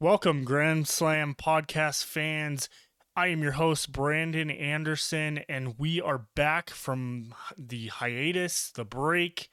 Welcome, 0.00 0.44
Grand 0.44 0.86
Slam 0.86 1.34
podcast 1.34 2.04
fans. 2.04 2.68
I 3.16 3.26
am 3.28 3.42
your 3.42 3.52
host, 3.52 3.90
Brandon 3.90 4.48
Anderson, 4.48 5.40
and 5.48 5.76
we 5.76 6.00
are 6.00 6.28
back 6.36 6.70
from 6.70 7.34
the 7.56 7.88
hiatus, 7.88 8.70
the 8.70 8.84
break. 8.84 9.48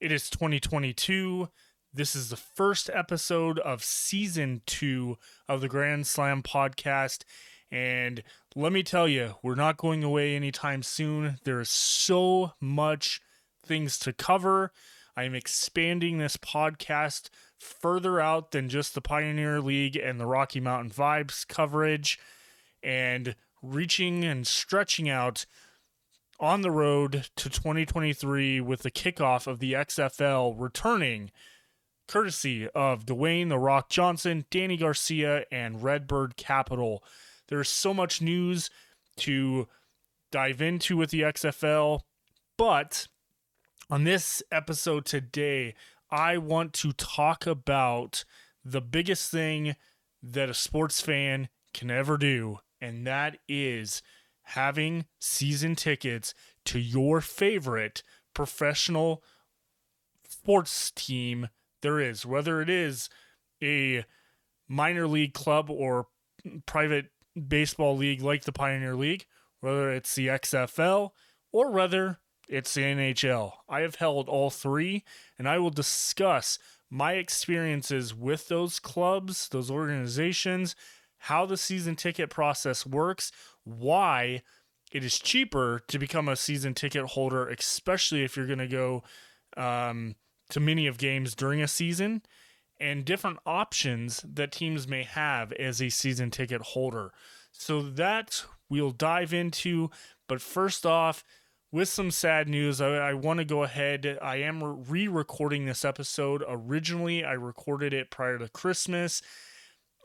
It 0.00 0.12
is 0.12 0.30
2022. 0.30 1.48
This 1.92 2.14
is 2.14 2.30
the 2.30 2.36
first 2.36 2.88
episode 2.94 3.58
of 3.58 3.82
season 3.82 4.62
two 4.64 5.18
of 5.48 5.60
the 5.60 5.68
Grand 5.68 6.06
Slam 6.06 6.44
podcast. 6.44 7.24
And 7.68 8.22
let 8.54 8.72
me 8.72 8.84
tell 8.84 9.08
you, 9.08 9.34
we're 9.42 9.56
not 9.56 9.76
going 9.76 10.04
away 10.04 10.36
anytime 10.36 10.84
soon. 10.84 11.40
There 11.42 11.58
is 11.58 11.68
so 11.68 12.52
much 12.60 13.20
things 13.66 13.98
to 13.98 14.12
cover. 14.12 14.70
I 15.16 15.24
am 15.24 15.34
expanding 15.34 16.18
this 16.18 16.36
podcast 16.36 17.28
further 17.64 18.20
out 18.20 18.50
than 18.50 18.68
just 18.68 18.94
the 18.94 19.00
Pioneer 19.00 19.60
League 19.60 19.96
and 19.96 20.20
the 20.20 20.26
Rocky 20.26 20.60
Mountain 20.60 20.90
Vibes 20.90 21.46
coverage 21.46 22.18
and 22.82 23.34
reaching 23.62 24.24
and 24.24 24.46
stretching 24.46 25.08
out 25.08 25.46
on 26.38 26.60
the 26.60 26.70
road 26.70 27.28
to 27.36 27.48
2023 27.48 28.60
with 28.60 28.82
the 28.82 28.90
kickoff 28.90 29.46
of 29.46 29.58
the 29.58 29.72
XFL 29.72 30.54
returning 30.58 31.30
courtesy 32.06 32.68
of 32.74 33.06
Dwayne 33.06 33.48
The 33.48 33.58
Rock 33.58 33.88
Johnson, 33.88 34.44
Dany 34.50 34.78
Garcia, 34.78 35.44
and 35.50 35.82
Redbird 35.82 36.36
Capital. 36.36 37.02
There's 37.48 37.68
so 37.68 37.94
much 37.94 38.20
news 38.20 38.70
to 39.18 39.68
dive 40.30 40.60
into 40.60 40.96
with 40.96 41.10
the 41.10 41.22
XFL, 41.22 42.00
but 42.58 43.06
on 43.90 44.04
this 44.04 44.42
episode 44.50 45.04
today, 45.04 45.74
I 46.14 46.38
want 46.38 46.72
to 46.74 46.92
talk 46.92 47.44
about 47.44 48.24
the 48.64 48.80
biggest 48.80 49.32
thing 49.32 49.74
that 50.22 50.48
a 50.48 50.54
sports 50.54 51.00
fan 51.00 51.48
can 51.72 51.90
ever 51.90 52.16
do, 52.16 52.58
and 52.80 53.04
that 53.04 53.38
is 53.48 54.00
having 54.42 55.06
season 55.18 55.74
tickets 55.74 56.32
to 56.66 56.78
your 56.78 57.20
favorite 57.20 58.04
professional 58.32 59.24
sports 60.28 60.92
team 60.92 61.48
there 61.82 61.98
is, 61.98 62.24
whether 62.24 62.62
it 62.62 62.70
is 62.70 63.08
a 63.60 64.04
minor 64.68 65.08
league 65.08 65.34
club 65.34 65.68
or 65.68 66.06
private 66.64 67.06
baseball 67.48 67.96
league 67.96 68.22
like 68.22 68.44
the 68.44 68.52
Pioneer 68.52 68.94
League, 68.94 69.26
whether 69.58 69.90
it's 69.90 70.14
the 70.14 70.28
XFL 70.28 71.10
or 71.50 71.72
whether 71.72 72.20
it's 72.48 72.74
the 72.74 72.82
NHL. 72.82 73.52
I 73.68 73.80
have 73.80 73.96
held 73.96 74.28
all 74.28 74.50
three, 74.50 75.04
and 75.38 75.48
I 75.48 75.58
will 75.58 75.70
discuss 75.70 76.58
my 76.90 77.14
experiences 77.14 78.14
with 78.14 78.48
those 78.48 78.78
clubs, 78.78 79.48
those 79.48 79.70
organizations, 79.70 80.76
how 81.18 81.46
the 81.46 81.56
season 81.56 81.96
ticket 81.96 82.30
process 82.30 82.86
works, 82.86 83.32
why 83.64 84.42
it 84.92 85.04
is 85.04 85.18
cheaper 85.18 85.80
to 85.88 85.98
become 85.98 86.28
a 86.28 86.36
season 86.36 86.74
ticket 86.74 87.04
holder, 87.06 87.48
especially 87.48 88.22
if 88.22 88.36
you're 88.36 88.46
going 88.46 88.58
to 88.58 88.68
go 88.68 89.02
um, 89.56 90.14
to 90.50 90.60
many 90.60 90.86
of 90.86 90.98
games 90.98 91.34
during 91.34 91.60
a 91.60 91.68
season, 91.68 92.22
and 92.78 93.04
different 93.04 93.38
options 93.46 94.24
that 94.28 94.52
teams 94.52 94.86
may 94.86 95.02
have 95.02 95.52
as 95.52 95.80
a 95.80 95.88
season 95.88 96.30
ticket 96.30 96.60
holder. 96.60 97.12
So 97.50 97.82
that 97.82 98.44
we'll 98.68 98.90
dive 98.90 99.32
into. 99.32 99.90
But 100.28 100.40
first 100.40 100.84
off, 100.84 101.24
with 101.74 101.88
some 101.88 102.12
sad 102.12 102.48
news, 102.48 102.80
I, 102.80 102.86
I 102.86 103.14
want 103.14 103.38
to 103.38 103.44
go 103.44 103.64
ahead. 103.64 104.16
I 104.22 104.36
am 104.36 104.86
re 104.88 105.08
recording 105.08 105.66
this 105.66 105.84
episode. 105.84 106.44
Originally, 106.48 107.24
I 107.24 107.32
recorded 107.32 107.92
it 107.92 108.12
prior 108.12 108.38
to 108.38 108.48
Christmas. 108.48 109.20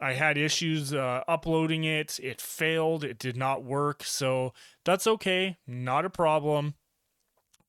I 0.01 0.13
had 0.13 0.35
issues 0.35 0.95
uh, 0.95 1.21
uploading 1.27 1.83
it. 1.83 2.19
It 2.23 2.41
failed. 2.41 3.03
It 3.03 3.19
did 3.19 3.37
not 3.37 3.63
work. 3.63 4.03
So 4.03 4.51
that's 4.83 5.05
okay. 5.05 5.57
Not 5.67 6.05
a 6.05 6.09
problem. 6.09 6.73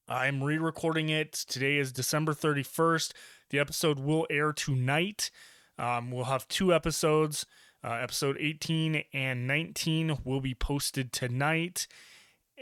I'm 0.09 0.43
re 0.43 0.57
recording 0.57 1.11
it. 1.11 1.35
Today 1.35 1.77
is 1.77 1.93
December 1.93 2.33
31st. 2.33 3.13
The 3.51 3.59
episode 3.59 3.99
will 3.99 4.27
air 4.31 4.55
tonight. 4.55 5.31
Um, 5.79 6.11
we'll 6.11 6.25
have 6.25 6.49
two 6.49 6.73
episodes. 6.73 7.45
Uh, 7.85 7.99
episode 8.01 8.39
18 8.41 9.05
and 9.13 9.47
19 9.47 10.21
will 10.25 10.41
be 10.41 10.55
posted 10.55 11.13
tonight. 11.13 11.87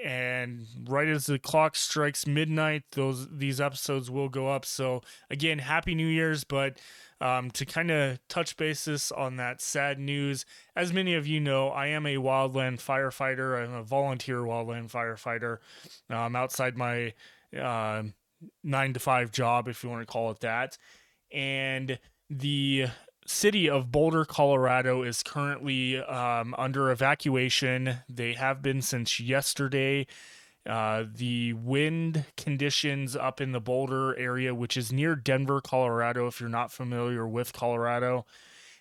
And 0.04 0.66
right 0.88 1.08
as 1.08 1.26
the 1.26 1.38
clock 1.38 1.74
strikes 1.74 2.26
midnight, 2.26 2.84
those 2.92 3.28
these 3.30 3.60
episodes 3.60 4.10
will 4.10 4.28
go 4.28 4.48
up. 4.48 4.64
So 4.64 5.02
again, 5.28 5.58
happy 5.58 5.94
New 5.94 6.06
Year's! 6.06 6.44
But 6.44 6.80
um, 7.20 7.50
to 7.52 7.66
kind 7.66 7.90
of 7.90 8.20
touch 8.28 8.56
basis 8.56 9.10
on 9.10 9.36
that 9.36 9.60
sad 9.60 9.98
news, 9.98 10.44
as 10.76 10.92
many 10.92 11.14
of 11.14 11.26
you 11.26 11.40
know, 11.40 11.68
I 11.70 11.88
am 11.88 12.06
a 12.06 12.16
wildland 12.16 12.80
firefighter. 12.80 13.62
I'm 13.62 13.74
a 13.74 13.82
volunteer 13.82 14.38
wildland 14.38 14.90
firefighter. 14.90 15.58
Um, 16.08 16.36
outside 16.36 16.76
my 16.76 17.14
uh, 17.58 18.04
nine 18.62 18.92
to 18.92 19.00
five 19.00 19.32
job, 19.32 19.66
if 19.66 19.82
you 19.82 19.90
want 19.90 20.02
to 20.02 20.12
call 20.12 20.30
it 20.30 20.40
that, 20.40 20.78
and 21.32 21.98
the 22.30 22.86
city 23.28 23.68
of 23.68 23.92
Boulder, 23.92 24.24
Colorado 24.24 25.02
is 25.02 25.22
currently 25.22 25.98
um, 25.98 26.54
under 26.56 26.90
evacuation. 26.90 27.98
They 28.08 28.32
have 28.34 28.62
been 28.62 28.82
since 28.82 29.20
yesterday. 29.20 30.06
Uh, 30.66 31.04
the 31.14 31.52
wind 31.52 32.26
conditions 32.36 33.16
up 33.16 33.40
in 33.40 33.52
the 33.52 33.60
Boulder 33.60 34.16
area, 34.18 34.54
which 34.54 34.76
is 34.76 34.92
near 34.92 35.14
Denver, 35.14 35.60
Colorado, 35.60 36.26
if 36.26 36.40
you're 36.40 36.48
not 36.48 36.72
familiar 36.72 37.26
with 37.26 37.52
Colorado, 37.52 38.26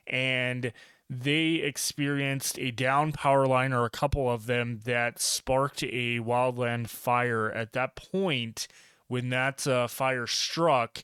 and 0.05 0.73
they 1.09 1.55
experienced 1.55 2.59
a 2.59 2.71
down 2.71 3.13
power 3.13 3.47
line 3.47 3.71
or 3.71 3.85
a 3.85 3.89
couple 3.89 4.29
of 4.29 4.45
them 4.45 4.81
that 4.83 5.21
sparked 5.21 5.83
a 5.83 6.19
wildland 6.19 6.89
fire. 6.89 7.49
At 7.49 7.73
that 7.73 7.95
point, 7.95 8.67
when 9.07 9.29
that 9.29 9.65
uh, 9.65 9.87
fire 9.87 10.27
struck, 10.27 11.03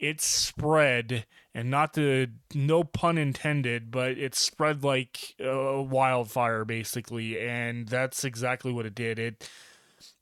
it 0.00 0.20
spread 0.20 1.26
and 1.54 1.70
not 1.70 1.92
the 1.92 2.30
no 2.54 2.84
pun 2.84 3.16
intended 3.16 3.90
but 3.90 4.12
it 4.12 4.34
spread 4.34 4.82
like 4.82 5.34
a 5.40 5.80
wildfire 5.80 6.64
basically 6.64 7.38
and 7.38 7.88
that's 7.88 8.24
exactly 8.24 8.72
what 8.72 8.86
it 8.86 8.94
did. 8.94 9.18
It 9.18 9.48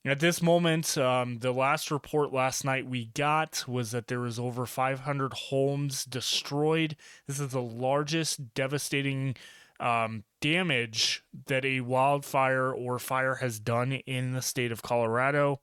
at 0.04 0.20
this 0.20 0.42
moment 0.42 0.96
um, 0.98 1.38
the 1.38 1.52
last 1.52 1.90
report 1.90 2.32
last 2.32 2.64
night 2.64 2.86
we 2.86 3.06
got 3.06 3.64
was 3.66 3.90
that 3.92 4.08
there 4.08 4.20
was 4.20 4.38
over 4.38 4.66
500 4.66 5.32
homes 5.32 6.04
destroyed. 6.04 6.96
This 7.26 7.40
is 7.40 7.48
the 7.48 7.62
largest 7.62 8.54
devastating 8.54 9.36
um, 9.82 10.22
damage 10.40 11.24
that 11.46 11.64
a 11.64 11.80
wildfire 11.80 12.72
or 12.72 12.98
fire 12.98 13.36
has 13.36 13.58
done 13.58 13.92
in 13.92 14.32
the 14.32 14.42
state 14.42 14.70
of 14.70 14.82
colorado. 14.82 15.60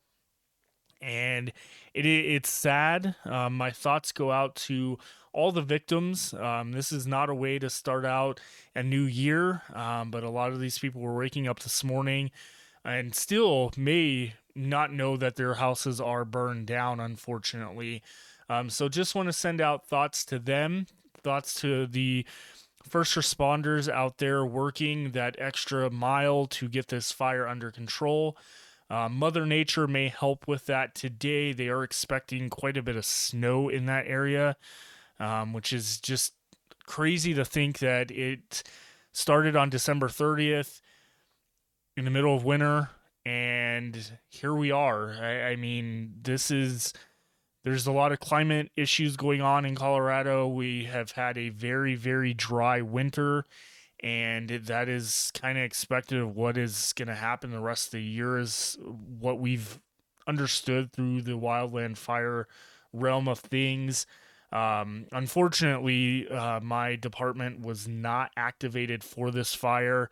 And 1.01 1.53
it, 1.93 2.05
it's 2.05 2.49
sad. 2.49 3.15
Um, 3.23 3.55
my 3.55 3.71
thoughts 3.71 4.11
go 4.11 4.31
out 4.31 4.55
to 4.55 4.97
all 5.33 5.51
the 5.51 5.61
victims. 5.61 6.33
Um, 6.33 6.71
this 6.71 6.91
is 6.91 7.05
not 7.05 7.29
a 7.29 7.35
way 7.35 7.59
to 7.59 7.69
start 7.69 8.05
out 8.05 8.39
a 8.75 8.83
new 8.83 9.03
year, 9.03 9.61
um, 9.73 10.11
but 10.11 10.23
a 10.23 10.29
lot 10.29 10.51
of 10.51 10.59
these 10.59 10.79
people 10.79 11.01
were 11.01 11.17
waking 11.17 11.47
up 11.47 11.59
this 11.59 11.83
morning 11.83 12.31
and 12.83 13.13
still 13.13 13.71
may 13.77 14.33
not 14.55 14.91
know 14.91 15.17
that 15.17 15.35
their 15.35 15.55
houses 15.55 16.01
are 16.01 16.25
burned 16.25 16.65
down, 16.65 16.99
unfortunately. 16.99 18.01
Um, 18.49 18.69
so 18.69 18.89
just 18.89 19.15
want 19.15 19.27
to 19.27 19.33
send 19.33 19.61
out 19.61 19.85
thoughts 19.85 20.25
to 20.25 20.39
them, 20.39 20.87
thoughts 21.23 21.53
to 21.61 21.85
the 21.85 22.25
first 22.87 23.15
responders 23.15 23.87
out 23.89 24.17
there 24.17 24.45
working 24.45 25.11
that 25.11 25.35
extra 25.37 25.89
mile 25.89 26.47
to 26.47 26.67
get 26.67 26.87
this 26.87 27.11
fire 27.11 27.47
under 27.47 27.71
control. 27.71 28.37
Uh, 28.89 29.07
Mother 29.07 29.45
Nature 29.45 29.87
may 29.87 30.07
help 30.07 30.47
with 30.47 30.65
that 30.65 30.95
today. 30.95 31.53
They 31.53 31.69
are 31.69 31.83
expecting 31.83 32.49
quite 32.49 32.77
a 32.77 32.81
bit 32.81 32.95
of 32.95 33.05
snow 33.05 33.69
in 33.69 33.85
that 33.85 34.07
area, 34.07 34.57
um, 35.19 35.53
which 35.53 35.73
is 35.73 35.99
just 35.99 36.33
crazy 36.85 37.33
to 37.33 37.45
think 37.45 37.79
that 37.79 38.11
it 38.11 38.63
started 39.11 39.55
on 39.55 39.69
December 39.69 40.07
30th 40.07 40.81
in 41.97 42.05
the 42.05 42.11
middle 42.11 42.35
of 42.35 42.45
winter, 42.45 42.89
and 43.25 44.17
here 44.29 44.53
we 44.53 44.71
are. 44.71 45.15
I, 45.21 45.51
I 45.51 45.55
mean, 45.55 46.13
this 46.21 46.51
is 46.51 46.93
there's 47.63 47.87
a 47.87 47.91
lot 47.91 48.11
of 48.11 48.19
climate 48.19 48.71
issues 48.77 49.17
going 49.17 49.41
on 49.41 49.65
in 49.65 49.75
Colorado. 49.75 50.47
We 50.47 50.85
have 50.85 51.11
had 51.11 51.37
a 51.37 51.49
very, 51.49 51.95
very 51.95 52.33
dry 52.33 52.81
winter 52.81 53.43
and 54.01 54.49
that 54.49 54.87
is 54.87 55.31
kind 55.33 55.57
of 55.57 55.63
expected 55.63 56.19
of 56.19 56.35
what 56.35 56.57
is 56.57 56.93
going 56.93 57.07
to 57.07 57.15
happen 57.15 57.51
the 57.51 57.59
rest 57.59 57.87
of 57.87 57.91
the 57.91 58.01
year 58.01 58.37
is 58.37 58.77
what 59.19 59.39
we've 59.39 59.79
understood 60.27 60.93
through 60.93 61.21
the 61.21 61.37
wildland 61.37 61.97
fire 61.97 62.47
realm 62.93 63.27
of 63.27 63.39
things 63.39 64.05
um, 64.51 65.05
unfortunately 65.11 66.27
uh, 66.29 66.59
my 66.61 66.95
department 66.95 67.61
was 67.61 67.87
not 67.87 68.31
activated 68.35 69.03
for 69.03 69.31
this 69.31 69.53
fire 69.53 70.09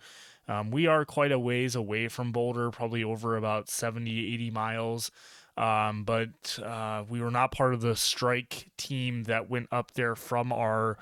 um, 0.48 0.72
we 0.72 0.88
are 0.88 1.06
quite 1.06 1.32
a 1.32 1.40
ways 1.40 1.76
away 1.76 2.08
from 2.08 2.32
boulder 2.32 2.72
probably 2.72 3.04
over 3.04 3.36
about 3.36 3.70
70 3.70 4.34
80 4.34 4.52
miles 4.52 5.12
um, 5.58 6.04
but 6.04 6.60
uh, 6.64 7.04
we 7.10 7.20
were 7.20 7.32
not 7.32 7.52
part 7.52 7.74
of 7.74 7.82
the 7.82 7.96
strike 7.96 8.68
team 8.78 9.24
that 9.24 9.50
went 9.50 9.68
up 9.72 9.94
there 9.96 10.16
from 10.16 10.54
our 10.54 10.98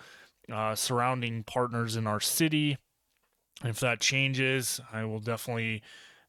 uh, 0.52 0.76
surrounding 0.76 1.44
partners 1.44 1.96
in 1.96 2.08
our 2.08 2.22
city. 2.22 2.78
If 3.64 3.80
that 3.82 4.00
changes, 4.00 4.80
I 4.94 5.04
will 5.04 5.20
definitely 5.20 5.82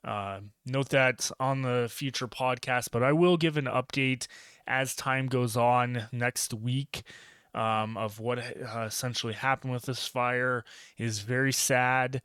uh, 0.05 0.41
note 0.65 0.89
that 0.89 1.31
on 1.39 1.63
the 1.63 1.89
future 1.91 2.27
podcast, 2.27 2.89
but 2.91 3.03
I 3.03 3.13
will 3.13 3.37
give 3.37 3.57
an 3.57 3.67
update 3.67 4.27
as 4.67 4.95
time 4.95 5.27
goes 5.29 5.57
on 5.57 6.09
next 6.13 6.55
week. 6.55 7.03
Um, 7.55 7.97
of 7.97 8.21
what 8.21 8.39
uh, 8.39 8.81
essentially 8.81 9.33
happened 9.33 9.73
with 9.73 9.87
this 9.87 10.07
fire 10.07 10.63
is 10.99 11.21
very 11.21 11.55
sad. 11.55 12.21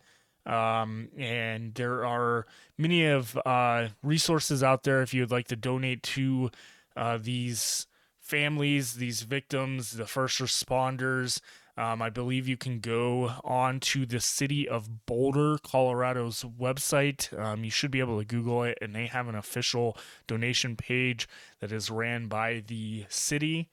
Um, 0.45 1.07
and 1.17 1.73
there 1.75 2.05
are 2.05 2.45
many 2.77 3.05
of 3.05 3.37
uh, 3.45 3.89
resources 4.03 4.61
out 4.61 4.83
there 4.83 5.01
if 5.01 5.13
you 5.13 5.21
would 5.21 5.31
like 5.31 5.47
to 5.47 5.55
donate 5.55 6.03
to 6.03 6.51
uh, 6.97 7.17
these 7.21 7.87
families, 8.19 8.95
these 8.95 9.21
victims, 9.21 9.91
the 9.91 10.05
first 10.05 10.39
responders. 10.39 11.39
Um, 11.77 12.01
I 12.01 12.09
believe 12.09 12.47
you 12.47 12.57
can 12.57 12.79
go 12.79 13.31
on 13.43 13.79
to 13.81 14.05
the 14.05 14.19
city 14.19 14.67
of 14.67 15.05
Boulder, 15.05 15.57
Colorado's 15.57 16.43
website. 16.43 17.37
Um, 17.39 17.63
you 17.63 17.71
should 17.71 17.91
be 17.91 17.99
able 17.99 18.19
to 18.19 18.25
Google 18.25 18.63
it, 18.63 18.77
and 18.81 18.95
they 18.95 19.07
have 19.07 19.27
an 19.27 19.35
official 19.35 19.97
donation 20.27 20.75
page 20.75 21.27
that 21.59 21.71
is 21.71 21.89
ran 21.89 22.27
by 22.27 22.63
the 22.67 23.05
city. 23.09 23.69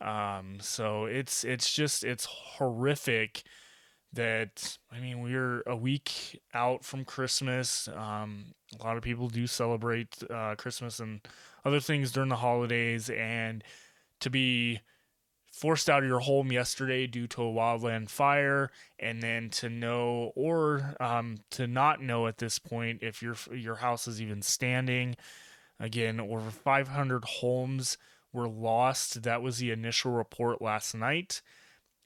Um, 0.00 0.58
so 0.60 1.04
it's 1.04 1.44
it's 1.44 1.72
just 1.72 2.04
it's 2.04 2.24
horrific 2.24 3.42
that 4.12 4.78
I 4.90 5.00
mean 5.00 5.20
we're 5.22 5.62
a 5.66 5.76
week 5.76 6.40
out 6.54 6.84
from 6.84 7.04
Christmas. 7.04 7.88
Um, 7.88 8.54
a 8.78 8.84
lot 8.84 8.96
of 8.96 9.02
people 9.02 9.28
do 9.28 9.46
celebrate 9.46 10.22
uh, 10.30 10.54
Christmas 10.56 11.00
and 11.00 11.20
other 11.64 11.80
things 11.80 12.12
during 12.12 12.28
the 12.28 12.36
holidays, 12.36 13.10
and 13.10 13.62
to 14.20 14.30
be 14.30 14.80
forced 15.60 15.90
out 15.90 16.02
of 16.02 16.08
your 16.08 16.20
home 16.20 16.50
yesterday 16.50 17.06
due 17.06 17.26
to 17.26 17.42
a 17.42 17.52
wildland 17.52 18.08
fire, 18.08 18.70
and 18.98 19.22
then 19.22 19.50
to 19.50 19.68
know 19.68 20.32
or 20.34 20.96
um, 21.00 21.36
to 21.50 21.66
not 21.66 22.00
know 22.00 22.26
at 22.26 22.38
this 22.38 22.58
point 22.58 23.00
if 23.02 23.22
your 23.22 23.36
your 23.52 23.76
house 23.76 24.08
is 24.08 24.22
even 24.22 24.40
standing. 24.42 25.16
Again, 25.78 26.20
over 26.20 26.50
500 26.50 27.24
homes 27.24 27.96
were 28.32 28.48
lost. 28.48 29.22
That 29.22 29.42
was 29.42 29.58
the 29.58 29.70
initial 29.70 30.12
report 30.12 30.60
last 30.60 30.94
night. 30.94 31.40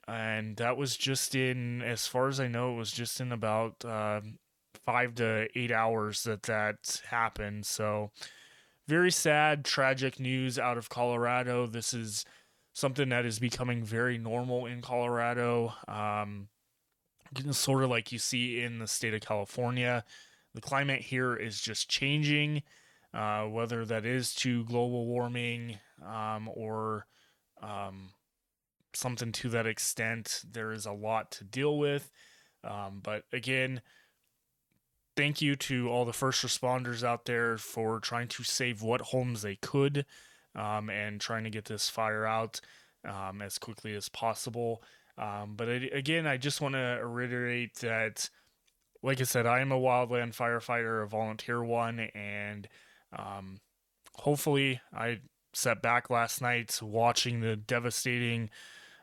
And 0.06 0.56
that 0.58 0.76
was 0.76 0.96
just 0.96 1.34
in, 1.34 1.82
as 1.82 2.06
far 2.06 2.28
as 2.28 2.38
I 2.38 2.46
know, 2.46 2.74
it 2.74 2.76
was 2.76 2.92
just 2.92 3.20
in 3.20 3.32
about 3.32 3.84
uh, 3.84 4.20
five 4.84 5.14
to 5.16 5.48
eight 5.56 5.72
hours 5.72 6.24
that 6.24 6.44
that 6.44 7.00
happened. 7.08 7.66
So, 7.66 8.10
very 8.86 9.10
sad, 9.10 9.64
tragic 9.64 10.20
news 10.20 10.58
out 10.58 10.76
of 10.76 10.90
Colorado. 10.90 11.66
This 11.66 11.94
is 11.94 12.26
something 12.74 13.08
that 13.08 13.24
is 13.24 13.38
becoming 13.38 13.84
very 13.84 14.18
normal 14.18 14.66
in 14.66 14.82
Colorado. 14.82 15.72
Um, 15.88 16.48
sort 17.52 17.84
of 17.84 17.90
like 17.90 18.12
you 18.12 18.18
see 18.18 18.60
in 18.60 18.80
the 18.80 18.86
state 18.86 19.14
of 19.14 19.20
California. 19.20 20.04
The 20.54 20.60
climate 20.60 21.00
here 21.00 21.34
is 21.34 21.60
just 21.60 21.88
changing, 21.88 22.62
uh, 23.14 23.44
whether 23.44 23.84
that 23.86 24.04
is 24.04 24.34
to 24.36 24.64
global 24.64 25.06
warming, 25.06 25.78
um, 26.04 26.50
or 26.52 27.06
um, 27.62 28.10
something 28.92 29.32
to 29.32 29.48
that 29.50 29.66
extent. 29.66 30.42
There 30.48 30.72
is 30.72 30.84
a 30.84 30.92
lot 30.92 31.30
to 31.32 31.44
deal 31.44 31.78
with. 31.78 32.10
Um, 32.62 33.00
but 33.02 33.24
again, 33.32 33.82
thank 35.16 35.40
you 35.40 35.54
to 35.56 35.88
all 35.88 36.04
the 36.04 36.12
first 36.12 36.44
responders 36.44 37.04
out 37.04 37.24
there 37.24 37.56
for 37.56 38.00
trying 38.00 38.28
to 38.28 38.42
save 38.42 38.82
what 38.82 39.00
homes 39.00 39.42
they 39.42 39.56
could 39.56 40.06
um, 40.54 40.90
and 40.90 41.20
trying 41.20 41.44
to 41.44 41.50
get 41.50 41.64
this 41.66 41.88
fire 41.88 42.26
out 42.26 42.60
um, 43.04 43.42
as 43.42 43.58
quickly 43.58 43.94
as 43.94 44.08
possible. 44.08 44.82
Um, 45.16 45.54
but 45.56 45.68
again, 45.68 46.26
I 46.26 46.36
just 46.36 46.60
want 46.60 46.74
to 46.74 47.00
reiterate 47.04 47.76
that, 47.76 48.28
like 49.02 49.20
I 49.20 49.24
said, 49.24 49.46
I 49.46 49.60
am 49.60 49.72
a 49.72 49.78
wildland 49.78 50.34
firefighter, 50.34 51.02
a 51.02 51.06
volunteer 51.06 51.62
one, 51.62 52.00
and 52.00 52.68
um, 53.16 53.58
hopefully 54.16 54.80
I 54.92 55.20
sat 55.52 55.82
back 55.82 56.10
last 56.10 56.42
night 56.42 56.80
watching 56.82 57.40
the 57.40 57.56
devastating 57.56 58.50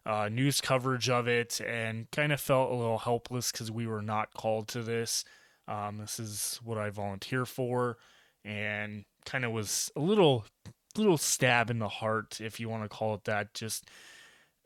uh, 0.06 0.28
news 0.30 0.60
coverage 0.60 1.10
of 1.10 1.28
it 1.28 1.62
and 1.62 2.10
kind 2.12 2.34
of 2.34 2.42
felt 2.42 2.72
a 2.72 2.76
little 2.76 2.98
helpless 2.98 3.52
because 3.52 3.72
we 3.72 3.88
were 3.88 4.02
not 4.02 4.34
called 4.34 4.68
to 4.70 4.82
this. 4.82 5.24
Um, 5.68 6.00
this 6.00 6.20
is 6.20 6.60
what 6.64 6.78
I 6.78 6.90
volunteer 6.90 7.46
for, 7.46 7.98
and 8.44 9.06
kind 9.26 9.46
of 9.46 9.52
was 9.52 9.92
a 9.96 10.00
little 10.00 10.46
little 10.98 11.18
stab 11.18 11.70
in 11.70 11.80
the 11.80 11.88
heart, 11.88 12.40
if 12.42 12.60
you 12.60 12.70
want 12.70 12.84
to 12.84 12.90
call 12.90 13.16
it 13.16 13.24
that. 13.26 13.54
Just 13.54 13.90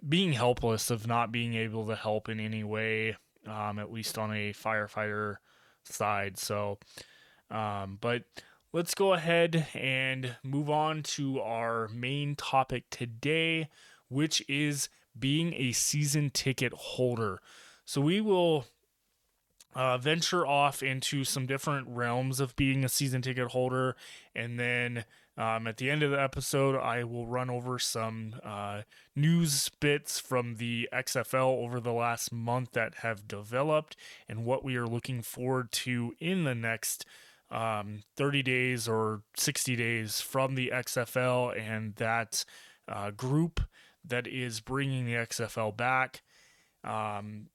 being 0.08 0.34
helpless 0.34 0.92
of 0.92 1.08
not 1.08 1.32
being 1.32 1.56
able 1.56 1.88
to 1.88 1.96
help 1.96 2.30
in 2.30 2.40
any 2.40 2.64
way, 2.64 3.16
um, 3.48 3.80
at 3.80 3.92
least 3.92 4.18
on 4.18 4.32
a 4.32 4.54
firefighter 4.54 5.38
side. 5.84 6.38
So, 6.38 6.80
um, 7.50 7.98
but 8.02 8.24
let's 8.74 8.94
go 8.94 9.14
ahead 9.14 9.68
and 9.74 10.36
move 10.44 10.70
on 10.70 11.04
to 11.04 11.40
our 11.40 11.88
main 11.88 12.36
topic 12.36 12.90
today, 12.90 13.70
which 14.10 14.44
is 14.50 14.90
being 15.18 15.54
a 15.54 15.72
season 15.72 16.30
ticket 16.30 16.74
holder. 16.74 17.40
So 17.86 18.02
we 18.02 18.20
will 18.20 18.66
uh, 19.76 19.98
venture 19.98 20.46
off 20.46 20.82
into 20.82 21.24
some 21.24 21.46
different 21.46 21.88
realms 21.90 22.40
of 22.40 22.56
being 22.56 22.84
a 22.84 22.90
season 22.90 23.22
ticket 23.22 23.50
holder, 23.50 23.96
and 24.34 24.60
then 24.60 25.06
um, 25.38 25.68
at 25.68 25.78
the 25.78 25.90
end 25.90 26.02
of 26.02 26.12
the 26.12 26.22
episode, 26.22 26.80
I 26.80 27.04
will 27.04 27.28
run 27.28 27.50
over 27.50 27.78
some 27.78 28.36
uh, 28.44 28.82
news 29.16 29.70
bits 29.80 30.20
from 30.20 30.56
the 30.56 30.88
XFL 30.94 31.64
over 31.64 31.80
the 31.80 31.92
last 31.92 32.32
month 32.32 32.72
that 32.72 32.96
have 32.96 33.28
developed 33.28 33.98
and 34.30 34.46
what 34.46 34.64
we 34.64 34.78
are 34.78 34.88
looking 34.88 35.22
forward 35.22 35.72
to 35.74 36.14
in 36.20 36.46
the 36.46 36.56
next 36.56 37.06
um, 37.52 38.04
30 38.16 38.44
days 38.44 38.88
or 38.88 39.24
60 39.36 39.76
days 39.76 40.22
from 40.22 40.56
the 40.56 40.72
XFL 40.74 41.58
and 41.60 41.96
that 41.96 42.46
uh, 42.88 43.12
group 43.12 43.60
that 44.06 44.28
is 44.28 44.62
bringing 44.62 45.06
the 45.06 45.14
XFL 45.14 45.76
back. 45.76 46.22
Um, 46.84 47.48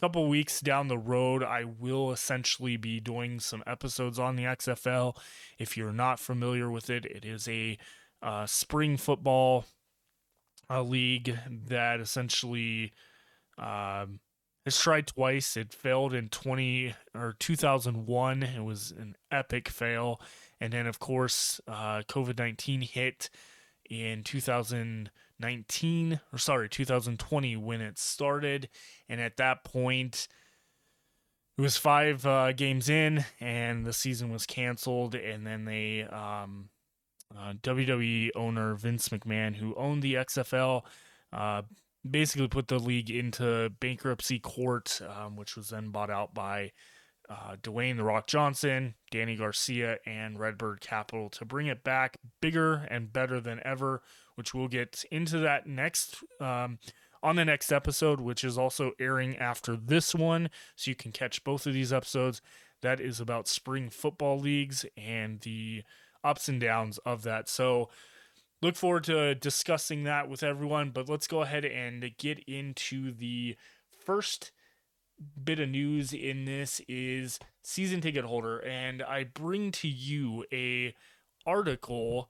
couple 0.00 0.28
weeks 0.28 0.60
down 0.60 0.88
the 0.88 0.98
road, 0.98 1.42
I 1.42 1.64
will 1.64 2.12
essentially 2.12 2.76
be 2.76 3.00
doing 3.00 3.40
some 3.40 3.62
episodes 3.66 4.18
on 4.18 4.36
the 4.36 4.44
XFL. 4.44 5.16
If 5.58 5.76
you're 5.76 5.92
not 5.92 6.20
familiar 6.20 6.70
with 6.70 6.88
it, 6.88 7.04
it 7.04 7.24
is 7.24 7.48
a 7.48 7.78
uh, 8.22 8.46
spring 8.46 8.96
football 8.96 9.64
uh, 10.70 10.82
league 10.82 11.36
that 11.66 12.00
essentially 12.00 12.92
um, 13.58 14.20
has 14.64 14.78
tried 14.78 15.08
twice. 15.08 15.56
It 15.56 15.72
failed 15.72 16.14
in 16.14 16.28
20 16.28 16.94
or 17.14 17.34
2001. 17.38 18.42
It 18.42 18.64
was 18.64 18.92
an 18.92 19.16
epic 19.32 19.68
fail. 19.68 20.20
And 20.60 20.72
then, 20.72 20.86
of 20.86 20.98
course, 20.98 21.60
uh, 21.66 22.02
COVID 22.08 22.38
19 22.38 22.82
hit 22.82 23.30
in 23.88 24.22
2019, 25.40 26.20
or 26.32 26.38
sorry, 26.38 26.68
2020 26.68 27.56
when 27.56 27.80
it 27.80 27.98
started. 27.98 28.68
And 29.08 29.20
at 29.20 29.36
that 29.36 29.64
point, 29.64 30.28
it 31.56 31.62
was 31.62 31.76
five 31.76 32.24
uh, 32.26 32.52
games 32.52 32.88
in, 32.88 33.24
and 33.40 33.84
the 33.84 33.92
season 33.92 34.30
was 34.30 34.46
canceled. 34.46 35.14
And 35.14 35.46
then 35.46 35.64
they, 35.64 36.02
um, 36.02 36.70
uh, 37.36 37.52
WWE 37.62 38.30
owner 38.34 38.74
Vince 38.74 39.08
McMahon, 39.10 39.56
who 39.56 39.74
owned 39.74 40.02
the 40.02 40.14
XFL, 40.14 40.82
uh, 41.32 41.62
basically 42.08 42.48
put 42.48 42.68
the 42.68 42.78
league 42.78 43.10
into 43.10 43.70
bankruptcy 43.80 44.38
court, 44.38 45.00
um, 45.16 45.36
which 45.36 45.56
was 45.56 45.68
then 45.68 45.90
bought 45.90 46.10
out 46.10 46.32
by 46.32 46.72
uh, 47.28 47.56
Dwayne 47.62 47.96
The 47.96 48.04
Rock 48.04 48.26
Johnson, 48.26 48.94
Dany 49.12 49.36
Garcia, 49.36 49.98
and 50.06 50.38
Redbird 50.38 50.80
Capital 50.80 51.28
to 51.30 51.44
bring 51.44 51.66
it 51.66 51.84
back 51.84 52.16
bigger 52.40 52.86
and 52.90 53.12
better 53.12 53.40
than 53.40 53.60
ever, 53.64 54.02
which 54.38 54.54
we'll 54.54 54.68
get 54.68 55.04
into 55.10 55.38
that 55.38 55.66
next. 55.66 56.24
Um, 56.40 56.78
on 57.20 57.34
the 57.34 57.44
next 57.44 57.72
episode, 57.72 58.20
which 58.20 58.44
is 58.44 58.56
also 58.56 58.92
airing 59.00 59.36
after 59.36 59.74
this 59.74 60.14
one. 60.14 60.50
So 60.76 60.88
you 60.88 60.94
can 60.94 61.10
catch 61.10 61.42
both 61.42 61.66
of 61.66 61.74
these 61.74 61.92
episodes. 61.92 62.40
That 62.80 63.00
is 63.00 63.18
about 63.18 63.48
spring 63.48 63.90
football 63.90 64.38
leagues 64.38 64.86
and 64.96 65.40
the 65.40 65.82
ups 66.22 66.48
and 66.48 66.60
downs 66.60 66.98
of 66.98 67.22
that. 67.24 67.48
So 67.48 67.88
look 68.62 68.76
forward 68.76 69.02
to 69.04 69.34
discussing 69.34 70.04
that 70.04 70.28
with 70.28 70.44
everyone. 70.44 70.90
But 70.90 71.08
let's 71.08 71.26
go 71.26 71.42
ahead 71.42 71.64
and 71.64 72.08
get 72.18 72.38
into 72.46 73.12
the 73.12 73.56
first 73.98 74.52
bit 75.42 75.58
of 75.58 75.68
news 75.68 76.12
in 76.12 76.44
this 76.44 76.80
is 76.88 77.40
season 77.62 78.00
ticket 78.00 78.24
holder 78.24 78.58
and 78.58 79.02
i 79.02 79.24
bring 79.24 79.72
to 79.72 79.88
you 79.88 80.44
a 80.52 80.94
article 81.44 82.28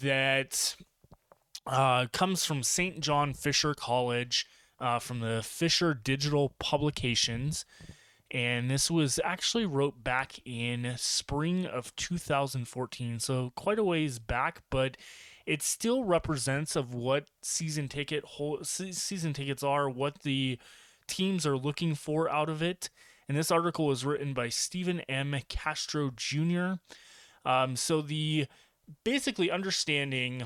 that 0.00 0.74
uh, 1.70 2.06
comes 2.12 2.44
from 2.44 2.62
st 2.62 3.00
john 3.00 3.32
fisher 3.32 3.74
college 3.74 4.46
uh, 4.80 4.98
from 4.98 5.20
the 5.20 5.42
fisher 5.42 5.94
digital 5.94 6.54
publications 6.58 7.64
and 8.32 8.70
this 8.70 8.90
was 8.90 9.18
actually 9.24 9.66
wrote 9.66 10.04
back 10.04 10.38
in 10.44 10.94
spring 10.96 11.64
of 11.64 11.94
2014 11.96 13.18
so 13.18 13.52
quite 13.56 13.78
a 13.78 13.84
ways 13.84 14.18
back 14.18 14.60
but 14.68 14.96
it 15.46 15.62
still 15.62 16.04
represents 16.04 16.76
of 16.76 16.94
what 16.94 17.26
season 17.42 17.88
ticket 17.88 18.24
season 18.62 19.32
tickets 19.32 19.62
are 19.62 19.88
what 19.88 20.22
the 20.22 20.58
teams 21.10 21.44
are 21.44 21.56
looking 21.56 21.94
for 21.94 22.30
out 22.30 22.48
of 22.48 22.62
it. 22.62 22.88
And 23.28 23.36
this 23.36 23.50
article 23.50 23.86
was 23.86 24.04
written 24.04 24.32
by 24.32 24.48
Stephen 24.48 25.00
M. 25.00 25.36
Castro 25.48 26.12
Jr. 26.14 26.74
Um, 27.44 27.76
so 27.76 28.00
the 28.00 28.46
basically 29.04 29.50
understanding 29.50 30.44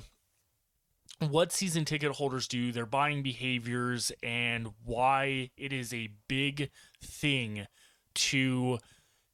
what 1.21 1.52
season 1.52 1.85
ticket 1.85 2.12
holders 2.12 2.49
do, 2.49 2.73
their 2.73 2.87
buying 2.87 3.23
behaviors, 3.23 4.12
and 4.23 4.68
why 4.85 5.50
it 5.56 5.73
is 5.73 5.92
a 5.94 6.11
big 6.28 6.71
thing 7.02 7.66
to 8.14 8.78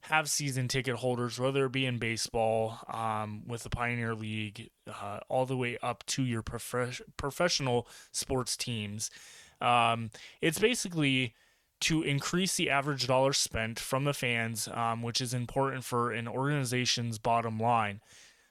have 0.05 0.29
season 0.29 0.67
ticket 0.67 0.95
holders, 0.95 1.39
whether 1.39 1.65
it 1.65 1.71
be 1.71 1.85
in 1.85 1.99
baseball 1.99 2.79
um, 2.91 3.43
with 3.47 3.63
the 3.63 3.69
Pioneer 3.69 4.15
League, 4.15 4.69
uh, 4.87 5.19
all 5.29 5.45
the 5.45 5.57
way 5.57 5.77
up 5.83 6.03
to 6.07 6.23
your 6.23 6.41
prof- 6.41 7.01
professional 7.17 7.87
sports 8.11 8.57
teams. 8.57 9.11
Um, 9.59 10.09
it's 10.41 10.57
basically 10.57 11.35
to 11.81 12.01
increase 12.03 12.55
the 12.55 12.69
average 12.69 13.07
dollar 13.07 13.33
spent 13.33 13.79
from 13.79 14.05
the 14.05 14.13
fans, 14.13 14.67
um, 14.73 15.01
which 15.01 15.21
is 15.21 15.33
important 15.33 15.83
for 15.83 16.11
an 16.11 16.27
organization's 16.27 17.19
bottom 17.19 17.59
line. 17.59 18.01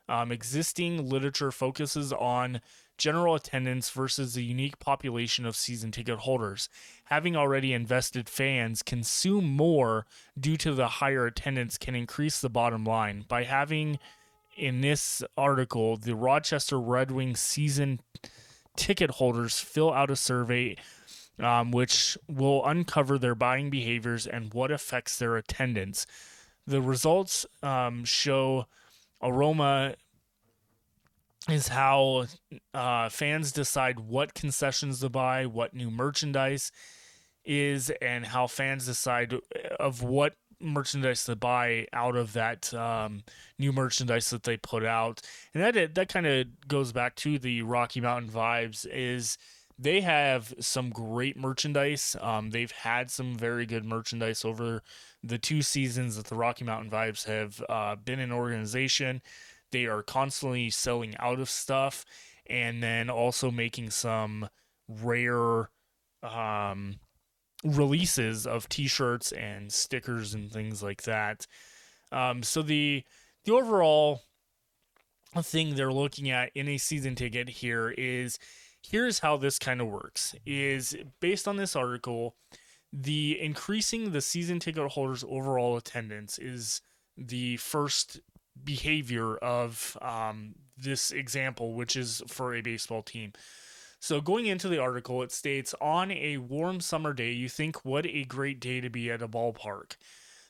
Um, 0.08 0.32
existing 0.32 1.08
literature 1.08 1.52
focuses 1.52 2.12
on 2.12 2.60
general 3.00 3.34
attendance 3.34 3.90
versus 3.90 4.34
the 4.34 4.44
unique 4.44 4.78
population 4.78 5.44
of 5.44 5.56
season 5.56 5.90
ticket 5.90 6.18
holders. 6.20 6.68
Having 7.04 7.34
already 7.34 7.72
invested 7.72 8.28
fans 8.28 8.82
consume 8.82 9.44
more 9.44 10.06
due 10.38 10.56
to 10.58 10.72
the 10.72 10.86
higher 10.86 11.26
attendance 11.26 11.78
can 11.78 11.96
increase 11.96 12.40
the 12.40 12.50
bottom 12.50 12.84
line. 12.84 13.24
By 13.26 13.44
having 13.44 13.98
in 14.56 14.82
this 14.82 15.22
article, 15.36 15.96
the 15.96 16.14
Rochester 16.14 16.78
Red 16.78 17.10
Wings 17.10 17.40
season 17.40 18.00
ticket 18.76 19.12
holders 19.12 19.58
fill 19.58 19.92
out 19.92 20.10
a 20.10 20.16
survey 20.16 20.76
um, 21.38 21.70
which 21.70 22.18
will 22.28 22.64
uncover 22.66 23.18
their 23.18 23.34
buying 23.34 23.70
behaviors 23.70 24.26
and 24.26 24.52
what 24.52 24.70
affects 24.70 25.18
their 25.18 25.36
attendance. 25.36 26.06
The 26.66 26.82
results 26.82 27.46
um, 27.62 28.04
show 28.04 28.66
aroma 29.22 29.94
is 31.48 31.68
how 31.68 32.26
uh, 32.74 33.08
fans 33.08 33.52
decide 33.52 34.00
what 34.00 34.34
concessions 34.34 35.00
to 35.00 35.08
buy, 35.08 35.46
what 35.46 35.74
new 35.74 35.90
merchandise 35.90 36.70
is, 37.44 37.90
and 38.02 38.26
how 38.26 38.46
fans 38.46 38.86
decide 38.86 39.34
of 39.78 40.02
what 40.02 40.34
merchandise 40.60 41.24
to 41.24 41.34
buy 41.34 41.86
out 41.92 42.16
of 42.16 42.34
that 42.34 42.72
um, 42.74 43.22
new 43.58 43.72
merchandise 43.72 44.28
that 44.30 44.42
they 44.42 44.56
put 44.58 44.84
out. 44.84 45.22
And 45.54 45.62
that 45.62 45.94
that 45.94 46.08
kind 46.08 46.26
of 46.26 46.46
goes 46.68 46.92
back 46.92 47.14
to 47.16 47.38
the 47.38 47.62
Rocky 47.62 48.00
Mountain 48.00 48.30
vibes. 48.30 48.86
Is 48.90 49.38
they 49.78 50.02
have 50.02 50.52
some 50.60 50.90
great 50.90 51.38
merchandise. 51.38 52.14
Um, 52.20 52.50
they've 52.50 52.70
had 52.70 53.10
some 53.10 53.34
very 53.34 53.64
good 53.64 53.86
merchandise 53.86 54.44
over 54.44 54.82
the 55.24 55.38
two 55.38 55.62
seasons 55.62 56.16
that 56.16 56.26
the 56.26 56.34
Rocky 56.34 56.64
Mountain 56.64 56.90
Vibes 56.90 57.24
have 57.24 57.62
uh, 57.68 57.96
been 57.96 58.20
an 58.20 58.30
organization. 58.30 59.22
They 59.72 59.86
are 59.86 60.02
constantly 60.02 60.70
selling 60.70 61.16
out 61.18 61.40
of 61.40 61.48
stuff 61.48 62.04
and 62.46 62.82
then 62.82 63.08
also 63.08 63.50
making 63.50 63.90
some 63.90 64.48
rare 64.88 65.70
um, 66.22 66.96
releases 67.64 68.46
of 68.46 68.68
t-shirts 68.68 69.32
and 69.32 69.72
stickers 69.72 70.34
and 70.34 70.50
things 70.50 70.82
like 70.82 71.02
that. 71.02 71.46
Um, 72.12 72.42
so 72.42 72.62
the 72.62 73.04
the 73.44 73.52
overall 73.52 74.22
thing 75.38 75.74
they're 75.74 75.92
looking 75.92 76.30
at 76.30 76.50
in 76.54 76.68
a 76.68 76.76
season 76.76 77.14
ticket 77.14 77.48
here 77.48 77.90
is 77.96 78.38
here's 78.82 79.20
how 79.20 79.36
this 79.36 79.58
kind 79.58 79.80
of 79.80 79.86
works 79.86 80.34
is 80.44 80.96
based 81.20 81.46
on 81.46 81.56
this 81.56 81.76
article 81.76 82.34
the 82.92 83.40
increasing 83.40 84.10
the 84.10 84.20
season 84.20 84.58
ticket 84.58 84.90
holders 84.90 85.24
overall 85.28 85.76
attendance 85.76 86.38
is 86.38 86.82
the 87.16 87.56
first 87.58 88.20
behavior 88.64 89.36
of 89.36 89.96
um, 90.02 90.54
this 90.76 91.10
example, 91.10 91.74
which 91.74 91.96
is 91.96 92.22
for 92.26 92.54
a 92.54 92.62
baseball 92.62 93.02
team. 93.02 93.32
So, 94.02 94.22
going 94.22 94.46
into 94.46 94.68
the 94.68 94.78
article, 94.78 95.22
it 95.22 95.30
states 95.30 95.74
on 95.80 96.10
a 96.10 96.38
warm 96.38 96.80
summer 96.80 97.12
day, 97.12 97.32
you 97.32 97.50
think, 97.50 97.84
what 97.84 98.06
a 98.06 98.24
great 98.24 98.58
day 98.58 98.80
to 98.80 98.88
be 98.88 99.10
at 99.10 99.20
a 99.20 99.28
ballpark. 99.28 99.96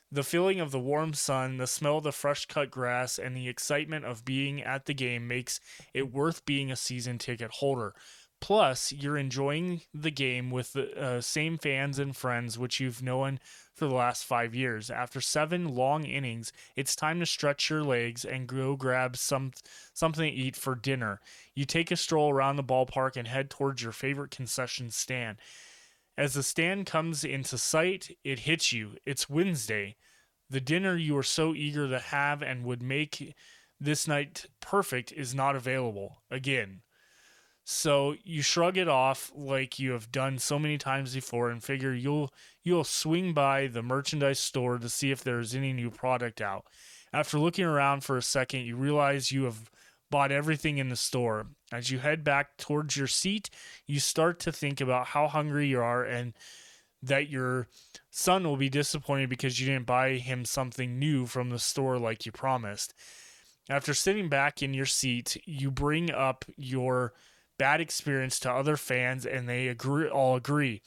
The 0.09 0.23
feeling 0.23 0.59
of 0.59 0.71
the 0.71 0.79
warm 0.79 1.13
sun, 1.13 1.57
the 1.57 1.67
smell 1.67 1.97
of 1.97 2.03
the 2.03 2.11
fresh 2.11 2.45
cut 2.45 2.71
grass, 2.71 3.17
and 3.17 3.35
the 3.35 3.49
excitement 3.49 4.05
of 4.05 4.25
being 4.25 4.61
at 4.61 4.85
the 4.85 4.93
game 4.93 5.27
makes 5.27 5.59
it 5.93 6.13
worth 6.13 6.45
being 6.45 6.71
a 6.71 6.75
season 6.75 7.17
ticket 7.17 7.51
holder. 7.51 7.93
Plus, 8.41 8.91
you're 8.91 9.17
enjoying 9.17 9.81
the 9.93 10.09
game 10.09 10.49
with 10.49 10.73
the 10.73 10.99
uh, 10.99 11.21
same 11.21 11.59
fans 11.59 11.99
and 11.99 12.17
friends 12.17 12.57
which 12.57 12.79
you've 12.79 13.03
known 13.03 13.39
for 13.75 13.85
the 13.85 13.93
last 13.93 14.25
five 14.25 14.55
years. 14.55 14.89
After 14.89 15.21
seven 15.21 15.75
long 15.75 16.05
innings, 16.05 16.51
it's 16.75 16.95
time 16.95 17.19
to 17.19 17.25
stretch 17.27 17.69
your 17.69 17.83
legs 17.83 18.25
and 18.25 18.47
go 18.47 18.75
grab 18.75 19.15
some 19.15 19.51
something 19.93 20.29
to 20.29 20.35
eat 20.35 20.55
for 20.55 20.73
dinner. 20.73 21.21
You 21.53 21.65
take 21.65 21.91
a 21.91 21.95
stroll 21.95 22.33
around 22.33 22.55
the 22.55 22.63
ballpark 22.63 23.15
and 23.15 23.27
head 23.27 23.51
towards 23.51 23.83
your 23.83 23.91
favorite 23.91 24.31
concession 24.31 24.89
stand. 24.89 25.37
As 26.17 26.33
the 26.33 26.43
stand 26.43 26.87
comes 26.87 27.23
into 27.23 27.59
sight, 27.59 28.17
it 28.23 28.39
hits 28.39 28.73
you. 28.73 28.95
It's 29.05 29.29
Wednesday. 29.29 29.97
The 30.49 30.59
dinner 30.59 30.97
you 30.97 31.15
are 31.15 31.23
so 31.23 31.53
eager 31.53 31.87
to 31.87 31.99
have 31.99 32.41
and 32.41 32.65
would 32.65 32.81
make 32.81 33.35
this 33.79 34.07
night 34.07 34.47
perfect 34.59 35.11
is 35.11 35.35
not 35.35 35.55
available. 35.55 36.23
Again, 36.29 36.81
so 37.63 38.15
you 38.23 38.41
shrug 38.41 38.77
it 38.77 38.87
off 38.87 39.31
like 39.35 39.79
you 39.79 39.91
have 39.91 40.11
done 40.11 40.39
so 40.39 40.57
many 40.57 40.77
times 40.77 41.13
before 41.13 41.49
and 41.49 41.63
figure 41.63 41.93
you'll 41.93 42.33
you'll 42.63 42.83
swing 42.83 43.33
by 43.33 43.67
the 43.67 43.83
merchandise 43.83 44.39
store 44.39 44.77
to 44.77 44.89
see 44.89 45.11
if 45.11 45.23
there's 45.23 45.55
any 45.55 45.73
new 45.73 45.89
product 45.89 46.41
out. 46.41 46.65
After 47.13 47.37
looking 47.37 47.65
around 47.65 48.03
for 48.03 48.17
a 48.17 48.21
second, 48.21 48.61
you 48.61 48.75
realize 48.75 49.31
you 49.31 49.43
have 49.43 49.69
bought 50.09 50.31
everything 50.31 50.77
in 50.77 50.89
the 50.89 50.95
store. 50.95 51.47
As 51.71 51.89
you 51.91 51.99
head 51.99 52.23
back 52.23 52.57
towards 52.57 52.97
your 52.97 53.07
seat, 53.07 53.49
you 53.85 53.99
start 53.99 54.39
to 54.41 54.51
think 54.51 54.81
about 54.81 55.07
how 55.07 55.27
hungry 55.27 55.67
you 55.67 55.81
are 55.81 56.03
and 56.03 56.33
that 57.03 57.29
your 57.29 57.67
son 58.09 58.43
will 58.43 58.57
be 58.57 58.69
disappointed 58.69 59.29
because 59.29 59.59
you 59.59 59.65
didn't 59.67 59.85
buy 59.85 60.13
him 60.13 60.45
something 60.45 60.99
new 60.99 61.25
from 61.25 61.49
the 61.49 61.59
store 61.59 61.97
like 61.97 62.25
you 62.25 62.31
promised. 62.31 62.93
After 63.69 63.93
sitting 63.93 64.29
back 64.29 64.61
in 64.61 64.73
your 64.73 64.85
seat, 64.85 65.41
you 65.45 65.71
bring 65.71 66.11
up 66.11 66.45
your 66.57 67.13
bad 67.61 67.79
experience 67.79 68.39
to 68.39 68.51
other 68.51 68.75
fans, 68.75 69.23
and 69.23 69.47
they 69.47 69.67
agree 69.67 70.09
all 70.09 70.35
agree. 70.35 70.81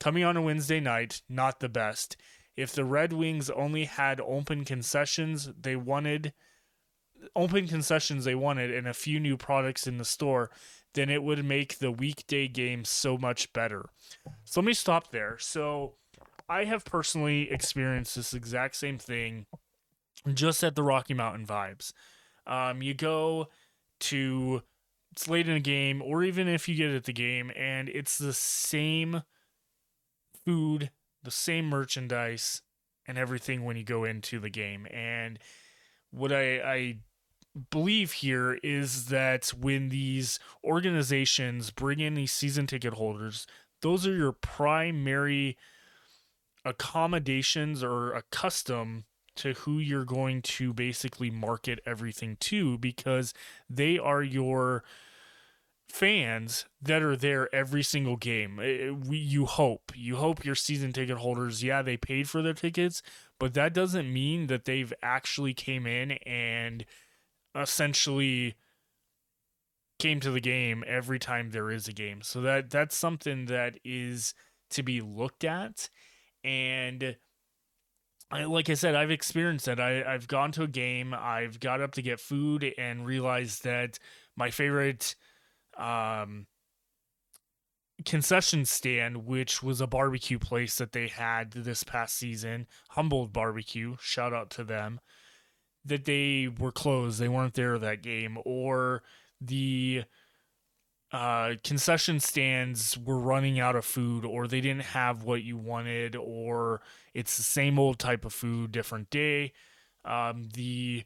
Coming 0.00 0.24
on 0.24 0.38
a 0.38 0.42
Wednesday 0.42 0.80
night, 0.80 1.20
not 1.28 1.60
the 1.60 1.68
best. 1.68 2.16
If 2.56 2.72
the 2.72 2.86
Red 2.86 3.12
Wings 3.12 3.50
only 3.50 3.84
had 3.84 4.22
open 4.22 4.64
concessions 4.64 5.50
they 5.60 5.76
wanted, 5.76 6.32
open 7.36 7.68
concessions 7.68 8.24
they 8.24 8.34
wanted, 8.34 8.70
and 8.70 8.88
a 8.88 8.94
few 8.94 9.20
new 9.20 9.36
products 9.36 9.86
in 9.86 9.98
the 9.98 10.04
store, 10.06 10.50
then 10.94 11.10
it 11.10 11.22
would 11.22 11.44
make 11.44 11.76
the 11.78 11.92
weekday 11.92 12.48
game 12.48 12.86
so 12.86 13.18
much 13.18 13.52
better. 13.52 13.90
So 14.46 14.62
let 14.62 14.66
me 14.66 14.72
stop 14.72 15.10
there. 15.10 15.36
So 15.38 15.96
I 16.48 16.64
have 16.64 16.86
personally 16.86 17.50
experienced 17.50 18.16
this 18.16 18.32
exact 18.32 18.76
same 18.76 18.96
thing 18.96 19.44
just 20.32 20.64
at 20.64 20.74
the 20.74 20.82
Rocky 20.82 21.12
Mountain 21.12 21.46
Vibes. 21.46 21.92
Um, 22.46 22.80
you 22.80 22.94
go 22.94 23.48
to 24.00 24.62
it's 25.14 25.28
late 25.28 25.48
in 25.48 25.54
a 25.54 25.60
game, 25.60 26.02
or 26.02 26.24
even 26.24 26.48
if 26.48 26.68
you 26.68 26.74
get 26.74 26.90
at 26.90 27.04
the 27.04 27.12
game 27.12 27.52
and 27.54 27.88
it's 27.88 28.18
the 28.18 28.32
same 28.32 29.22
food, 30.44 30.90
the 31.22 31.30
same 31.30 31.66
merchandise, 31.66 32.62
and 33.06 33.16
everything 33.16 33.64
when 33.64 33.76
you 33.76 33.84
go 33.84 34.02
into 34.02 34.40
the 34.40 34.50
game. 34.50 34.88
And 34.90 35.38
what 36.10 36.32
I, 36.32 36.58
I 36.58 36.96
believe 37.70 38.10
here 38.10 38.58
is 38.64 39.06
that 39.06 39.50
when 39.50 39.90
these 39.90 40.40
organizations 40.64 41.70
bring 41.70 42.00
in 42.00 42.14
these 42.14 42.32
season 42.32 42.66
ticket 42.66 42.94
holders, 42.94 43.46
those 43.82 44.08
are 44.08 44.16
your 44.16 44.32
primary 44.32 45.56
accommodations 46.64 47.84
or 47.84 48.12
a 48.14 48.22
custom 48.32 49.04
to 49.36 49.52
who 49.52 49.78
you're 49.78 50.04
going 50.04 50.42
to 50.42 50.72
basically 50.72 51.30
market 51.30 51.78
everything 51.86 52.36
to 52.40 52.78
because 52.78 53.32
they 53.70 53.96
are 53.96 54.24
your 54.24 54.82
fans 55.88 56.66
that 56.80 57.02
are 57.02 57.16
there 57.16 57.52
every 57.54 57.82
single 57.82 58.16
game. 58.16 58.58
Eh, 58.60 58.88
eh, 58.88 58.90
we, 58.90 59.16
you 59.16 59.46
hope, 59.46 59.92
you 59.94 60.16
hope 60.16 60.44
your 60.44 60.54
season 60.54 60.92
ticket 60.92 61.18
holders, 61.18 61.62
yeah, 61.62 61.82
they 61.82 61.96
paid 61.96 62.28
for 62.28 62.42
their 62.42 62.54
tickets, 62.54 63.02
but 63.38 63.54
that 63.54 63.74
doesn't 63.74 64.12
mean 64.12 64.46
that 64.48 64.64
they've 64.64 64.92
actually 65.02 65.54
came 65.54 65.86
in 65.86 66.12
and 66.26 66.84
essentially 67.54 68.54
came 69.98 70.20
to 70.20 70.30
the 70.30 70.40
game 70.40 70.82
every 70.86 71.18
time 71.18 71.50
there 71.50 71.70
is 71.70 71.86
a 71.86 71.92
game. 71.92 72.22
So 72.22 72.40
that 72.42 72.70
that's 72.70 72.96
something 72.96 73.46
that 73.46 73.78
is 73.84 74.34
to 74.70 74.82
be 74.82 75.00
looked 75.00 75.44
at 75.44 75.88
and 76.42 77.16
I, 78.30 78.44
like 78.44 78.68
I 78.68 78.74
said, 78.74 78.94
I've 78.94 79.10
experienced 79.10 79.66
that. 79.66 79.78
I, 79.78 80.02
I've 80.02 80.26
gone 80.26 80.50
to 80.52 80.64
a 80.64 80.68
game, 80.68 81.14
I've 81.14 81.60
got 81.60 81.80
up 81.80 81.92
to 81.92 82.02
get 82.02 82.18
food 82.18 82.74
and 82.76 83.06
realized 83.06 83.64
that 83.64 83.98
my 84.36 84.50
favorite 84.50 85.14
um, 85.76 86.46
concession 88.04 88.64
stand, 88.64 89.26
which 89.26 89.62
was 89.62 89.80
a 89.80 89.86
barbecue 89.86 90.38
place 90.38 90.76
that 90.76 90.92
they 90.92 91.08
had 91.08 91.52
this 91.52 91.84
past 91.84 92.16
season, 92.16 92.66
Humboldt 92.90 93.32
Barbecue, 93.32 93.96
shout 94.00 94.32
out 94.32 94.50
to 94.50 94.64
them, 94.64 95.00
that 95.84 96.04
they 96.04 96.48
were 96.48 96.72
closed. 96.72 97.18
They 97.18 97.28
weren't 97.28 97.54
there 97.54 97.78
that 97.78 98.02
game. 98.02 98.38
Or 98.44 99.02
the 99.40 100.04
uh, 101.12 101.54
concession 101.62 102.18
stands 102.18 102.98
were 102.98 103.18
running 103.18 103.60
out 103.60 103.76
of 103.76 103.84
food, 103.84 104.24
or 104.24 104.48
they 104.48 104.60
didn't 104.60 104.82
have 104.82 105.22
what 105.22 105.42
you 105.42 105.56
wanted, 105.56 106.16
or 106.16 106.80
it's 107.12 107.36
the 107.36 107.42
same 107.42 107.78
old 107.78 107.98
type 107.98 108.24
of 108.24 108.32
food, 108.32 108.72
different 108.72 109.10
day. 109.10 109.52
Um, 110.04 110.48
the 110.54 111.04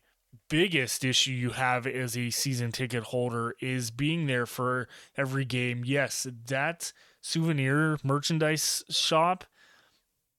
biggest 0.48 1.04
issue 1.04 1.32
you 1.32 1.50
have 1.50 1.86
as 1.86 2.16
a 2.16 2.30
season 2.30 2.72
ticket 2.72 3.04
holder 3.04 3.54
is 3.60 3.90
being 3.90 4.26
there 4.26 4.46
for 4.46 4.88
every 5.16 5.44
game. 5.44 5.82
Yes, 5.84 6.26
that 6.46 6.92
souvenir 7.20 7.98
merchandise 8.02 8.84
shop 8.88 9.44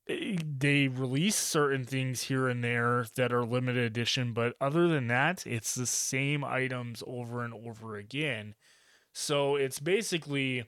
eh, 0.07 0.37
they 0.57 0.87
release 0.87 1.35
certain 1.35 1.85
things 1.85 2.23
here 2.23 2.47
and 2.47 2.63
there 2.63 3.05
that 3.15 3.31
are 3.31 3.45
limited 3.45 3.83
edition, 3.83 4.33
but 4.33 4.55
other 4.59 4.87
than 4.87 5.07
that, 5.07 5.45
it's 5.45 5.75
the 5.75 5.85
same 5.85 6.43
items 6.43 7.03
over 7.05 7.43
and 7.43 7.53
over 7.53 7.97
again. 7.97 8.55
So 9.13 9.55
it's 9.55 9.79
basically 9.79 10.65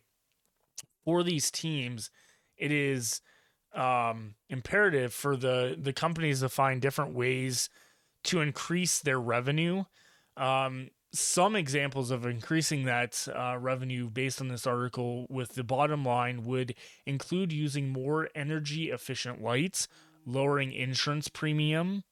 for 1.03 1.23
these 1.23 1.51
teams, 1.51 2.11
it 2.57 2.71
is 2.71 3.21
um, 3.73 4.35
imperative 4.49 5.13
for 5.13 5.35
the 5.35 5.77
the 5.79 5.93
companies 5.93 6.41
to 6.41 6.49
find 6.49 6.81
different 6.81 7.13
ways 7.13 7.69
to 8.23 8.41
increase 8.41 8.99
their 8.99 9.19
revenue. 9.19 9.85
Um, 10.37 10.89
some 11.13 11.55
examples 11.55 12.09
of 12.09 12.25
increasing 12.25 12.85
that 12.85 13.27
uh, 13.35 13.57
revenue 13.59 14.09
based 14.09 14.39
on 14.39 14.47
this 14.47 14.65
article 14.65 15.27
with 15.29 15.55
the 15.55 15.63
bottom 15.63 16.05
line 16.05 16.45
would 16.45 16.73
include 17.05 17.51
using 17.51 17.89
more 17.89 18.29
energy 18.33 18.91
efficient 18.91 19.41
lights, 19.41 19.87
lowering 20.25 20.71
insurance 20.71 21.27
premium, 21.27 22.03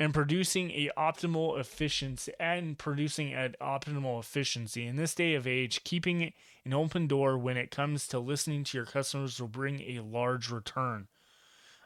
and 0.00 0.14
producing 0.14 0.70
a 0.70 0.90
optimal 0.96 1.60
efficiency 1.60 2.32
and 2.40 2.78
producing 2.78 3.34
at 3.34 3.58
optimal 3.60 4.18
efficiency 4.18 4.86
in 4.86 4.96
this 4.96 5.14
day 5.14 5.34
of 5.34 5.46
age 5.46 5.84
keeping 5.84 6.32
an 6.64 6.72
open 6.72 7.06
door 7.06 7.36
when 7.36 7.58
it 7.58 7.70
comes 7.70 8.08
to 8.08 8.18
listening 8.18 8.64
to 8.64 8.78
your 8.78 8.86
customers 8.86 9.38
will 9.38 9.46
bring 9.46 9.80
a 9.82 10.00
large 10.00 10.50
return 10.50 11.06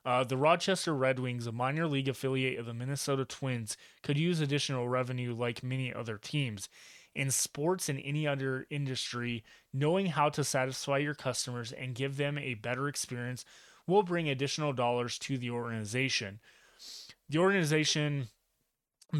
uh, 0.04 0.24
the 0.24 0.36
Rochester 0.36 0.94
Red 0.94 1.18
Wings, 1.18 1.46
a 1.46 1.52
minor 1.52 1.86
league 1.86 2.08
affiliate 2.08 2.58
of 2.58 2.66
the 2.66 2.74
Minnesota 2.74 3.24
Twins, 3.24 3.76
could 4.02 4.18
use 4.18 4.40
additional 4.40 4.88
revenue 4.88 5.34
like 5.34 5.62
many 5.62 5.92
other 5.92 6.18
teams. 6.18 6.68
In 7.14 7.30
sports 7.30 7.88
and 7.88 8.00
any 8.04 8.26
other 8.26 8.66
industry, 8.70 9.44
knowing 9.72 10.06
how 10.06 10.28
to 10.30 10.42
satisfy 10.42 10.98
your 10.98 11.14
customers 11.14 11.72
and 11.72 11.94
give 11.94 12.16
them 12.16 12.36
a 12.38 12.54
better 12.54 12.88
experience 12.88 13.44
will 13.86 14.02
bring 14.02 14.28
additional 14.28 14.72
dollars 14.72 15.18
to 15.20 15.38
the 15.38 15.50
organization. 15.50 16.40
The 17.28 17.38
organization 17.38 18.28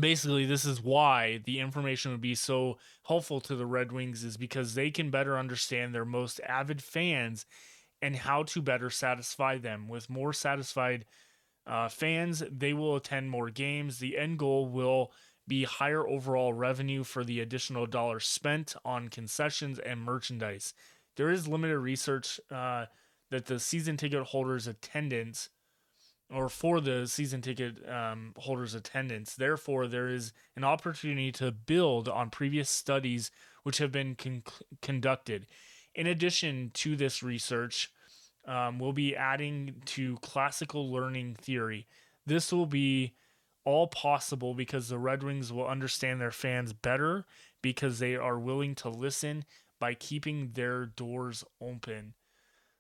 basically 0.01 0.45
this 0.45 0.65
is 0.65 0.83
why 0.83 1.41
the 1.45 1.61
information 1.61 2.11
would 2.11 2.21
be 2.21 2.35
so 2.35 2.79
helpful 3.07 3.41
to 3.41 3.55
the 3.55 3.67
Red 3.67 3.93
Wings 3.93 4.25
is 4.25 4.37
because 4.37 4.75
they 4.75 4.91
can 4.91 5.11
better 5.11 5.39
understand 5.39 5.95
their 5.95 6.05
most 6.05 6.41
avid 6.47 6.83
fans 6.83 7.47
and 8.05 8.17
how 8.17 8.43
to 8.43 8.61
better 8.61 8.91
satisfy 8.91 9.57
them. 9.57 9.89
With 9.89 10.11
more 10.11 10.35
satisfied 10.35 11.07
uh, 11.67 11.89
fans, 11.89 12.43
they 12.51 12.75
will 12.75 12.97
attend 12.97 13.31
more 13.31 13.49
games. 13.49 13.99
The 13.99 14.19
end 14.19 14.39
goal 14.39 14.69
will 14.69 15.11
be 15.49 15.65
higher 15.65 16.07
overall 16.07 16.53
revenue 16.53 17.03
for 17.03 17.25
the 17.25 17.41
additional 17.41 17.87
dollars 17.87 18.27
spent 18.27 18.75
on 18.85 19.09
concessions 19.09 19.79
and 19.79 20.01
merchandise. 20.01 20.75
There 21.17 21.31
is 21.31 21.49
limited 21.49 21.79
research 21.79 22.39
uh, 22.51 22.87
that 23.31 23.47
the 23.47 23.59
season 23.59 23.97
ticket 23.97 24.23
holders' 24.25 24.67
attendance, 24.67 25.49
or 26.31 26.51
for 26.51 26.83
the 26.83 27.07
season 27.07 27.41
ticket 27.41 27.89
um, 27.89 28.35
holders' 28.37 28.75
attendance, 28.75 29.35
therefore, 29.35 29.87
there 29.87 30.09
is 30.09 30.35
an 30.57 30.65
opportunity 30.65 31.33
to 31.33 31.51
build 31.51 32.07
on 32.07 32.29
previous 32.29 32.69
studies 32.69 33.31
which 33.63 33.79
have 33.79 33.93
been 33.93 34.15
con- 34.15 34.43
conducted. 34.83 35.47
In 35.95 36.07
addition 36.07 36.71
to 36.75 36.97
this 36.97 37.23
research, 37.23 37.91
um, 38.47 38.79
we'll 38.79 38.93
be 38.93 39.17
adding 39.17 39.83
to 39.87 40.17
classical 40.19 40.91
learning 40.91 41.37
theory. 41.41 41.87
This 42.27 42.53
will 42.53 42.67
be 42.67 43.15
all 43.65 43.87
possible 43.87 44.55
because 44.55 44.89
the 44.89 44.99
Red 44.99 45.23
Wings 45.23 45.53
will 45.53 45.67
understand 45.67 46.21
their 46.21 46.31
fans 46.31 46.73
better 46.73 47.25
because 47.63 47.99
they 47.99 48.15
are 48.15 48.39
willing 48.39 48.75
to 48.77 48.89
listen 48.89 49.45
by 49.81 49.95
keeping 49.95 50.51
their 50.53 50.87
doors 50.87 51.45
open. 51.61 52.15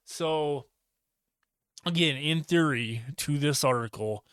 So, 0.04 0.66
again, 1.86 2.16
in 2.16 2.42
theory, 2.42 3.02
to 3.16 3.38
this 3.38 3.64
article, 3.64 4.24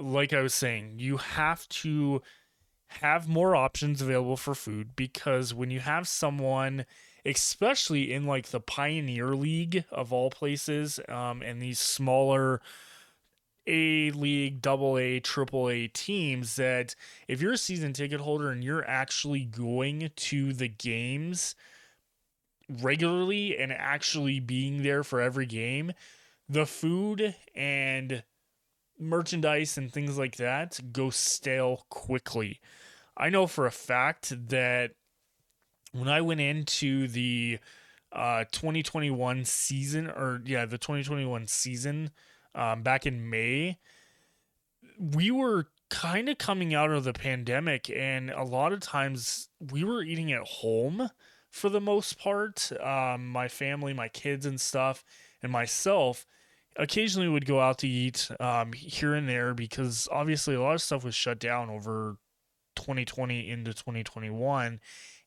like 0.00 0.32
I 0.32 0.42
was 0.42 0.54
saying, 0.54 0.94
you 0.98 1.18
have 1.18 1.68
to 1.68 2.22
have 3.00 3.28
more 3.28 3.56
options 3.56 4.02
available 4.02 4.36
for 4.36 4.54
food 4.54 4.96
because 4.96 5.54
when 5.54 5.70
you 5.70 5.80
have 5.80 6.06
someone 6.08 6.84
especially 7.24 8.12
in 8.12 8.26
like 8.26 8.48
the 8.48 8.60
Pioneer 8.60 9.34
League 9.34 9.84
of 9.90 10.12
all 10.12 10.30
places, 10.30 11.00
um, 11.08 11.42
and 11.42 11.60
these 11.60 11.80
smaller 11.80 12.60
A 13.66 14.10
League, 14.10 14.60
Double 14.60 14.98
A, 14.98 15.20
Triple 15.20 15.68
A 15.68 15.88
teams. 15.88 16.56
That 16.56 16.94
if 17.28 17.40
you're 17.40 17.52
a 17.52 17.58
season 17.58 17.92
ticket 17.92 18.20
holder 18.20 18.50
and 18.50 18.62
you're 18.62 18.86
actually 18.88 19.44
going 19.44 20.10
to 20.14 20.52
the 20.52 20.68
games 20.68 21.54
regularly 22.68 23.56
and 23.58 23.72
actually 23.72 24.40
being 24.40 24.82
there 24.82 25.02
for 25.02 25.20
every 25.20 25.46
game, 25.46 25.92
the 26.48 26.66
food 26.66 27.34
and 27.54 28.22
merchandise 28.98 29.76
and 29.76 29.92
things 29.92 30.16
like 30.18 30.36
that 30.36 30.80
go 30.92 31.10
stale 31.10 31.84
quickly. 31.88 32.60
I 33.16 33.28
know 33.28 33.46
for 33.46 33.66
a 33.66 33.72
fact 33.72 34.48
that 34.48 34.92
when 35.94 36.08
I 36.08 36.20
went 36.20 36.40
into 36.40 37.06
the 37.08 37.58
uh, 38.12 38.44
2021 38.50 39.44
season, 39.44 40.08
or 40.08 40.42
yeah, 40.44 40.66
the 40.66 40.78
2021 40.78 41.46
season 41.46 42.10
um, 42.54 42.82
back 42.82 43.06
in 43.06 43.30
May, 43.30 43.78
we 44.98 45.30
were 45.30 45.68
kind 45.90 46.28
of 46.28 46.38
coming 46.38 46.74
out 46.74 46.90
of 46.90 47.04
the 47.04 47.12
pandemic, 47.12 47.88
and 47.90 48.30
a 48.30 48.42
lot 48.42 48.72
of 48.72 48.80
times 48.80 49.48
we 49.72 49.84
were 49.84 50.02
eating 50.02 50.32
at 50.32 50.42
home 50.42 51.10
for 51.50 51.68
the 51.68 51.80
most 51.80 52.18
part. 52.18 52.72
Um, 52.82 53.28
my 53.28 53.46
family, 53.46 53.94
my 53.94 54.08
kids, 54.08 54.46
and 54.46 54.60
stuff, 54.60 55.04
and 55.42 55.52
myself 55.52 56.26
occasionally 56.76 57.28
would 57.28 57.46
go 57.46 57.60
out 57.60 57.78
to 57.78 57.88
eat 57.88 58.28
um, 58.40 58.72
here 58.72 59.14
and 59.14 59.28
there 59.28 59.54
because 59.54 60.08
obviously 60.10 60.56
a 60.56 60.60
lot 60.60 60.74
of 60.74 60.82
stuff 60.82 61.04
was 61.04 61.14
shut 61.14 61.38
down 61.38 61.70
over 61.70 62.16
2020 62.74 63.48
into 63.48 63.72
2021 63.72 64.80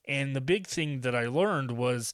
and 0.07 0.35
the 0.35 0.41
big 0.41 0.67
thing 0.67 1.01
that 1.01 1.15
I 1.15 1.27
learned 1.27 1.71
was 1.71 2.13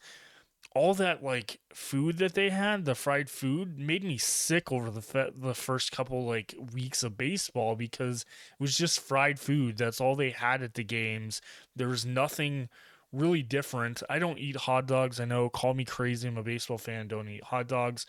all 0.75 0.93
that 0.95 1.23
like 1.23 1.59
food 1.73 2.17
that 2.17 2.33
they 2.33 2.49
had, 2.49 2.85
the 2.85 2.95
fried 2.95 3.29
food, 3.29 3.77
made 3.77 4.03
me 4.03 4.17
sick 4.17 4.71
over 4.71 4.89
the 4.89 5.01
fe- 5.01 5.31
the 5.35 5.53
first 5.53 5.91
couple 5.91 6.25
like 6.25 6.55
weeks 6.73 7.03
of 7.03 7.17
baseball 7.17 7.75
because 7.75 8.21
it 8.21 8.59
was 8.59 8.75
just 8.75 8.99
fried 8.99 9.39
food. 9.39 9.77
That's 9.77 10.01
all 10.01 10.15
they 10.15 10.31
had 10.31 10.63
at 10.63 10.73
the 10.73 10.83
games. 10.83 11.41
There 11.75 11.89
was 11.89 12.05
nothing 12.05 12.69
really 13.11 13.43
different. 13.43 14.01
I 14.09 14.17
don't 14.17 14.39
eat 14.39 14.55
hot 14.55 14.87
dogs. 14.87 15.19
I 15.19 15.25
know, 15.25 15.47
call 15.49 15.75
me 15.75 15.85
crazy. 15.85 16.27
I'm 16.27 16.37
a 16.37 16.43
baseball 16.43 16.79
fan. 16.79 17.07
Don't 17.07 17.29
eat 17.29 17.43
hot 17.43 17.67
dogs, 17.67 18.07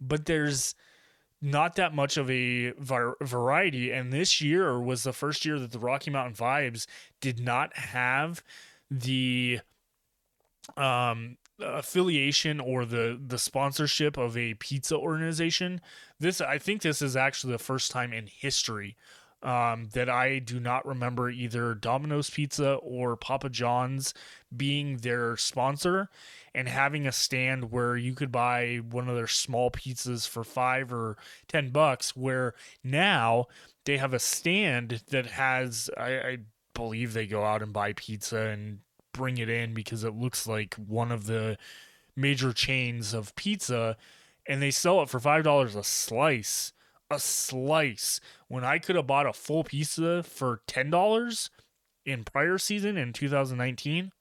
but 0.00 0.24
there's 0.24 0.74
not 1.42 1.76
that 1.76 1.94
much 1.94 2.16
of 2.16 2.30
a 2.30 2.72
variety. 2.78 3.92
And 3.92 4.12
this 4.12 4.40
year 4.40 4.80
was 4.80 5.02
the 5.02 5.12
first 5.12 5.44
year 5.44 5.58
that 5.58 5.72
the 5.72 5.78
Rocky 5.78 6.10
Mountain 6.10 6.34
Vibes 6.34 6.86
did 7.20 7.40
not 7.40 7.76
have 7.76 8.42
the 8.90 9.60
um 10.76 11.36
affiliation 11.60 12.58
or 12.58 12.84
the 12.84 13.20
the 13.26 13.38
sponsorship 13.38 14.16
of 14.16 14.36
a 14.36 14.54
pizza 14.54 14.96
organization 14.96 15.80
this 16.18 16.40
i 16.40 16.56
think 16.58 16.80
this 16.80 17.02
is 17.02 17.16
actually 17.16 17.52
the 17.52 17.58
first 17.58 17.90
time 17.90 18.12
in 18.12 18.26
history 18.26 18.96
um, 19.42 19.88
that 19.92 20.10
I 20.10 20.38
do 20.38 20.60
not 20.60 20.86
remember 20.86 21.30
either 21.30 21.74
Domino's 21.74 22.28
Pizza 22.30 22.74
or 22.74 23.16
Papa 23.16 23.48
John's 23.48 24.12
being 24.54 24.98
their 24.98 25.36
sponsor 25.36 26.10
and 26.54 26.68
having 26.68 27.06
a 27.06 27.12
stand 27.12 27.70
where 27.70 27.96
you 27.96 28.14
could 28.14 28.30
buy 28.30 28.80
one 28.90 29.08
of 29.08 29.16
their 29.16 29.26
small 29.26 29.70
pizzas 29.70 30.28
for 30.28 30.44
five 30.44 30.92
or 30.92 31.16
ten 31.48 31.70
bucks. 31.70 32.14
Where 32.14 32.54
now 32.84 33.46
they 33.84 33.96
have 33.96 34.12
a 34.12 34.18
stand 34.18 35.02
that 35.08 35.26
has, 35.26 35.88
I, 35.96 36.18
I 36.18 36.38
believe 36.80 37.12
they 37.12 37.26
go 37.26 37.44
out 37.44 37.62
and 37.62 37.74
buy 37.74 37.92
pizza 37.92 38.38
and 38.38 38.78
bring 39.12 39.36
it 39.36 39.50
in 39.50 39.74
because 39.74 40.02
it 40.02 40.14
looks 40.14 40.46
like 40.46 40.74
one 40.74 41.12
of 41.12 41.26
the 41.26 41.58
major 42.16 42.54
chains 42.54 43.12
of 43.12 43.36
pizza 43.36 43.98
and 44.48 44.62
they 44.62 44.70
sell 44.70 45.02
it 45.02 45.10
for 45.10 45.20
$5 45.20 45.76
a 45.76 45.84
slice. 45.84 46.72
A 47.10 47.18
slice 47.18 48.20
when 48.48 48.64
I 48.64 48.78
could 48.78 48.96
have 48.96 49.06
bought 49.06 49.26
a 49.26 49.34
full 49.34 49.62
pizza 49.62 50.22
for 50.22 50.62
$10 50.68 51.50
in 52.06 52.24
prior 52.24 52.56
season 52.56 52.96
in 52.96 53.12
2019. 53.12 54.12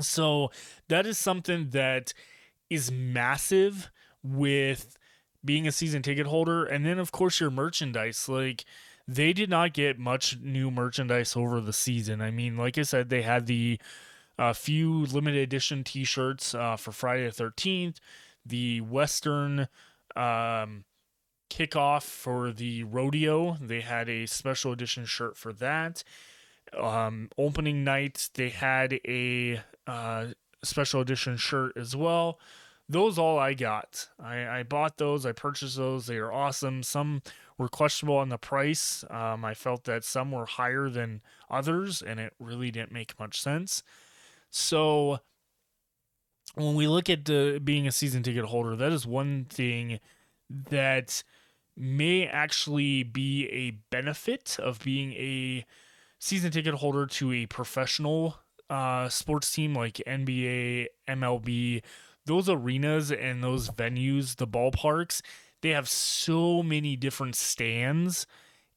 So 0.00 0.50
that 0.88 1.06
is 1.06 1.16
something 1.16 1.70
that 1.70 2.12
is 2.70 2.90
massive 2.90 3.90
with 4.22 4.96
being 5.44 5.68
a 5.68 5.72
season 5.72 6.02
ticket 6.02 6.26
holder. 6.26 6.64
And 6.64 6.84
then, 6.84 6.98
of 6.98 7.12
course, 7.12 7.38
your 7.38 7.50
merchandise. 7.50 8.28
Like, 8.28 8.64
they 9.14 9.32
did 9.32 9.50
not 9.50 9.72
get 9.72 9.98
much 9.98 10.38
new 10.40 10.70
merchandise 10.70 11.36
over 11.36 11.60
the 11.60 11.72
season. 11.72 12.20
I 12.20 12.30
mean, 12.30 12.56
like 12.56 12.78
I 12.78 12.82
said, 12.82 13.08
they 13.08 13.22
had 13.22 13.46
the 13.46 13.78
uh, 14.38 14.52
few 14.52 15.06
limited 15.06 15.40
edition 15.40 15.84
t 15.84 16.04
shirts 16.04 16.54
uh, 16.54 16.76
for 16.76 16.92
Friday 16.92 17.28
the 17.28 17.44
13th, 17.44 17.96
the 18.44 18.80
Western. 18.80 19.68
Um, 20.14 20.84
kickoff 21.52 22.02
for 22.02 22.50
the 22.50 22.82
rodeo. 22.84 23.56
They 23.60 23.82
had 23.82 24.08
a 24.08 24.26
special 24.26 24.72
edition 24.72 25.04
shirt 25.04 25.36
for 25.36 25.52
that. 25.54 26.02
Um, 26.76 27.28
opening 27.36 27.84
night, 27.84 28.30
they 28.34 28.48
had 28.48 28.98
a 29.06 29.60
uh, 29.86 30.28
special 30.64 31.02
edition 31.02 31.36
shirt 31.36 31.76
as 31.76 31.94
well. 31.94 32.38
Those 32.92 33.18
all 33.18 33.38
I 33.38 33.54
got. 33.54 34.08
I, 34.22 34.58
I 34.58 34.62
bought 34.64 34.98
those. 34.98 35.24
I 35.24 35.32
purchased 35.32 35.76
those. 35.76 36.06
They 36.06 36.18
are 36.18 36.30
awesome. 36.30 36.82
Some 36.82 37.22
were 37.56 37.68
questionable 37.68 38.18
on 38.18 38.28
the 38.28 38.36
price. 38.36 39.02
Um, 39.08 39.44
I 39.44 39.54
felt 39.54 39.84
that 39.84 40.04
some 40.04 40.30
were 40.30 40.44
higher 40.44 40.90
than 40.90 41.22
others, 41.50 42.02
and 42.02 42.20
it 42.20 42.34
really 42.38 42.70
didn't 42.70 42.92
make 42.92 43.18
much 43.18 43.40
sense. 43.40 43.82
So 44.50 45.20
when 46.54 46.74
we 46.74 46.86
look 46.86 47.08
at 47.08 47.24
the, 47.24 47.60
being 47.64 47.86
a 47.86 47.92
season 47.92 48.22
ticket 48.22 48.44
holder, 48.44 48.76
that 48.76 48.92
is 48.92 49.06
one 49.06 49.46
thing 49.48 49.98
that 50.50 51.22
may 51.74 52.26
actually 52.26 53.04
be 53.04 53.48
a 53.48 53.70
benefit 53.90 54.58
of 54.58 54.80
being 54.80 55.12
a 55.14 55.64
season 56.18 56.50
ticket 56.50 56.74
holder 56.74 57.06
to 57.06 57.32
a 57.32 57.46
professional 57.46 58.36
uh, 58.68 59.08
sports 59.08 59.50
team 59.50 59.74
like 59.74 60.02
NBA, 60.06 60.88
MLB. 61.08 61.82
Those 62.24 62.48
arenas 62.48 63.10
and 63.10 63.42
those 63.42 63.68
venues, 63.70 64.36
the 64.36 64.46
ballparks, 64.46 65.22
they 65.60 65.70
have 65.70 65.88
so 65.88 66.62
many 66.62 66.96
different 66.96 67.36
stands 67.36 68.26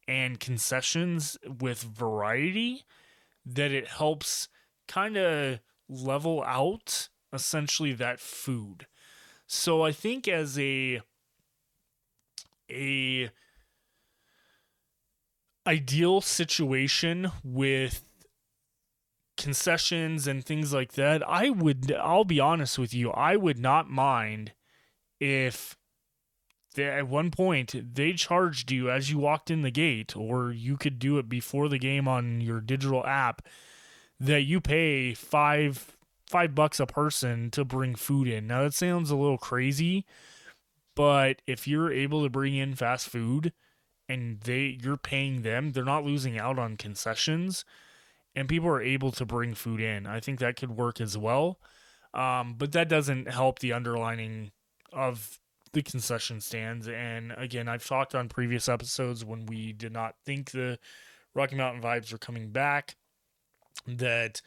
and 0.07 0.39
concessions 0.39 1.37
with 1.59 1.81
variety 1.81 2.83
that 3.45 3.71
it 3.71 3.87
helps 3.87 4.47
kind 4.87 5.17
of 5.17 5.59
level 5.89 6.43
out 6.43 7.09
essentially 7.33 7.93
that 7.93 8.19
food. 8.19 8.87
So 9.47 9.83
I 9.83 9.91
think 9.91 10.27
as 10.27 10.57
a 10.57 11.01
a 12.69 13.29
ideal 15.67 16.21
situation 16.21 17.31
with 17.43 18.04
concessions 19.45 20.25
and 20.25 20.43
things 20.43 20.73
like 20.73 20.93
that, 20.93 21.21
I 21.29 21.51
would 21.51 21.91
I'll 21.91 22.25
be 22.25 22.39
honest 22.39 22.79
with 22.79 22.95
you, 22.95 23.11
I 23.11 23.35
would 23.35 23.59
not 23.59 23.87
mind 23.87 24.53
if 25.19 25.77
they, 26.73 26.85
at 26.85 27.07
one 27.07 27.29
point 27.29 27.93
they 27.93 28.13
charged 28.13 28.71
you 28.71 28.89
as 28.89 29.11
you 29.11 29.19
walked 29.19 29.51
in 29.51 29.61
the 29.61 29.69
gate 29.69 30.17
or 30.17 30.51
you 30.51 30.77
could 30.77 30.97
do 30.97 31.19
it 31.19 31.29
before 31.29 31.69
the 31.69 31.77
game 31.77 32.07
on 32.07 32.41
your 32.41 32.59
digital 32.59 33.05
app 33.05 33.43
that 34.19 34.41
you 34.41 34.59
pay 34.59 35.13
5 35.13 35.95
5 36.27 36.55
bucks 36.55 36.79
a 36.79 36.87
person 36.87 37.51
to 37.51 37.63
bring 37.63 37.93
food 37.93 38.27
in. 38.27 38.47
Now 38.47 38.63
that 38.63 38.73
sounds 38.73 39.11
a 39.11 39.15
little 39.15 39.37
crazy, 39.37 40.07
but 40.95 41.43
if 41.45 41.67
you're 41.67 41.93
able 41.93 42.23
to 42.23 42.31
bring 42.31 42.55
in 42.55 42.73
fast 42.73 43.09
food 43.09 43.53
and 44.09 44.39
they 44.39 44.79
you're 44.81 44.97
paying 44.97 45.43
them, 45.43 45.73
they're 45.73 45.83
not 45.83 46.03
losing 46.03 46.39
out 46.39 46.57
on 46.57 46.77
concessions 46.77 47.63
and 48.35 48.49
people 48.49 48.67
are 48.67 48.81
able 48.81 49.11
to 49.13 49.25
bring 49.25 49.53
food 49.53 49.79
in. 49.79 50.05
I 50.05 50.19
think 50.19 50.39
that 50.39 50.57
could 50.57 50.71
work 50.71 50.99
as 50.99 51.17
well. 51.17 51.59
Um, 52.13 52.55
but 52.57 52.71
that 52.73 52.89
doesn't 52.89 53.29
help 53.29 53.59
the 53.59 53.73
underlining 53.73 54.51
of 54.93 55.39
the 55.73 55.83
concession 55.83 56.39
stands. 56.39 56.87
And 56.87 57.33
again, 57.37 57.67
I've 57.67 57.85
talked 57.85 58.15
on 58.15 58.29
previous 58.29 58.69
episodes 58.69 59.25
when 59.25 59.45
we 59.45 59.73
did 59.73 59.91
not 59.91 60.15
think 60.25 60.51
the 60.51 60.79
Rocky 61.33 61.55
Mountain 61.55 61.81
vibes 61.81 62.11
were 62.11 62.17
coming 62.17 62.49
back 62.51 62.95
that 63.85 64.41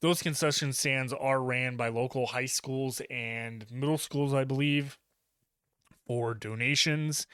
those 0.00 0.22
concession 0.22 0.72
stands 0.72 1.12
are 1.12 1.40
ran 1.40 1.76
by 1.76 1.88
local 1.88 2.26
high 2.26 2.46
schools 2.46 3.00
and 3.10 3.64
middle 3.70 3.98
schools, 3.98 4.34
I 4.34 4.44
believe 4.44 4.98
for 6.06 6.34
donations. 6.34 7.26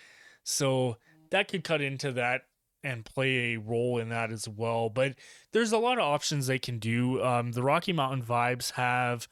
So 0.45 0.99
that 1.31 1.49
could 1.49 1.65
cut 1.65 1.81
into 1.81 2.13
that 2.13 2.43
and 2.87 3.05
play 3.05 3.55
a 3.55 3.57
role 3.57 3.99
in 3.99 4.09
that 4.11 4.31
as 4.31 4.49
well. 4.49 4.89
But 4.89 5.15
there's 5.53 5.73
a 5.73 5.79
lot 5.79 5.99
of 5.99 6.05
options 6.05 6.47
they 6.47 6.59
can 6.59 6.79
do. 6.79 7.23
Um, 7.23 7.53
the 7.53 7.63
Rocky 7.63 7.93
Mountain 7.93 8.25
Vibes 8.25 8.73
have 8.73 9.29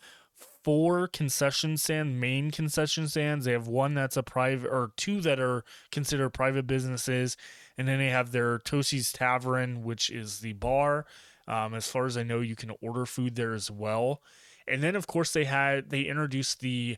four 0.65 1.07
concession 1.07 1.77
stand 1.77 2.21
main 2.21 2.51
concession 2.51 3.07
stands. 3.07 3.45
They 3.45 3.53
have 3.53 3.69
one 3.69 3.95
that's 3.95 4.17
a 4.17 4.23
private 4.23 4.69
or 4.69 4.93
two 4.97 5.21
that 5.21 5.39
are 5.39 5.63
considered 5.93 6.31
private 6.31 6.67
businesses, 6.67 7.37
and 7.79 7.87
then 7.87 7.99
they 7.99 8.09
have 8.09 8.33
their 8.33 8.59
Tosi's 8.59 9.13
Tavern, 9.13 9.85
which 9.85 10.11
is 10.11 10.41
the 10.41 10.55
bar. 10.55 11.07
Um, 11.47 11.75
as 11.75 11.89
far 11.89 12.07
as 12.07 12.17
I 12.17 12.23
know, 12.23 12.41
you 12.41 12.57
can 12.57 12.73
order 12.81 13.07
food 13.07 13.37
there 13.37 13.53
as 13.53 13.71
well. 13.71 14.23
And 14.67 14.83
then 14.83 14.97
of 14.97 15.07
course 15.07 15.33
they 15.33 15.45
had 15.45 15.91
they 15.91 16.03
introduced 16.03 16.61
the 16.61 16.97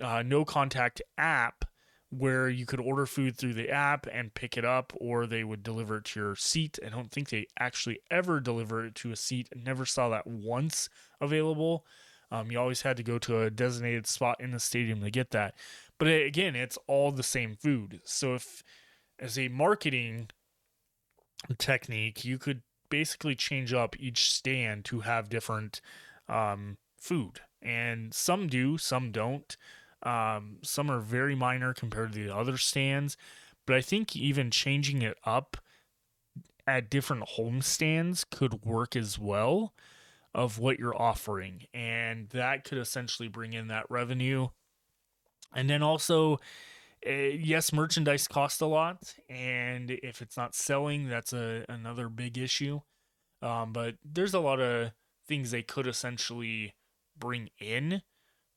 uh, 0.00 0.22
no 0.24 0.44
contact 0.44 1.02
app 1.18 1.64
where 2.10 2.48
you 2.48 2.66
could 2.66 2.80
order 2.80 3.06
food 3.06 3.36
through 3.36 3.54
the 3.54 3.70
app 3.70 4.06
and 4.12 4.34
pick 4.34 4.56
it 4.56 4.64
up, 4.64 4.92
or 4.96 5.26
they 5.26 5.44
would 5.44 5.62
deliver 5.62 5.98
it 5.98 6.04
to 6.04 6.20
your 6.20 6.36
seat. 6.36 6.78
I 6.84 6.88
don't 6.88 7.10
think 7.10 7.28
they 7.28 7.46
actually 7.58 8.00
ever 8.10 8.40
deliver 8.40 8.84
it 8.84 8.96
to 8.96 9.12
a 9.12 9.16
seat. 9.16 9.48
I 9.54 9.60
never 9.64 9.86
saw 9.86 10.08
that 10.08 10.26
once 10.26 10.88
available. 11.20 11.86
Um, 12.32 12.50
you 12.50 12.58
always 12.58 12.82
had 12.82 12.96
to 12.96 13.02
go 13.02 13.18
to 13.18 13.42
a 13.42 13.50
designated 13.50 14.06
spot 14.06 14.40
in 14.40 14.50
the 14.50 14.60
stadium 14.60 15.00
to 15.02 15.10
get 15.10 15.30
that. 15.30 15.54
But 15.98 16.08
again, 16.08 16.56
it's 16.56 16.78
all 16.86 17.12
the 17.12 17.22
same 17.22 17.56
food. 17.56 18.00
So 18.04 18.34
if, 18.34 18.62
as 19.18 19.38
a 19.38 19.48
marketing 19.48 20.30
technique, 21.58 22.24
you 22.24 22.38
could 22.38 22.62
basically 22.88 23.36
change 23.36 23.72
up 23.72 23.94
each 23.98 24.30
stand 24.30 24.84
to 24.86 25.00
have 25.00 25.28
different 25.28 25.80
um, 26.28 26.76
food, 26.96 27.40
and 27.62 28.12
some 28.12 28.48
do, 28.48 28.78
some 28.78 29.12
don't. 29.12 29.56
Um, 30.02 30.58
some 30.62 30.90
are 30.90 31.00
very 31.00 31.34
minor 31.34 31.74
compared 31.74 32.12
to 32.12 32.24
the 32.24 32.34
other 32.34 32.56
stands, 32.56 33.16
but 33.66 33.76
I 33.76 33.80
think 33.80 34.16
even 34.16 34.50
changing 34.50 35.02
it 35.02 35.18
up 35.24 35.56
at 36.66 36.90
different 36.90 37.24
home 37.30 37.62
stands 37.62 38.24
could 38.24 38.64
work 38.64 38.96
as 38.96 39.18
well 39.18 39.74
of 40.34 40.58
what 40.58 40.78
you're 40.78 40.96
offering, 41.00 41.66
and 41.74 42.28
that 42.30 42.64
could 42.64 42.78
essentially 42.78 43.28
bring 43.28 43.52
in 43.52 43.68
that 43.68 43.90
revenue. 43.90 44.48
And 45.54 45.68
then 45.68 45.82
also, 45.82 46.34
uh, 47.06 47.10
yes, 47.10 47.72
merchandise 47.72 48.28
costs 48.28 48.60
a 48.60 48.66
lot, 48.66 49.14
and 49.28 49.90
if 49.90 50.22
it's 50.22 50.36
not 50.36 50.54
selling, 50.54 51.08
that's 51.08 51.32
a 51.32 51.64
another 51.68 52.08
big 52.08 52.38
issue. 52.38 52.80
Um, 53.42 53.72
but 53.72 53.96
there's 54.04 54.34
a 54.34 54.40
lot 54.40 54.60
of 54.60 54.92
things 55.26 55.50
they 55.50 55.62
could 55.62 55.86
essentially 55.86 56.74
bring 57.18 57.50
in 57.58 58.02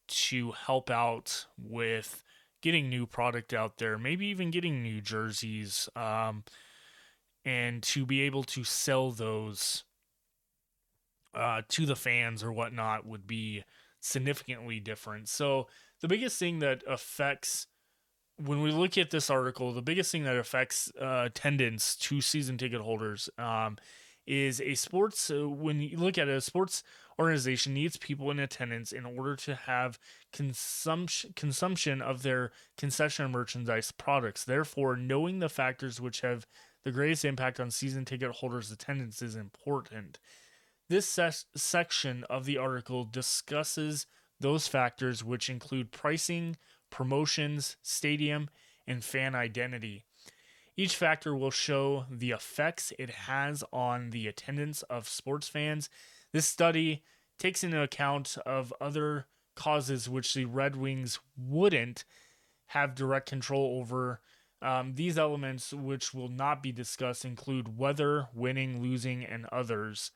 to 0.07 0.51
help 0.51 0.89
out 0.89 1.45
with 1.57 2.23
getting 2.61 2.89
new 2.89 3.05
product 3.05 3.53
out 3.53 3.77
there, 3.77 3.97
maybe 3.97 4.25
even 4.27 4.51
getting 4.51 4.81
new 4.81 5.01
jerseys, 5.01 5.89
um, 5.95 6.43
and 7.45 7.83
to 7.83 8.05
be 8.05 8.21
able 8.21 8.43
to 8.43 8.63
sell 8.63 9.11
those 9.11 9.83
uh, 11.35 11.61
to 11.67 11.85
the 11.85 11.95
fans 11.95 12.43
or 12.43 12.51
whatnot 12.51 13.05
would 13.05 13.27
be 13.27 13.63
significantly 13.99 14.79
different. 14.79 15.27
So 15.27 15.67
the 16.01 16.07
biggest 16.07 16.39
thing 16.39 16.59
that 16.59 16.83
affects 16.87 17.67
when 18.37 18.61
we 18.61 18.71
look 18.71 18.97
at 18.97 19.11
this 19.11 19.29
article, 19.29 19.73
the 19.73 19.81
biggest 19.81 20.11
thing 20.11 20.23
that 20.23 20.35
affects 20.35 20.91
uh, 20.99 21.23
attendance 21.25 21.95
to 21.95 22.19
season 22.21 22.57
ticket 22.57 22.81
holders 22.81 23.29
um, 23.37 23.77
is 24.25 24.61
a 24.61 24.75
sports. 24.75 25.29
When 25.33 25.81
you 25.81 25.97
look 25.97 26.17
at 26.17 26.27
it, 26.27 26.37
a 26.37 26.41
sports 26.41 26.83
organization 27.19 27.73
needs 27.73 27.97
people 27.97 28.31
in 28.31 28.39
attendance 28.39 28.91
in 28.91 29.05
order 29.05 29.35
to 29.35 29.55
have 29.55 29.99
consumption 30.31 31.33
consumption 31.35 32.01
of 32.01 32.23
their 32.23 32.51
concession 32.77 33.31
merchandise 33.31 33.91
products. 33.91 34.43
Therefore, 34.43 34.95
knowing 34.95 35.39
the 35.39 35.49
factors 35.49 36.01
which 36.01 36.21
have 36.21 36.47
the 36.83 36.91
greatest 36.91 37.23
impact 37.23 37.59
on 37.59 37.71
season 37.71 38.05
ticket 38.05 38.31
holders' 38.31 38.71
attendance 38.71 39.21
is 39.21 39.35
important. 39.35 40.19
This 40.89 41.07
ses- 41.07 41.45
section 41.55 42.25
of 42.29 42.45
the 42.45 42.57
article 42.57 43.05
discusses 43.05 44.05
those 44.39 44.67
factors, 44.67 45.23
which 45.23 45.49
include 45.49 45.91
pricing, 45.91 46.57
promotions, 46.89 47.77
stadium, 47.81 48.49
and 48.85 49.03
fan 49.03 49.33
identity. 49.33 50.03
Each 50.75 50.95
factor 50.95 51.35
will 51.35 51.51
show 51.51 52.05
the 52.09 52.31
effects 52.31 52.91
it 52.97 53.09
has 53.11 53.63
on 53.71 54.09
the 54.09 54.27
attendance 54.27 54.81
of 54.83 55.07
sports 55.07 55.47
fans 55.47 55.89
this 56.33 56.47
study 56.47 57.03
takes 57.37 57.63
into 57.63 57.81
account 57.81 58.37
of 58.45 58.73
other 58.81 59.27
causes 59.55 60.09
which 60.09 60.33
the 60.33 60.45
Red 60.45 60.75
Wings 60.75 61.19
wouldn't 61.37 62.03
have 62.67 62.95
direct 62.95 63.29
control 63.29 63.79
over. 63.79 64.19
Um, 64.61 64.95
these 64.95 65.17
elements, 65.17 65.73
which 65.73 66.13
will 66.13 66.29
not 66.29 66.63
be 66.63 66.71
discussed, 66.71 67.23
include 67.23 67.77
weather, 67.77 68.29
winning, 68.33 68.81
losing, 68.81 69.23
and 69.23 69.45
others. 69.51 70.11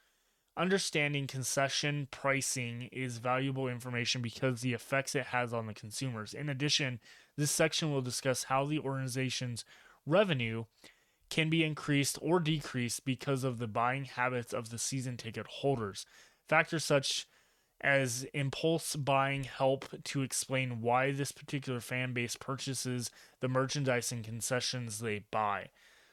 Understanding 0.57 1.27
concession 1.27 2.07
pricing 2.09 2.89
is 2.91 3.19
valuable 3.19 3.67
information 3.67 4.23
because 4.23 4.61
the 4.61 4.73
effects 4.73 5.13
it 5.13 5.27
has 5.27 5.53
on 5.53 5.67
the 5.67 5.73
consumers. 5.73 6.33
In 6.33 6.49
addition, 6.49 6.99
this 7.35 7.51
section 7.51 7.91
will 7.91 8.01
discuss 8.01 8.45
how 8.45 8.65
the 8.65 8.79
organization's 8.79 9.63
revenue 10.07 10.65
can 11.29 11.49
be 11.49 11.63
increased 11.63 12.17
or 12.21 12.39
decreased 12.39 13.05
because 13.05 13.43
of 13.43 13.59
the 13.59 13.67
buying 13.67 14.05
habits 14.05 14.53
of 14.53 14.69
the 14.69 14.77
season 14.77 15.17
ticket 15.17 15.45
holders. 15.47 16.05
Factors 16.47 16.85
such 16.85 17.27
as 17.81 18.25
impulse 18.33 18.95
buying 18.95 19.43
help 19.43 19.85
to 20.03 20.21
explain 20.23 20.81
why 20.81 21.11
this 21.11 21.31
particular 21.31 21.79
fan 21.79 22.13
base 22.13 22.35
purchases 22.35 23.11
the 23.39 23.47
merchandise 23.47 24.11
and 24.11 24.23
concessions 24.23 24.99
they 24.99 25.25
buy. 25.31 25.67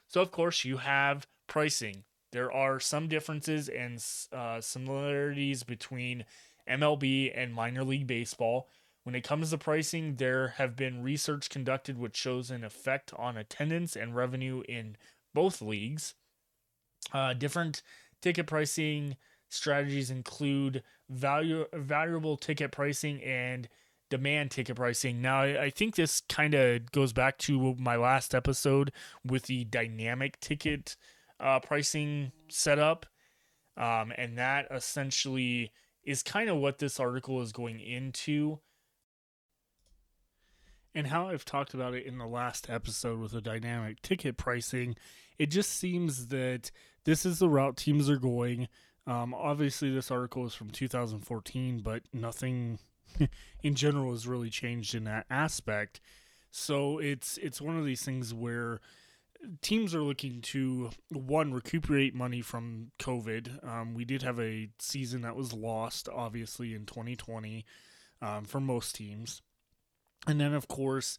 So, 0.08 0.20
of 0.20 0.30
course, 0.30 0.64
you 0.64 0.78
have 0.78 1.26
pricing. 1.46 2.04
There 2.32 2.52
are 2.52 2.80
some 2.80 3.08
differences 3.08 3.68
and 3.68 4.04
uh, 4.32 4.60
similarities 4.60 5.62
between 5.62 6.24
MLB 6.68 7.32
and 7.34 7.54
minor 7.54 7.84
league 7.84 8.06
baseball. 8.06 8.68
When 9.04 9.14
it 9.14 9.22
comes 9.22 9.50
to 9.50 9.58
pricing, 9.58 10.16
there 10.16 10.48
have 10.56 10.76
been 10.76 11.02
research 11.02 11.50
conducted 11.50 11.98
which 11.98 12.16
shows 12.16 12.50
an 12.50 12.64
effect 12.64 13.12
on 13.16 13.36
attendance 13.36 13.96
and 13.96 14.16
revenue 14.16 14.62
in 14.68 14.96
both 15.34 15.62
leagues. 15.62 16.14
Uh, 17.12 17.34
different 17.34 17.82
ticket 18.22 18.46
pricing 18.46 19.16
strategies 19.50 20.10
include 20.10 20.82
value 21.08 21.66
variable 21.74 22.36
ticket 22.36 22.72
pricing 22.72 23.22
and 23.22 23.68
demand 24.10 24.50
ticket 24.50 24.76
pricing. 24.76 25.20
Now, 25.20 25.42
I 25.42 25.70
think 25.70 25.94
this 25.94 26.22
kind 26.28 26.54
of 26.54 26.90
goes 26.92 27.12
back 27.12 27.36
to 27.38 27.74
my 27.74 27.96
last 27.96 28.34
episode 28.34 28.90
with 29.24 29.44
the 29.44 29.64
dynamic 29.64 30.40
ticket 30.40 30.96
uh, 31.40 31.60
pricing 31.60 32.32
setup. 32.48 33.06
Um, 33.76 34.12
and 34.16 34.38
that 34.38 34.68
essentially 34.70 35.72
is 36.04 36.22
kind 36.22 36.48
of 36.48 36.56
what 36.56 36.78
this 36.78 37.00
article 37.00 37.42
is 37.42 37.52
going 37.52 37.80
into. 37.80 38.60
And 40.94 41.08
how 41.08 41.28
I've 41.28 41.44
talked 41.44 41.74
about 41.74 41.94
it 41.94 42.06
in 42.06 42.18
the 42.18 42.26
last 42.26 42.70
episode 42.70 43.18
with 43.18 43.32
the 43.32 43.40
dynamic 43.40 44.00
ticket 44.02 44.36
pricing, 44.36 44.96
it 45.38 45.46
just 45.46 45.70
seems 45.70 46.28
that 46.28 46.70
this 47.04 47.26
is 47.26 47.40
the 47.40 47.48
route 47.48 47.76
teams 47.76 48.08
are 48.08 48.18
going. 48.18 48.68
Um, 49.06 49.34
obviously, 49.34 49.90
this 49.90 50.10
article 50.10 50.46
is 50.46 50.54
from 50.54 50.70
2014, 50.70 51.80
but 51.80 52.02
nothing 52.12 52.78
in 53.62 53.74
general 53.74 54.12
has 54.12 54.26
really 54.26 54.50
changed 54.50 54.94
in 54.94 55.04
that 55.04 55.26
aspect. 55.28 56.00
So 56.50 56.98
it's 56.98 57.36
it's 57.38 57.60
one 57.60 57.76
of 57.76 57.84
these 57.84 58.04
things 58.04 58.32
where 58.32 58.80
teams 59.60 59.94
are 59.94 60.02
looking 60.02 60.40
to 60.40 60.90
one 61.10 61.52
recuperate 61.52 62.14
money 62.14 62.40
from 62.40 62.92
COVID. 62.98 63.66
Um, 63.66 63.94
we 63.94 64.04
did 64.04 64.22
have 64.22 64.40
a 64.40 64.68
season 64.78 65.22
that 65.22 65.36
was 65.36 65.52
lost, 65.52 66.08
obviously 66.08 66.74
in 66.74 66.86
2020, 66.86 67.64
um, 68.22 68.44
for 68.44 68.60
most 68.60 68.94
teams, 68.94 69.42
and 70.26 70.40
then 70.40 70.54
of 70.54 70.68
course 70.68 71.18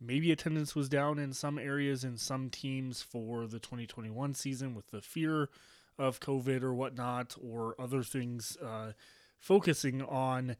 maybe 0.00 0.30
attendance 0.30 0.74
was 0.74 0.88
down 0.88 1.18
in 1.18 1.32
some 1.32 1.58
areas 1.58 2.04
in 2.04 2.16
some 2.16 2.50
teams 2.50 3.02
for 3.02 3.46
the 3.46 3.58
2021 3.58 4.34
season 4.34 4.74
with 4.74 4.90
the 4.90 5.00
fear 5.00 5.48
of 5.98 6.20
COVID 6.20 6.62
or 6.62 6.72
whatnot, 6.72 7.34
or 7.42 7.74
other 7.78 8.02
things, 8.02 8.56
uh, 8.64 8.92
focusing 9.38 10.02
on 10.02 10.56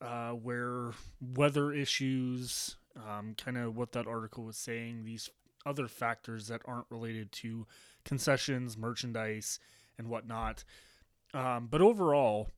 uh, 0.00 0.30
where 0.30 0.90
weather 1.20 1.72
issues, 1.72 2.76
um, 2.96 3.34
kind 3.36 3.56
of 3.56 3.76
what 3.76 3.92
that 3.92 4.06
article 4.06 4.44
was 4.44 4.56
saying, 4.56 5.04
these 5.04 5.30
other 5.64 5.86
factors 5.86 6.48
that 6.48 6.62
aren't 6.64 6.86
related 6.90 7.30
to 7.30 7.66
concessions, 8.04 8.76
merchandise, 8.76 9.60
and 9.98 10.08
whatnot. 10.08 10.64
Um, 11.32 11.68
but 11.70 11.80
overall, 11.80 12.48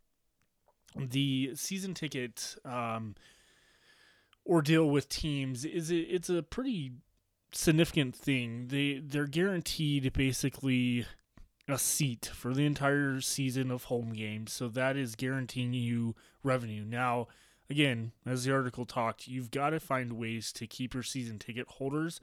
the 0.97 1.53
season 1.55 1.95
ticket 1.95 2.57
um, 2.64 3.14
ordeal 4.46 4.88
with 4.88 5.09
teams 5.09 5.64
is 5.64 5.90
a, 5.90 5.98
it's 5.98 6.28
a 6.28 6.42
pretty 6.42 6.92
significant 7.52 8.16
thing. 8.16 8.68
They 8.68 9.00
they're 9.05 9.26
guaranteed 9.26 10.12
basically 10.12 11.07
a 11.68 11.78
seat 11.78 12.31
for 12.35 12.52
the 12.52 12.66
entire 12.66 13.20
season 13.20 13.70
of 13.70 13.85
home 13.85 14.12
games, 14.12 14.52
so 14.52 14.68
that 14.68 14.96
is 14.96 15.14
guaranteeing 15.14 15.72
you 15.72 16.14
revenue. 16.42 16.85
Now, 16.85 17.28
again, 17.70 18.12
as 18.26 18.44
the 18.44 18.52
article 18.52 18.85
talked, 18.85 19.28
you've 19.28 19.50
got 19.50 19.70
to 19.70 19.81
find 19.81 20.14
ways 20.14 20.52
to 20.55 20.66
keep 20.66 20.94
your 20.94 21.02
season 21.02 21.38
ticket 21.38 21.66
holders 21.68 22.20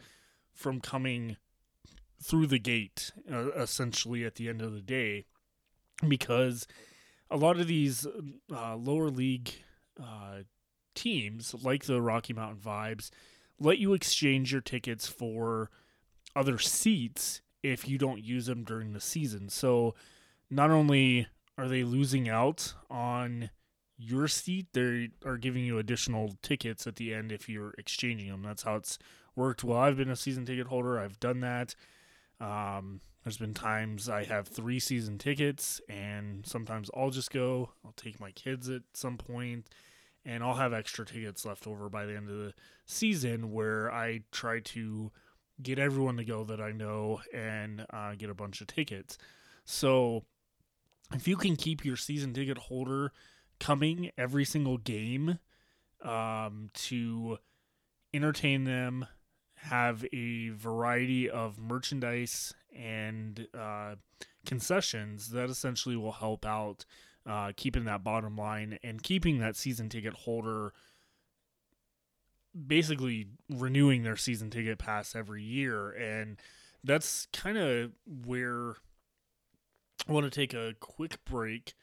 from 0.54 0.82
coming 0.82 1.38
through 2.22 2.48
the 2.48 2.60
gate, 2.60 3.12
uh, 3.32 3.52
essentially 3.52 4.26
at 4.26 4.36
the 4.36 4.50
end 4.50 4.62
of 4.62 4.74
the 4.74 4.82
day, 4.82 5.26
because 6.06 6.68
a 7.32 7.38
lot 7.38 7.60
of 7.60 7.68
these 7.68 8.06
uh, 8.54 8.76
lower 8.76 9.10
league 9.10 9.52
uh, 10.02 10.40
teams, 10.96 11.56
like 11.64 11.86
the 11.86 12.02
Rocky 12.02 12.34
Mountain 12.34 12.62
Vibes, 12.62 13.10
let 13.60 13.78
you 13.78 13.94
exchange 13.94 14.52
your 14.52 14.62
tickets 14.62 15.08
for 15.08 15.70
other 16.36 16.58
seats 16.58 17.42
if 17.64 17.88
you 17.88 17.98
don't 17.98 18.24
use 18.24 18.46
them 18.46 18.64
during 18.64 18.94
the 18.94 19.02
season. 19.02 19.50
So 19.50 19.96
not 20.50 20.72
only 20.72 21.28
are 21.58 21.68
they 21.68 21.84
losing 21.84 22.30
out 22.30 22.74
on 22.90 23.50
your 23.98 24.28
seat, 24.28 24.68
they 24.74 25.10
are 25.26 25.38
giving 25.38 25.66
you 25.66 25.78
additional 25.78 26.38
tickets 26.42 26.88
at 26.88 26.96
the 26.96 27.14
end 27.14 27.32
if 27.32 27.50
you're 27.50 27.74
exchanging 27.78 28.30
them. 28.30 28.44
That's 28.44 28.64
how 28.64 28.76
it's 28.76 28.98
worked. 29.36 29.64
Well, 29.64 29.80
I've 29.80 29.98
been 29.98 30.10
a 30.10 30.16
season 30.16 30.46
ticket 30.46 30.68
holder. 30.68 31.00
I've 31.00 31.20
done 31.20 31.42
that. 31.42 31.76
Um, 32.40 33.02
there's 33.24 33.38
been 33.38 33.54
times 33.54 34.08
I 34.08 34.24
have 34.24 34.48
three 34.48 34.80
season 34.80 35.18
tickets, 35.18 35.82
and 35.90 36.46
sometimes 36.46 36.90
I'll 36.96 37.10
just 37.10 37.32
go. 37.32 37.72
I'll 37.84 37.94
take 37.98 38.20
my 38.22 38.32
kids 38.32 38.70
at 38.70 38.84
some 38.94 39.18
point, 39.18 39.68
and 40.30 40.44
I'll 40.44 40.54
have 40.54 40.74
extra 40.74 41.08
tickets 41.08 41.44
left 41.44 41.66
over 41.66 41.90
by 41.90 42.06
the 42.06 42.16
end 42.16 42.30
of 42.30 42.38
the 42.38 42.54
season 42.86 43.52
where 43.52 43.92
I 43.92 44.22
try 44.32 44.60
to 44.60 45.12
get 45.60 45.80
everyone 45.80 46.18
to 46.18 46.24
go 46.24 46.44
that 46.44 46.62
I 46.62 46.72
know 46.72 47.22
and 47.34 47.84
uh, 47.90 48.14
get 48.16 48.30
a 48.30 48.36
bunch 48.36 48.62
of 48.62 48.68
tickets. 48.68 49.18
So 49.66 50.26
if 51.16 51.28
you 51.28 51.36
can 51.36 51.56
keep 51.56 51.84
your 51.84 51.96
season 51.96 52.32
ticket 52.34 52.60
holder 52.60 53.12
coming 53.60 54.12
every 54.20 54.46
single 54.46 54.78
game 54.78 55.40
um, 56.06 56.70
to 56.76 57.40
entertain 58.14 58.66
them, 58.66 59.08
have 59.56 60.06
a 60.14 60.50
variety 60.50 61.28
of 61.28 61.60
merchandise 61.60 62.54
and 62.74 63.48
uh, 63.60 63.96
concessions, 64.46 65.32
that 65.32 65.50
essentially 65.50 65.96
will 65.96 66.12
help 66.12 66.46
out 66.46 66.86
uh, 67.30 67.52
keeping 67.56 67.86
that 67.86 68.04
bottom 68.04 68.36
line 68.36 68.80
and 68.84 69.04
keeping 69.04 69.38
that 69.40 69.56
season 69.56 69.88
ticket 69.88 70.14
holder 70.14 70.74
basically 72.68 73.28
renewing 73.50 74.02
their 74.02 74.16
season 74.16 74.50
ticket 74.50 74.80
pass 74.80 75.16
every 75.16 75.44
year. 75.44 75.92
And 75.92 76.38
that's 76.84 77.28
kind 77.32 77.58
of 77.58 77.92
where 78.26 78.78
I 80.08 80.12
want 80.12 80.26
to 80.26 80.32
take 80.32 80.54
a 80.56 80.74
quick 80.80 81.24
break 81.24 81.76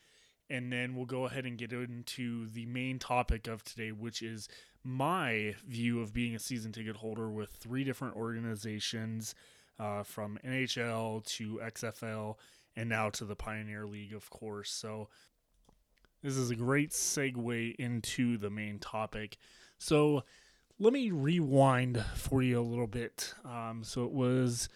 and 0.51 0.73
then 0.73 0.95
we'll 0.95 1.07
go 1.07 1.27
ahead 1.27 1.45
and 1.45 1.59
get 1.59 1.73
into 1.73 2.47
the 2.49 2.67
main 2.67 2.99
topic 2.99 3.47
of 3.47 3.65
today 3.65 3.91
which 3.93 4.23
is 4.23 4.49
my 4.85 5.55
view 5.67 6.01
of 6.01 6.13
being 6.13 6.35
a 6.35 6.39
season 6.39 6.73
ticket 6.73 6.97
holder 6.97 7.29
with 7.29 7.51
three 7.51 7.85
different 7.85 8.15
organizations 8.15 9.35
uh, 9.79 10.03
from 10.03 10.39
NHL 10.47 11.25
to 11.25 11.61
XFL 11.65 12.37
and 12.77 12.89
now 12.89 13.11
to 13.11 13.25
the 13.25 13.37
Pioneer 13.37 13.87
League 13.87 14.15
of 14.15 14.31
course. 14.31 14.71
So 14.71 15.09
this 16.27 16.37
is 16.37 16.51
a 16.51 16.57
great 16.57 16.91
segue 16.91 17.75
into 17.77 18.37
the 18.37 18.51
main 18.51 18.79
topic 18.79 19.39
so 19.79 20.25
let 20.79 20.93
me 20.93 21.11
rewind 21.11 22.05
for 22.15 22.43
you 22.43 22.61
a 22.61 22.61
little 22.61 22.87
bit. 22.87 23.33
Um, 23.45 23.83
so 23.83 24.05
it 24.05 24.13
was, 24.13 24.69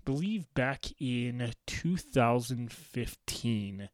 I 0.00 0.02
believe, 0.04 0.52
back 0.54 0.86
in 0.98 1.52
2015. 1.66 3.88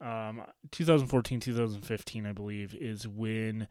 Um, 0.00 0.42
2014, 0.70 1.40
2015, 1.40 2.26
I 2.26 2.32
believe, 2.32 2.74
is 2.74 3.06
when 3.06 3.68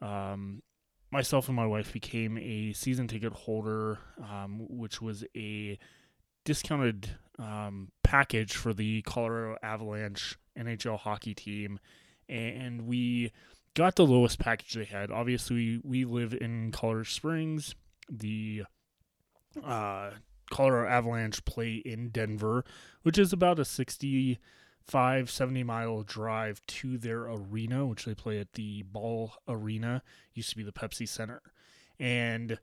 um, 0.00 0.62
myself 1.10 1.48
and 1.48 1.56
my 1.56 1.66
wife 1.66 1.92
became 1.92 2.38
a 2.38 2.72
season 2.74 3.08
ticket 3.08 3.32
holder, 3.32 3.98
um, 4.22 4.66
which 4.68 5.00
was 5.00 5.24
a 5.34 5.78
discounted 6.44 7.08
um, 7.38 7.88
package 8.02 8.54
for 8.54 8.74
the 8.74 9.00
Colorado 9.02 9.56
Avalanche 9.62 10.36
NHL 10.58 10.98
hockey 10.98 11.34
team. 11.34 11.78
And 12.28 12.82
we 12.82 13.32
got 13.74 13.96
the 13.96 14.06
lowest 14.06 14.38
package 14.38 14.74
they 14.74 14.84
had. 14.84 15.10
Obviously, 15.10 15.80
we 15.82 16.04
live 16.04 16.32
in 16.32 16.70
Colorado 16.72 17.04
Springs. 17.04 17.74
The 18.08 18.64
uh, 19.62 20.10
Colorado 20.50 20.88
Avalanche 20.88 21.44
play 21.44 21.82
in 21.84 22.08
Denver, 22.10 22.64
which 23.02 23.18
is 23.18 23.32
about 23.32 23.58
a 23.58 23.64
65, 23.64 25.30
70 25.30 25.64
mile 25.64 26.02
drive 26.02 26.60
to 26.66 26.98
their 26.98 27.24
arena, 27.24 27.86
which 27.86 28.04
they 28.04 28.14
play 28.14 28.38
at 28.38 28.52
the 28.52 28.82
Ball 28.82 29.32
Arena. 29.48 30.02
Used 30.34 30.50
to 30.50 30.56
be 30.56 30.62
the 30.62 30.72
Pepsi 30.72 31.08
Center. 31.08 31.42
And 31.98 32.58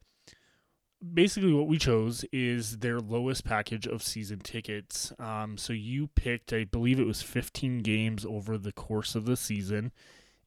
basically 1.02 1.54
what 1.54 1.68
we 1.68 1.78
chose 1.78 2.24
is 2.32 2.78
their 2.78 3.00
lowest 3.00 3.44
package 3.44 3.88
of 3.88 4.04
season 4.04 4.40
tickets. 4.40 5.12
Um, 5.20 5.58
so 5.58 5.74
you 5.74 6.08
picked, 6.08 6.54
I 6.54 6.66
believe 6.66 7.00
it 7.00 7.08
was 7.08 7.22
15 7.22 7.80
games 7.80 8.26
over 8.26 8.58
the 8.58 8.72
course 8.72 9.16
of 9.16 9.26
the 9.26 9.36
season, 9.36 9.92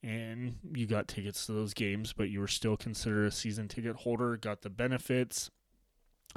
and 0.01 0.55
you 0.73 0.85
got 0.85 1.07
tickets 1.07 1.45
to 1.45 1.51
those 1.51 1.73
games, 1.73 2.13
but 2.13 2.29
you 2.29 2.39
were 2.39 2.47
still 2.47 2.77
considered 2.77 3.25
a 3.25 3.31
season 3.31 3.67
ticket 3.67 3.97
holder, 3.97 4.37
got 4.37 4.61
the 4.61 4.69
benefits. 4.69 5.51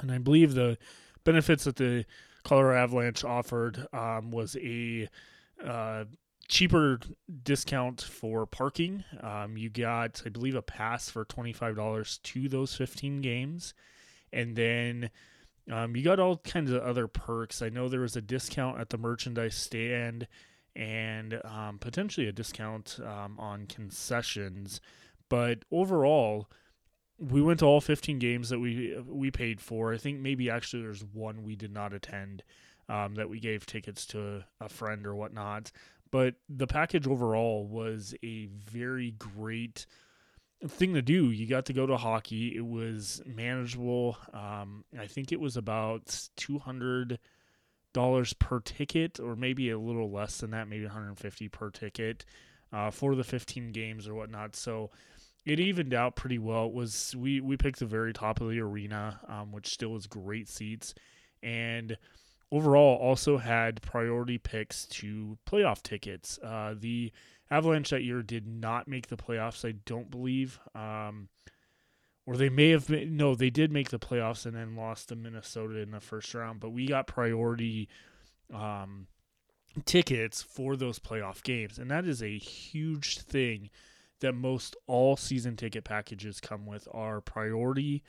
And 0.01 0.11
I 0.11 0.17
believe 0.17 0.53
the 0.53 0.77
benefits 1.23 1.63
that 1.63 1.77
the 1.77 2.05
Colorado 2.43 2.79
Avalanche 2.79 3.23
offered 3.23 3.87
um, 3.93 4.31
was 4.31 4.55
a 4.57 5.07
uh, 5.63 6.05
cheaper 6.47 6.99
discount 7.43 8.01
for 8.01 8.45
parking. 8.45 9.03
Um, 9.21 9.57
you 9.57 9.69
got, 9.69 10.21
I 10.25 10.29
believe, 10.29 10.55
a 10.55 10.61
pass 10.61 11.09
for 11.09 11.25
$25 11.25 12.21
to 12.21 12.49
those 12.49 12.75
15 12.75 13.21
games. 13.21 13.73
And 14.31 14.55
then 14.55 15.09
um, 15.71 15.95
you 15.95 16.03
got 16.03 16.19
all 16.19 16.37
kinds 16.37 16.71
of 16.71 16.81
other 16.81 17.07
perks. 17.07 17.61
I 17.61 17.69
know 17.69 17.87
there 17.87 18.01
was 18.01 18.15
a 18.15 18.21
discount 18.21 18.79
at 18.79 18.89
the 18.89 18.97
merchandise 18.97 19.55
stand 19.55 20.27
and 20.75 21.41
um, 21.43 21.77
potentially 21.79 22.27
a 22.27 22.31
discount 22.31 22.99
um, 23.05 23.39
on 23.39 23.67
concessions. 23.67 24.81
But 25.29 25.65
overall, 25.71 26.49
we 27.17 27.41
went 27.41 27.59
to 27.59 27.65
all 27.65 27.81
15 27.81 28.17
games 28.19 28.49
that 28.49 28.59
we 28.59 28.97
we 29.07 29.29
paid 29.29 29.61
for. 29.61 29.93
I 29.93 29.97
think 29.97 30.19
maybe 30.19 30.49
actually 30.49 30.83
there's 30.83 31.03
one 31.03 31.43
we 31.43 31.55
did 31.55 31.73
not 31.73 31.93
attend 31.93 32.43
um, 32.87 33.15
that 33.15 33.29
we 33.29 33.39
gave 33.39 33.65
tickets 33.65 34.05
to 34.07 34.43
a 34.59 34.69
friend 34.69 35.05
or 35.05 35.15
whatnot. 35.15 35.71
But 36.11 36.35
the 36.47 36.67
package 36.67 37.07
overall 37.07 37.67
was 37.67 38.15
a 38.23 38.47
very 38.47 39.11
great 39.11 39.85
thing 40.67 40.93
to 40.93 41.01
do. 41.01 41.31
You 41.31 41.47
got 41.47 41.65
to 41.65 41.73
go 41.73 41.85
to 41.85 41.97
hockey. 41.97 42.55
It 42.55 42.65
was 42.65 43.21
manageable. 43.25 44.17
Um, 44.33 44.83
I 44.99 45.07
think 45.07 45.31
it 45.31 45.39
was 45.39 45.57
about 45.57 46.29
two 46.35 46.59
hundred 46.59 47.19
dollars 47.93 48.33
per 48.33 48.59
ticket, 48.59 49.19
or 49.19 49.35
maybe 49.35 49.69
a 49.69 49.79
little 49.79 50.11
less 50.11 50.39
than 50.39 50.51
that, 50.51 50.67
maybe 50.67 50.85
150 50.85 51.49
per 51.49 51.69
ticket 51.71 52.25
uh, 52.71 52.91
for 52.91 53.15
the 53.15 53.23
15 53.23 53.71
games 53.71 54.07
or 54.07 54.13
whatnot. 54.13 54.55
So 54.55 54.91
it 55.45 55.59
evened 55.59 55.93
out 55.93 56.15
pretty 56.15 56.37
well. 56.37 56.67
It 56.67 56.73
was 56.73 57.15
we 57.17 57.41
we 57.41 57.57
picked 57.57 57.79
the 57.79 57.85
very 57.85 58.13
top 58.13 58.41
of 58.41 58.49
the 58.49 58.59
arena, 58.59 59.19
um, 59.27 59.51
which 59.51 59.67
still 59.67 59.89
was 59.89 60.07
great 60.07 60.49
seats, 60.49 60.93
and 61.41 61.97
overall 62.51 62.97
also 62.97 63.37
had 63.37 63.81
priority 63.81 64.37
picks 64.37 64.85
to 64.87 65.37
playoff 65.49 65.81
tickets. 65.81 66.37
Uh, 66.43 66.75
the 66.77 67.11
Avalanche 67.51 67.89
that 67.89 68.03
year 68.03 68.21
did 68.21 68.47
not 68.47 68.87
make 68.87 69.07
the 69.07 69.17
playoffs, 69.17 69.67
I 69.67 69.73
don't 69.85 70.11
believe. 70.11 70.59
Um, 70.75 71.29
or 72.25 72.37
they 72.37 72.49
may 72.49 72.69
have 72.69 72.87
been, 72.87 73.17
no, 73.17 73.33
they 73.33 73.49
did 73.49 73.71
make 73.71 73.89
the 73.89 73.97
playoffs 73.97 74.45
and 74.45 74.55
then 74.55 74.75
lost 74.75 75.09
to 75.09 75.15
Minnesota 75.15 75.79
in 75.79 75.91
the 75.91 75.99
first 75.99 76.33
round, 76.35 76.59
but 76.59 76.69
we 76.69 76.85
got 76.85 77.07
priority 77.07 77.89
um, 78.53 79.07
tickets 79.85 80.41
for 80.43 80.75
those 80.75 80.99
playoff 80.99 81.41
games. 81.41 81.79
And 81.79 81.89
that 81.89 82.05
is 82.05 82.21
a 82.21 82.37
huge 82.37 83.19
thing 83.19 83.71
that 84.19 84.33
most 84.33 84.75
all 84.85 85.17
season 85.17 85.55
ticket 85.55 85.83
packages 85.83 86.39
come 86.39 86.65
with 86.65 86.87
are 86.91 87.21
priority 87.21 88.03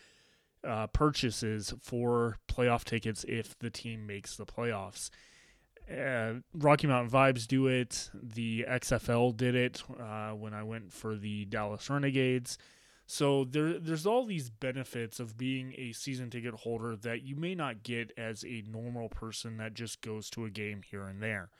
uh, 0.65 0.87
purchases 0.89 1.73
for 1.81 2.37
playoff 2.49 2.85
tickets 2.85 3.25
if 3.29 3.59
the 3.59 3.71
team 3.71 4.07
makes 4.07 4.37
the 4.37 4.47
playoffs. 4.47 5.09
Uh, 5.91 6.35
Rocky 6.55 6.87
Mountain 6.87 7.11
Vibes 7.11 7.47
do 7.47 7.67
it. 7.67 8.11
The 8.15 8.65
XFL 8.69 9.37
did 9.37 9.55
it 9.55 9.83
uh, 9.99 10.31
when 10.31 10.55
I 10.55 10.63
went 10.63 10.93
for 10.93 11.17
the 11.17 11.47
Dallas 11.47 11.91
Renegades. 11.91 12.59
So 13.07 13.43
there, 13.43 13.77
there's 13.77 14.07
all 14.07 14.25
these 14.25 14.51
benefits 14.51 15.19
of 15.19 15.37
being 15.37 15.75
a 15.77 15.91
season 15.93 16.31
ticket 16.31 16.55
holder 16.55 16.95
that 16.95 17.23
you 17.23 17.35
may 17.35 17.57
not 17.57 17.83
get 17.83 18.13
as 18.17 18.45
a 18.45 18.63
normal 18.71 19.09
person 19.09 19.57
that 19.57 19.75
just 19.75 20.01
goes 20.01 20.31
to 20.31 20.45
a 20.45 20.51
game 20.51 20.83
here 20.89 21.03
and 21.09 21.21
there, 21.21 21.51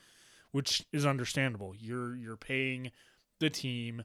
which 0.53 0.87
is 0.93 1.05
understandable. 1.05 1.75
You're 1.77 2.15
you're 2.15 2.37
paying 2.37 2.93
the 3.41 3.51
team 3.51 4.05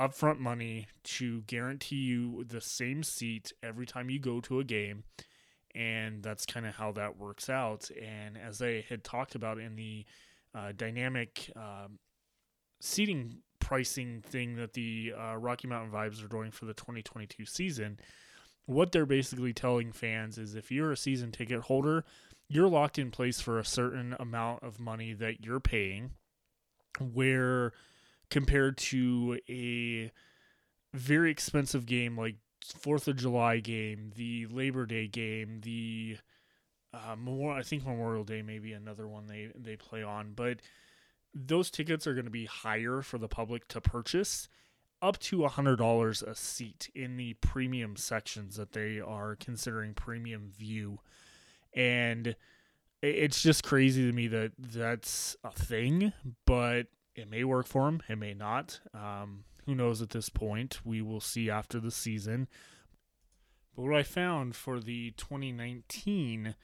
upfront 0.00 0.38
money 0.38 0.86
to 1.04 1.42
guarantee 1.42 1.96
you 1.96 2.44
the 2.44 2.62
same 2.62 3.02
seat 3.02 3.52
every 3.62 3.84
time 3.84 4.08
you 4.08 4.18
go 4.18 4.40
to 4.40 4.58
a 4.58 4.64
game 4.64 5.04
and 5.74 6.22
that's 6.22 6.46
kind 6.46 6.66
of 6.66 6.74
how 6.74 6.92
that 6.92 7.18
works 7.18 7.48
out. 7.48 7.90
And 7.90 8.36
as 8.36 8.60
I 8.60 8.84
had 8.88 9.04
talked 9.04 9.34
about 9.34 9.58
in 9.58 9.76
the 9.76 10.04
uh, 10.54 10.72
dynamic 10.76 11.50
um, 11.56 11.98
seating 12.80 13.38
pricing 13.58 14.22
thing 14.22 14.56
that 14.56 14.74
the 14.74 15.14
uh, 15.18 15.36
Rocky 15.36 15.68
Mountain 15.68 15.92
Vibes 15.92 16.22
are 16.22 16.28
doing 16.28 16.50
for 16.50 16.66
the 16.66 16.74
2022 16.74 17.46
season, 17.46 17.98
what 18.66 18.92
they're 18.92 19.06
basically 19.06 19.52
telling 19.52 19.92
fans 19.92 20.38
is 20.38 20.54
if 20.54 20.70
you're 20.70 20.92
a 20.92 20.96
season 20.96 21.32
ticket 21.32 21.60
holder, 21.60 22.04
you're 22.48 22.68
locked 22.68 22.98
in 22.98 23.10
place 23.10 23.40
for 23.40 23.58
a 23.58 23.64
certain 23.64 24.14
amount 24.20 24.62
of 24.62 24.78
money 24.78 25.14
that 25.14 25.44
you're 25.44 25.60
paying, 25.60 26.10
where 27.00 27.72
compared 28.28 28.76
to 28.76 29.38
a 29.48 30.10
very 30.94 31.30
expensive 31.30 31.86
game 31.86 32.16
like 32.16 32.36
Fourth 32.62 33.08
of 33.08 33.16
July 33.16 33.58
game, 33.58 34.12
the 34.14 34.46
Labor 34.46 34.86
Day 34.86 35.06
game, 35.08 35.60
the 35.62 36.18
uh, 36.92 37.16
Memorial. 37.16 37.58
I 37.58 37.62
think 37.62 37.84
Memorial 37.84 38.24
Day 38.24 38.42
may 38.42 38.58
be 38.58 38.72
another 38.72 39.06
one 39.08 39.26
they 39.26 39.50
they 39.54 39.76
play 39.76 40.02
on, 40.02 40.32
but 40.34 40.60
those 41.34 41.70
tickets 41.70 42.06
are 42.06 42.14
going 42.14 42.26
to 42.26 42.30
be 42.30 42.44
higher 42.44 43.02
for 43.02 43.18
the 43.18 43.28
public 43.28 43.66
to 43.68 43.80
purchase, 43.80 44.48
up 45.00 45.18
to 45.18 45.44
a 45.44 45.48
hundred 45.48 45.76
dollars 45.76 46.22
a 46.22 46.34
seat 46.34 46.90
in 46.94 47.16
the 47.16 47.34
premium 47.34 47.96
sections 47.96 48.56
that 48.56 48.72
they 48.72 49.00
are 49.00 49.36
considering 49.36 49.94
premium 49.94 50.50
view, 50.56 50.98
and 51.74 52.36
it's 53.02 53.42
just 53.42 53.64
crazy 53.64 54.06
to 54.06 54.12
me 54.12 54.28
that 54.28 54.52
that's 54.58 55.36
a 55.42 55.50
thing, 55.50 56.12
but 56.46 56.86
it 57.14 57.28
may 57.28 57.44
work 57.44 57.66
for 57.66 57.86
them, 57.86 58.02
it 58.08 58.16
may 58.16 58.34
not. 58.34 58.80
Um, 58.94 59.44
who 59.66 59.74
knows 59.74 60.02
at 60.02 60.10
this 60.10 60.28
point? 60.28 60.80
We 60.84 61.02
will 61.02 61.20
see 61.20 61.50
after 61.50 61.80
the 61.80 61.90
season. 61.90 62.48
But 63.74 63.82
what 63.82 63.94
I 63.94 64.02
found 64.02 64.54
for 64.54 64.80
the 64.80 65.12
2019 65.12 66.54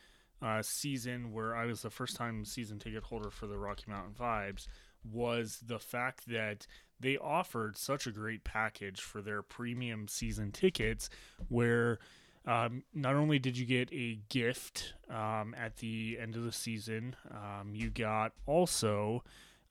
uh, 0.41 0.63
season, 0.63 1.33
where 1.33 1.55
I 1.57 1.65
was 1.67 1.83
the 1.83 1.91
first 1.91 2.17
time 2.17 2.45
season 2.45 2.79
ticket 2.79 3.05
holder 3.05 3.31
for 3.31 3.47
the 3.47 3.59
Rocky 3.59 3.85
Mountain 3.89 4.15
Vibes, 4.19 4.67
was 5.05 5.61
the 5.67 5.79
fact 5.79 6.27
that 6.29 6.67
they 7.01 7.17
offered 7.17 7.77
such 7.77 8.07
a 8.07 8.13
great 8.13 8.45
package 8.45 9.01
for 9.01 9.23
their 9.23 9.43
premium 9.43 10.09
season 10.09 10.51
tickets, 10.51 11.09
where 11.49 11.99
um, 12.47 12.83
not 12.95 13.15
only 13.15 13.39
did 13.39 13.57
you 13.57 13.65
get 13.65 13.93
a 13.93 14.19
gift 14.29 14.95
um, 15.11 15.55
at 15.57 15.77
the 15.77 16.19
end 16.21 16.35
of 16.35 16.45
the 16.45 16.53
season, 16.53 17.15
um, 17.31 17.75
you 17.75 17.91
got 17.91 18.33
also 18.47 19.23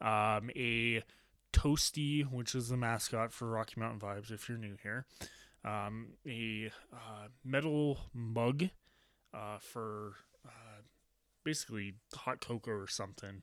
um, 0.01 0.49
a 0.55 1.03
Toasty, 1.57 2.23
which 2.31 2.53
is 2.53 2.69
the 2.69 2.77
mascot 2.77 3.33
for 3.33 3.49
Rocky 3.49 3.79
Mountain 3.79 3.99
Vibes, 3.99 4.31
if 4.31 4.47
you're 4.47 4.59
new 4.59 4.75
here, 4.83 5.07
um, 5.65 6.09
a 6.25 6.71
uh, 6.93 7.27
metal 7.43 7.97
mug 8.13 8.65
uh, 9.33 9.57
for 9.59 10.13
uh, 10.45 10.81
basically 11.43 11.95
hot 12.13 12.41
cocoa 12.41 12.71
or 12.71 12.87
something. 12.87 13.41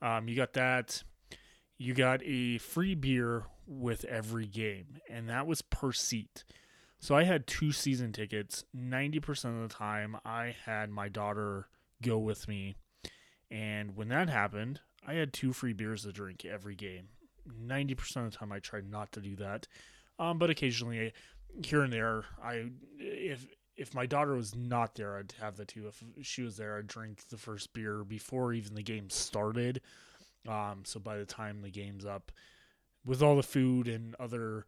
Um, 0.00 0.28
you 0.28 0.36
got 0.36 0.52
that. 0.52 1.02
You 1.78 1.94
got 1.94 2.20
a 2.24 2.58
free 2.58 2.94
beer 2.94 3.46
with 3.66 4.04
every 4.04 4.46
game, 4.46 5.00
and 5.10 5.28
that 5.28 5.46
was 5.46 5.62
per 5.62 5.92
seat. 5.92 6.44
So 7.00 7.16
I 7.16 7.24
had 7.24 7.46
two 7.46 7.72
season 7.72 8.12
tickets. 8.12 8.64
90% 8.76 9.62
of 9.62 9.68
the 9.68 9.74
time, 9.74 10.16
I 10.24 10.54
had 10.64 10.90
my 10.90 11.08
daughter 11.08 11.68
go 12.02 12.18
with 12.18 12.46
me. 12.46 12.76
And 13.50 13.96
when 13.96 14.08
that 14.08 14.28
happened, 14.28 14.80
I 15.06 15.14
had 15.14 15.32
two 15.32 15.52
free 15.52 15.72
beers 15.72 16.02
to 16.02 16.12
drink 16.12 16.44
every 16.44 16.74
game. 16.74 17.08
90% 17.48 18.16
of 18.16 18.30
the 18.30 18.36
time 18.36 18.52
I 18.52 18.58
try 18.58 18.80
not 18.80 19.12
to 19.12 19.20
do 19.20 19.36
that. 19.36 19.66
Um, 20.18 20.38
but 20.38 20.50
occasionally 20.50 21.12
here 21.64 21.82
and 21.82 21.92
there, 21.92 22.24
I 22.42 22.70
if 22.98 23.46
if 23.76 23.94
my 23.94 24.06
daughter 24.06 24.34
was 24.34 24.56
not 24.56 24.96
there, 24.96 25.16
I'd 25.16 25.32
have 25.40 25.56
the 25.56 25.64
two. 25.64 25.86
If 25.86 26.02
she 26.22 26.42
was 26.42 26.56
there, 26.56 26.76
I'd 26.76 26.88
drink 26.88 27.28
the 27.28 27.36
first 27.36 27.72
beer 27.72 28.02
before 28.02 28.52
even 28.52 28.74
the 28.74 28.82
game 28.82 29.08
started. 29.08 29.80
Um, 30.48 30.82
so 30.84 30.98
by 30.98 31.16
the 31.16 31.24
time 31.24 31.62
the 31.62 31.70
game's 31.70 32.04
up, 32.04 32.32
with 33.04 33.22
all 33.22 33.36
the 33.36 33.42
food 33.42 33.86
and 33.86 34.16
other 34.16 34.66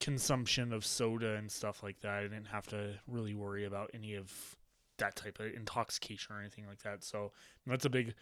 consumption 0.00 0.72
of 0.72 0.84
soda 0.84 1.36
and 1.36 1.50
stuff 1.50 1.82
like 1.82 2.00
that, 2.00 2.18
I 2.18 2.22
didn't 2.22 2.46
have 2.46 2.66
to 2.68 2.94
really 3.06 3.34
worry 3.34 3.64
about 3.64 3.90
any 3.94 4.14
of 4.14 4.56
that 4.98 5.16
type 5.16 5.40
of 5.40 5.46
intoxication 5.54 6.36
or 6.36 6.40
anything 6.40 6.66
like 6.66 6.82
that. 6.82 7.02
So 7.02 7.32
that's 7.66 7.84
a 7.84 7.90
big, 7.90 8.14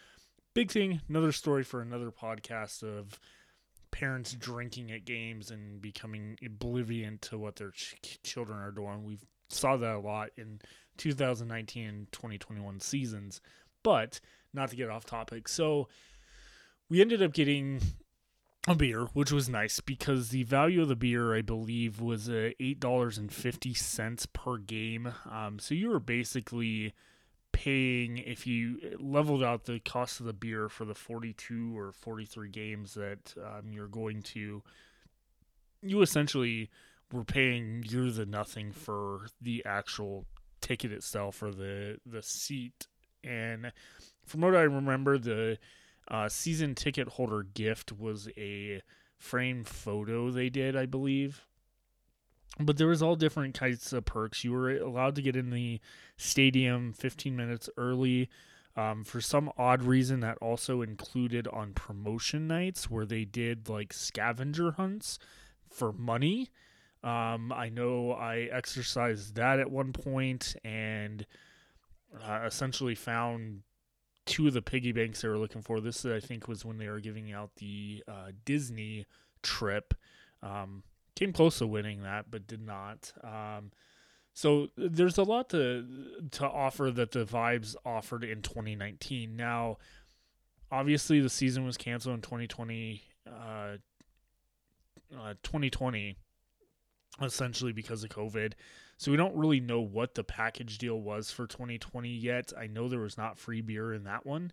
big 0.54 0.70
thing. 0.70 1.00
Another 1.08 1.32
story 1.32 1.64
for 1.64 1.80
another 1.80 2.10
podcast 2.10 2.82
of 2.82 3.18
parents 3.92 4.34
drinking 4.34 4.90
at 4.90 5.04
games 5.04 5.50
and 5.50 5.80
becoming 5.80 6.36
oblivion 6.44 7.18
to 7.22 7.38
what 7.38 7.56
their 7.56 7.70
ch- 7.70 8.18
children 8.24 8.58
are 8.58 8.72
doing. 8.72 9.04
We 9.04 9.18
saw 9.48 9.76
that 9.76 9.94
a 9.94 10.00
lot 10.00 10.30
in 10.36 10.60
2019 10.96 11.88
and 11.88 12.10
2021 12.10 12.80
seasons, 12.80 13.40
but 13.84 14.20
not 14.52 14.70
to 14.70 14.76
get 14.76 14.90
off 14.90 15.04
topic. 15.04 15.46
So 15.46 15.88
we 16.88 17.00
ended 17.00 17.22
up 17.22 17.32
getting 17.32 17.80
a 18.66 18.74
beer, 18.74 19.08
which 19.12 19.32
was 19.32 19.48
nice 19.48 19.80
because 19.80 20.30
the 20.30 20.44
value 20.44 20.82
of 20.82 20.88
the 20.88 20.96
beer, 20.96 21.34
I 21.34 21.42
believe, 21.42 22.00
was 22.00 22.28
uh, 22.28 22.50
eight 22.60 22.80
dollars 22.80 23.18
and 23.18 23.32
fifty 23.32 23.74
cents 23.74 24.26
per 24.26 24.56
game. 24.58 25.12
Um, 25.30 25.58
so 25.58 25.74
you 25.74 25.88
were 25.88 26.00
basically 26.00 26.94
paying 27.52 28.18
if 28.18 28.46
you 28.46 28.96
leveled 28.98 29.42
out 29.42 29.64
the 29.64 29.78
cost 29.78 30.20
of 30.20 30.26
the 30.26 30.32
beer 30.32 30.68
for 30.68 30.84
the 30.84 30.94
forty-two 30.94 31.78
or 31.78 31.92
forty-three 31.92 32.50
games 32.50 32.94
that 32.94 33.34
um, 33.38 33.72
you're 33.72 33.88
going 33.88 34.22
to. 34.22 34.62
You 35.82 36.02
essentially 36.02 36.70
were 37.12 37.24
paying 37.24 37.80
near 37.80 38.10
the 38.10 38.26
nothing 38.26 38.72
for 38.72 39.26
the 39.40 39.62
actual 39.66 40.24
ticket 40.60 40.92
itself 40.92 41.42
or 41.42 41.52
the 41.52 41.98
the 42.06 42.22
seat. 42.22 42.86
And 43.24 43.72
from 44.24 44.40
what 44.40 44.56
I 44.56 44.62
remember, 44.62 45.18
the 45.18 45.58
uh, 46.08 46.28
season 46.28 46.74
ticket 46.74 47.08
holder 47.08 47.42
gift 47.42 47.92
was 47.92 48.28
a 48.36 48.82
frame 49.18 49.62
photo 49.64 50.30
they 50.30 50.48
did, 50.48 50.76
I 50.76 50.86
believe. 50.86 51.42
But 52.60 52.76
there 52.76 52.88
was 52.88 53.02
all 53.02 53.16
different 53.16 53.54
kinds 53.54 53.92
of 53.92 54.04
perks. 54.04 54.44
You 54.44 54.52
were 54.52 54.70
allowed 54.70 55.14
to 55.16 55.22
get 55.22 55.36
in 55.36 55.50
the 55.50 55.80
stadium 56.16 56.92
15 56.92 57.34
minutes 57.34 57.70
early. 57.76 58.28
Um, 58.76 59.04
for 59.04 59.20
some 59.20 59.50
odd 59.58 59.82
reason, 59.82 60.20
that 60.20 60.38
also 60.38 60.82
included 60.82 61.46
on 61.48 61.74
promotion 61.74 62.46
nights 62.46 62.90
where 62.90 63.04
they 63.04 63.24
did 63.24 63.68
like 63.68 63.92
scavenger 63.92 64.72
hunts 64.72 65.18
for 65.68 65.92
money. 65.92 66.50
Um, 67.02 67.52
I 67.52 67.68
know 67.68 68.12
I 68.12 68.48
exercised 68.52 69.34
that 69.34 69.58
at 69.58 69.70
one 69.70 69.92
point 69.92 70.54
and 70.64 71.26
uh, 72.22 72.42
essentially 72.46 72.94
found 72.94 73.62
two 74.24 74.46
of 74.46 74.54
the 74.54 74.62
piggy 74.62 74.92
banks 74.92 75.20
they 75.20 75.28
were 75.28 75.38
looking 75.38 75.62
for. 75.62 75.80
This, 75.80 76.04
I 76.04 76.20
think, 76.20 76.48
was 76.48 76.64
when 76.64 76.78
they 76.78 76.88
were 76.88 77.00
giving 77.00 77.32
out 77.32 77.56
the 77.56 78.04
uh, 78.06 78.30
Disney 78.44 79.06
trip. 79.42 79.94
Um, 80.42 80.82
came 81.14 81.32
close 81.32 81.58
to 81.58 81.66
winning 81.66 82.02
that, 82.02 82.30
but 82.30 82.46
did 82.46 82.64
not. 82.64 83.12
Um, 83.22 83.70
so 84.34 84.68
there's 84.76 85.18
a 85.18 85.24
lot 85.24 85.50
to 85.50 85.86
to 86.32 86.48
offer 86.48 86.90
that 86.90 87.12
the 87.12 87.24
vibes 87.24 87.76
offered 87.84 88.24
in 88.24 88.42
2019. 88.42 89.36
Now, 89.36 89.78
obviously, 90.70 91.20
the 91.20 91.28
season 91.28 91.64
was 91.64 91.76
canceled 91.76 92.14
in 92.14 92.22
2020. 92.22 93.02
Uh, 93.26 93.76
uh, 95.14 95.34
2020 95.42 96.16
essentially 97.20 97.72
because 97.72 98.02
of 98.02 98.10
COVID. 98.10 98.54
So 98.96 99.10
we 99.10 99.16
don't 99.16 99.36
really 99.36 99.60
know 99.60 99.80
what 99.80 100.14
the 100.14 100.24
package 100.24 100.78
deal 100.78 101.00
was 101.00 101.30
for 101.30 101.46
2020 101.46 102.08
yet. 102.08 102.52
I 102.58 102.66
know 102.66 102.88
there 102.88 103.00
was 103.00 103.18
not 103.18 103.38
free 103.38 103.60
beer 103.60 103.92
in 103.92 104.04
that 104.04 104.24
one. 104.24 104.52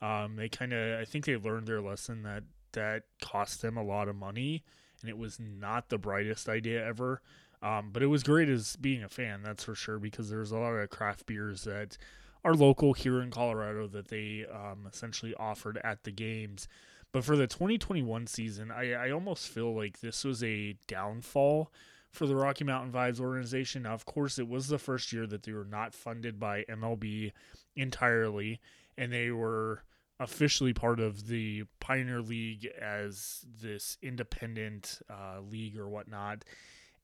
Um, 0.00 0.36
they 0.36 0.48
kind 0.48 0.72
of, 0.72 1.00
I 1.00 1.04
think 1.04 1.24
they 1.24 1.36
learned 1.36 1.66
their 1.66 1.80
lesson 1.80 2.22
that 2.22 2.44
that 2.72 3.02
cost 3.20 3.62
them 3.62 3.76
a 3.76 3.82
lot 3.82 4.08
of 4.08 4.14
money, 4.14 4.62
and 5.00 5.10
it 5.10 5.18
was 5.18 5.38
not 5.40 5.88
the 5.88 5.98
brightest 5.98 6.48
idea 6.48 6.86
ever. 6.86 7.20
Um, 7.62 7.90
but 7.92 8.02
it 8.02 8.06
was 8.06 8.22
great 8.22 8.48
as 8.48 8.76
being 8.76 9.02
a 9.02 9.08
fan, 9.08 9.42
that's 9.42 9.64
for 9.64 9.74
sure, 9.74 9.98
because 9.98 10.30
there's 10.30 10.50
a 10.50 10.58
lot 10.58 10.70
of 10.72 10.90
craft 10.90 11.26
beers 11.26 11.64
that 11.64 11.98
are 12.42 12.54
local 12.54 12.94
here 12.94 13.20
in 13.20 13.30
Colorado 13.30 13.86
that 13.88 14.08
they 14.08 14.46
um, 14.50 14.86
essentially 14.90 15.34
offered 15.34 15.78
at 15.84 16.04
the 16.04 16.10
games. 16.10 16.68
But 17.12 17.24
for 17.24 17.36
the 17.36 17.46
2021 17.46 18.26
season, 18.26 18.70
I, 18.70 18.92
I 18.92 19.10
almost 19.10 19.48
feel 19.48 19.74
like 19.74 20.00
this 20.00 20.24
was 20.24 20.42
a 20.42 20.76
downfall 20.86 21.70
for 22.10 22.26
the 22.26 22.36
Rocky 22.36 22.64
Mountain 22.64 22.92
Vibes 22.92 23.20
organization. 23.20 23.82
Now, 23.82 23.94
of 23.94 24.06
course, 24.06 24.38
it 24.38 24.48
was 24.48 24.68
the 24.68 24.78
first 24.78 25.12
year 25.12 25.26
that 25.26 25.42
they 25.42 25.52
were 25.52 25.64
not 25.64 25.94
funded 25.94 26.40
by 26.40 26.64
MLB 26.64 27.32
entirely, 27.76 28.60
and 28.96 29.12
they 29.12 29.30
were 29.30 29.82
officially 30.20 30.74
part 30.74 31.00
of 31.00 31.26
the 31.26 31.64
Pioneer 31.80 32.20
League 32.20 32.68
as 32.80 33.44
this 33.60 33.96
independent 34.02 35.00
uh, 35.10 35.40
league 35.40 35.78
or 35.78 35.88
whatnot. 35.88 36.44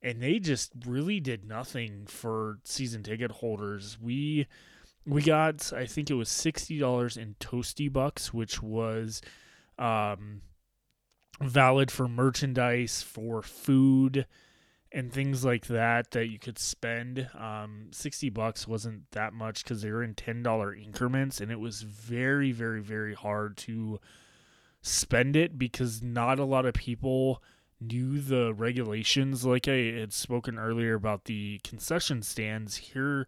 And 0.03 0.23
they 0.23 0.39
just 0.39 0.73
really 0.87 1.19
did 1.19 1.49
nothing 1.49 2.07
for 2.07 2.59
season 2.63 3.03
ticket 3.03 3.31
holders. 3.31 3.99
We 4.01 4.47
we 5.07 5.23
got 5.23 5.73
I 5.73 5.87
think 5.87 6.11
it 6.11 6.15
was 6.15 6.29
sixty 6.29 6.79
dollars 6.79 7.17
in 7.17 7.35
toasty 7.41 7.91
bucks, 7.91 8.33
which 8.35 8.63
was 8.63 9.23
um, 9.79 10.43
valid 11.41 11.91
for 11.91 12.07
merchandise, 12.07 13.03
for 13.03 13.43
food, 13.43 14.27
and 14.93 15.13
things 15.13 15.45
like 15.45 15.67
that 15.67 16.13
that 16.13 16.27
you 16.27 16.39
could 16.39 16.59
spend. 16.59 17.29
Um, 17.39 17.89
60 17.93 18.31
bucks 18.31 18.67
wasn't 18.67 19.11
that 19.13 19.33
much 19.33 19.63
because 19.63 19.83
they 19.83 19.91
were 19.91 20.03
in 20.03 20.15
$10 20.15 20.85
increments, 20.85 21.41
and 21.41 21.51
it 21.51 21.61
was 21.61 21.83
very, 21.83 22.53
very, 22.53 22.81
very 22.81 23.15
hard 23.15 23.57
to 23.59 24.01
spend 24.83 25.37
it 25.37 25.59
because 25.59 26.03
not 26.03 26.39
a 26.39 26.45
lot 26.45 26.67
of 26.67 26.75
people 26.75 27.43
knew 27.81 28.21
the 28.21 28.55
regulations. 28.55 29.45
Like 29.45 29.69
I 29.69 29.93
had 29.99 30.13
spoken 30.13 30.59
earlier 30.59 30.95
about 30.95 31.25
the 31.25 31.61
concession 31.65 32.23
stands 32.23 32.77
here 32.77 33.27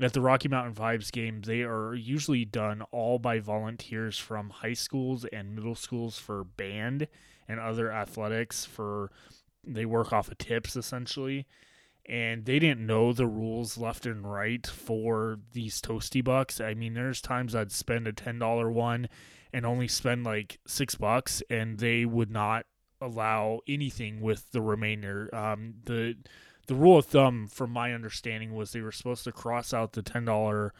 at 0.00 0.12
the 0.12 0.20
Rocky 0.20 0.48
Mountain 0.48 0.74
Vibes 0.74 1.10
game, 1.10 1.40
they 1.40 1.62
are 1.62 1.94
usually 1.94 2.44
done 2.44 2.82
all 2.90 3.18
by 3.18 3.40
volunteers 3.40 4.18
from 4.18 4.50
high 4.50 4.74
schools 4.74 5.24
and 5.26 5.54
middle 5.54 5.74
schools 5.74 6.18
for 6.18 6.44
band 6.44 7.08
and 7.48 7.58
other 7.58 7.90
athletics 7.90 8.64
for 8.64 9.10
they 9.66 9.84
work 9.84 10.12
off 10.12 10.30
of 10.30 10.38
tips 10.38 10.76
essentially. 10.76 11.46
And 12.08 12.44
they 12.44 12.60
didn't 12.60 12.86
know 12.86 13.12
the 13.12 13.26
rules 13.26 13.76
left 13.76 14.06
and 14.06 14.30
right 14.30 14.64
for 14.64 15.40
these 15.52 15.80
toasty 15.80 16.22
bucks. 16.22 16.60
I 16.60 16.72
mean, 16.72 16.94
there's 16.94 17.20
times 17.20 17.52
I'd 17.52 17.72
spend 17.72 18.06
a 18.06 18.12
ten 18.12 18.38
dollar 18.38 18.70
one 18.70 19.08
and 19.52 19.66
only 19.66 19.88
spend 19.88 20.22
like 20.22 20.60
six 20.68 20.94
bucks, 20.94 21.42
and 21.50 21.78
they 21.78 22.04
would 22.04 22.30
not 22.30 22.66
allow 23.00 23.60
anything 23.66 24.20
with 24.20 24.52
the 24.52 24.62
remainder. 24.62 25.34
Um, 25.34 25.74
the 25.84 26.14
the 26.68 26.74
rule 26.76 26.98
of 26.98 27.06
thumb, 27.06 27.48
from 27.48 27.70
my 27.70 27.92
understanding, 27.92 28.54
was 28.54 28.70
they 28.70 28.80
were 28.80 28.92
supposed 28.92 29.24
to 29.24 29.32
cross 29.32 29.74
out 29.74 29.92
the 29.92 30.02
ten 30.02 30.24
dollar 30.26 30.72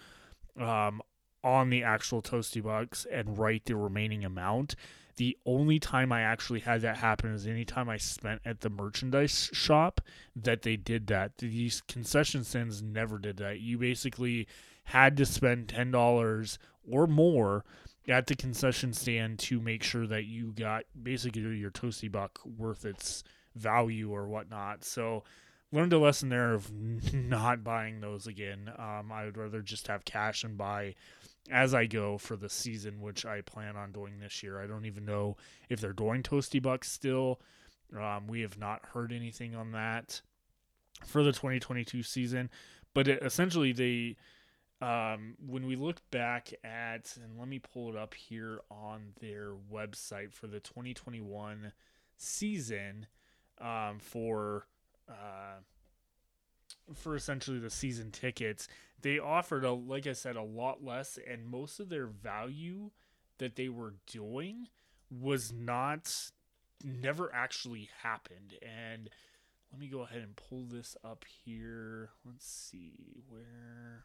um, 0.61 1.03
on 1.43 1.71
the 1.71 1.83
actual 1.83 2.23
toasty 2.23 2.63
bucks 2.63 3.05
and 3.11 3.37
write 3.37 3.65
the 3.65 3.75
remaining 3.75 4.25
amount. 4.25 4.77
The 5.17 5.37
only 5.47 5.79
time 5.79 6.13
I 6.13 6.23
actually 6.23 6.61
had 6.61 6.83
that 6.83 6.99
happen 6.99 7.33
is 7.33 7.47
anytime 7.47 7.89
I 7.89 7.97
spent 7.97 8.43
at 8.45 8.61
the 8.61 8.69
merchandise 8.69 9.51
shop 9.53 10.01
that 10.35 10.63
they 10.63 10.77
did 10.77 11.07
that. 11.07 11.39
These 11.39 11.83
concession 11.89 12.45
stands 12.45 12.83
never 12.83 13.19
did 13.19 13.39
that. 13.39 13.61
You 13.61 13.79
basically 13.79 14.47
had 14.85 15.17
to 15.17 15.27
spend 15.27 15.69
ten 15.69 15.91
dollars 15.91 16.59
or 16.89 17.07
more 17.07 17.65
at 18.09 18.27
the 18.27 18.37
concession 18.37 18.93
stand 18.93 19.39
to 19.39 19.61
make 19.61 19.83
sure 19.83 20.07
that 20.07 20.25
you 20.25 20.53
got 20.53 20.85
basically 21.03 21.43
your 21.43 21.71
toasty 21.71 22.11
buck 22.11 22.39
worth 22.45 22.85
its 22.85 23.25
value 23.55 24.13
or 24.13 24.29
whatnot. 24.29 24.85
So 24.85 25.25
learned 25.73 25.93
a 25.93 25.99
lesson 25.99 26.29
there 26.29 26.55
of 26.55 26.71
not 27.13 27.65
buying 27.65 28.01
those 28.01 28.27
again. 28.27 28.71
Um, 28.79 29.11
I 29.11 29.25
would 29.25 29.37
rather 29.37 29.63
just 29.63 29.89
have 29.89 30.05
cash 30.05 30.45
and 30.45 30.57
buy 30.57 30.95
as 31.51 31.75
I 31.75 31.87
go 31.87 32.19
for 32.19 32.37
the 32.37 32.49
season, 32.49 33.01
which 33.01 33.25
I 33.25 33.41
plan 33.41 33.77
on 33.77 33.93
doing 33.93 34.19
this 34.19 34.43
year. 34.43 34.61
I 34.61 34.67
don't 34.67 34.85
even 34.85 35.05
know 35.05 35.37
if 35.69 35.81
they're 35.81 35.93
doing 35.93 36.23
Toasty 36.23 36.63
Bucks 36.63 36.91
still. 36.91 37.41
Um, 37.97 38.27
we 38.27 38.41
have 38.41 38.59
not 38.59 38.85
heard 38.87 39.13
anything 39.13 39.55
on 39.55 39.73
that 39.73 40.21
for 41.05 41.23
the 41.23 41.33
2022 41.33 42.03
season, 42.03 42.51
but 42.95 43.09
it, 43.09 43.23
essentially 43.23 43.73
they. 43.73 44.17
Um, 44.83 45.37
when 45.47 45.67
we 45.67 45.75
look 45.75 46.03
back 46.11 46.53
at, 46.63 47.17
and 47.17 47.39
let 47.39 47.49
me 47.49 47.59
pull 47.59 47.89
it 47.89 47.97
up 47.97 48.13
here 48.13 48.61
on 48.71 49.15
their 49.23 49.53
website 49.73 50.35
for 50.35 50.49
the 50.49 50.61
2021 50.61 51.73
season 52.19 53.07
um, 53.59 53.99
for 54.01 54.67
uh, 55.09 55.61
for 56.95 57.17
essentially 57.17 57.59
the 57.59 57.71
season 57.71 58.11
tickets, 58.11 58.69
they 59.03 59.19
offered 59.19 59.65
a 59.65 59.73
like 59.73 60.07
I 60.07 60.13
said 60.13 60.37
a 60.37 60.43
lot 60.43 60.85
less, 60.85 61.19
and 61.29 61.47
most 61.47 61.81
of 61.81 61.89
their 61.89 62.07
value 62.07 62.91
that 63.39 63.57
they 63.57 63.69
were 63.69 63.95
doing 64.07 64.69
was 65.11 65.53
not 65.53 66.13
never 66.85 67.33
actually 67.35 67.91
happened. 68.03 68.55
And 68.63 69.11
let 69.71 69.81
me 69.81 69.89
go 69.89 70.03
ahead 70.03 70.23
and 70.23 70.37
pull 70.37 70.65
this 70.65 70.97
up 71.05 71.25
here. 71.45 72.11
Let's 72.25 72.47
see 72.47 73.23
where 73.29 74.05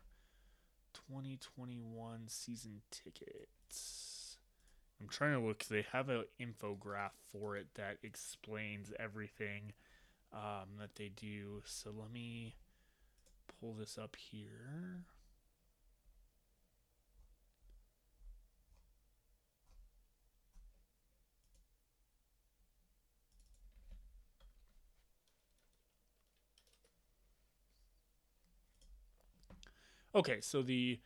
2021 0.93 2.23
season 2.27 2.81
tickets. 2.91 4.37
I'm 4.99 5.07
trying 5.07 5.33
to 5.33 5.45
look. 5.45 5.65
They 5.65 5.85
have 5.91 6.09
an 6.09 6.25
infograph 6.39 7.11
for 7.31 7.57
it 7.57 7.67
that 7.75 7.97
explains 8.03 8.91
everything 8.99 9.73
um, 10.33 10.77
that 10.79 10.95
they 10.95 11.09
do. 11.15 11.63
So 11.65 11.91
let 11.97 12.11
me 12.11 12.55
pull 13.61 13.73
this 13.73 13.97
up 13.97 14.15
here. 14.15 15.05
Okay, 30.13 30.41
so 30.41 30.61
the 30.61 30.99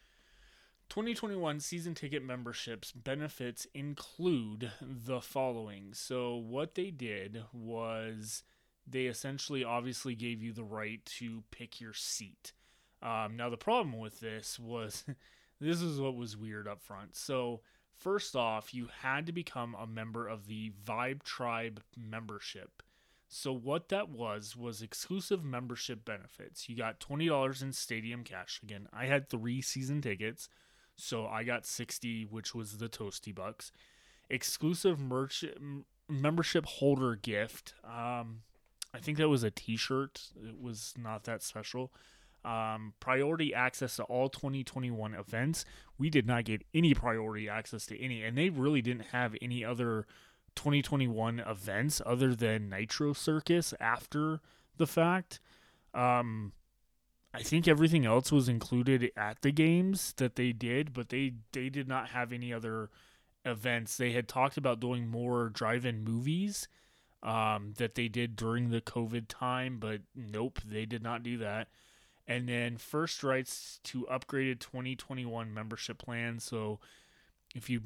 2021 0.89 1.59
season 1.59 1.93
ticket 1.93 2.23
memberships 2.23 2.91
benefits 2.91 3.67
include 3.75 4.71
the 4.81 5.21
following. 5.21 5.93
So, 5.93 6.35
what 6.35 6.73
they 6.73 6.89
did 6.89 7.43
was 7.53 8.43
they 8.87 9.05
essentially 9.05 9.63
obviously 9.63 10.15
gave 10.15 10.41
you 10.41 10.53
the 10.53 10.63
right 10.63 11.03
to 11.05 11.43
pick 11.51 11.81
your 11.81 11.93
seat. 11.93 12.53
Um, 13.01 13.35
now, 13.35 13.49
the 13.49 13.57
problem 13.57 13.99
with 13.99 14.19
this 14.19 14.59
was 14.59 15.03
this 15.61 15.81
is 15.81 15.99
what 15.99 16.15
was 16.15 16.37
weird 16.37 16.67
up 16.67 16.81
front. 16.81 17.15
So, 17.15 17.61
first 17.95 18.35
off, 18.35 18.73
you 18.73 18.89
had 19.01 19.25
to 19.25 19.31
become 19.31 19.75
a 19.79 19.87
member 19.87 20.27
of 20.27 20.47
the 20.47 20.71
Vibe 20.85 21.23
Tribe 21.23 21.81
membership. 21.97 22.83
So, 23.27 23.51
what 23.53 23.89
that 23.89 24.09
was 24.09 24.55
was 24.55 24.81
exclusive 24.81 25.43
membership 25.43 26.05
benefits. 26.05 26.69
You 26.69 26.75
got 26.75 26.99
$20 26.99 27.61
in 27.61 27.73
stadium 27.73 28.23
cash. 28.23 28.59
Again, 28.63 28.87
I 28.93 29.05
had 29.05 29.29
three 29.29 29.61
season 29.61 30.01
tickets, 30.01 30.47
so 30.95 31.27
I 31.27 31.43
got 31.43 31.65
60 31.65 32.25
which 32.25 32.55
was 32.55 32.77
the 32.77 32.89
Toasty 32.89 33.33
Bucks. 33.33 33.71
Exclusive 34.29 34.99
merch 34.99 35.43
membership 36.07 36.65
holder 36.65 37.15
gift. 37.15 37.73
Um, 37.83 38.41
I 38.95 38.99
think 38.99 39.17
that 39.17 39.29
was 39.29 39.43
a 39.43 39.51
t 39.51 39.75
shirt. 39.75 40.29
It 40.41 40.61
was 40.61 40.93
not 40.97 41.25
that 41.25 41.43
special. 41.43 41.91
Um, 42.45 42.93
priority 42.99 43.53
access 43.53 43.95
to 43.95 44.03
all 44.03 44.29
2021 44.29 45.15
events. 45.15 45.65
We 45.97 46.09
did 46.09 46.27
not 46.27 46.45
get 46.45 46.63
any 46.73 46.93
priority 46.93 47.49
access 47.49 47.85
to 47.87 47.99
any, 47.99 48.23
and 48.23 48.37
they 48.37 48.49
really 48.49 48.81
didn't 48.81 49.07
have 49.07 49.35
any 49.41 49.65
other 49.65 50.05
2021 50.55 51.39
events 51.39 52.01
other 52.05 52.35
than 52.35 52.69
Nitro 52.69 53.13
Circus 53.13 53.73
after 53.79 54.39
the 54.77 54.87
fact. 54.87 55.39
Um, 55.93 56.53
I 57.33 57.41
think 57.41 57.67
everything 57.67 58.05
else 58.05 58.31
was 58.31 58.47
included 58.47 59.11
at 59.17 59.41
the 59.41 59.51
games 59.51 60.13
that 60.17 60.35
they 60.35 60.53
did, 60.53 60.93
but 60.93 61.09
they 61.09 61.33
they 61.51 61.69
did 61.69 61.87
not 61.87 62.09
have 62.09 62.31
any 62.31 62.53
other 62.53 62.89
events. 63.43 63.97
They 63.97 64.11
had 64.11 64.27
talked 64.27 64.55
about 64.55 64.79
doing 64.79 65.07
more 65.07 65.49
drive-in 65.49 66.03
movies 66.03 66.67
um, 67.25 67.73
that 67.77 67.95
they 67.95 68.07
did 68.07 68.35
during 68.35 68.69
the 68.69 68.81
COVID 68.81 69.25
time, 69.27 69.77
but 69.79 70.01
nope, 70.15 70.59
they 70.63 70.85
did 70.85 71.01
not 71.01 71.23
do 71.23 71.37
that. 71.39 71.67
And 72.27 72.47
then 72.47 72.77
first 72.77 73.23
rights 73.23 73.79
to 73.85 74.07
upgraded 74.11 74.59
2021 74.59 75.53
membership 75.53 75.97
plan. 75.97 76.39
So 76.39 76.79
if 77.55 77.69
you 77.69 77.81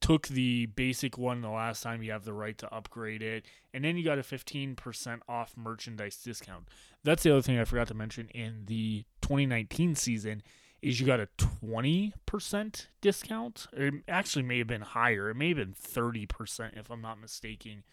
took 0.00 0.28
the 0.28 0.66
basic 0.66 1.18
one 1.18 1.42
the 1.42 1.50
last 1.50 1.82
time, 1.82 2.02
you 2.02 2.10
have 2.12 2.24
the 2.24 2.32
right 2.32 2.56
to 2.58 2.74
upgrade 2.74 3.22
it. 3.22 3.44
And 3.74 3.84
then 3.84 3.96
you 3.96 4.04
got 4.04 4.18
a 4.18 4.22
15% 4.22 5.20
off 5.28 5.56
merchandise 5.56 6.16
discount. 6.16 6.68
That's 7.04 7.22
the 7.22 7.32
other 7.32 7.42
thing 7.42 7.58
I 7.58 7.64
forgot 7.64 7.88
to 7.88 7.94
mention 7.94 8.28
in 8.28 8.64
the 8.66 9.04
2019 9.20 9.94
season 9.94 10.42
is 10.80 10.98
you 10.98 11.06
got 11.06 11.20
a 11.20 11.28
20% 11.36 12.86
discount. 13.02 13.66
It 13.74 13.94
actually 14.08 14.42
may 14.42 14.58
have 14.58 14.66
been 14.66 14.80
higher. 14.80 15.28
It 15.28 15.36
may 15.36 15.48
have 15.48 15.58
been 15.58 15.74
30% 15.74 16.78
if 16.78 16.90
I'm 16.90 17.02
not 17.02 17.20
mistaken. 17.20 17.84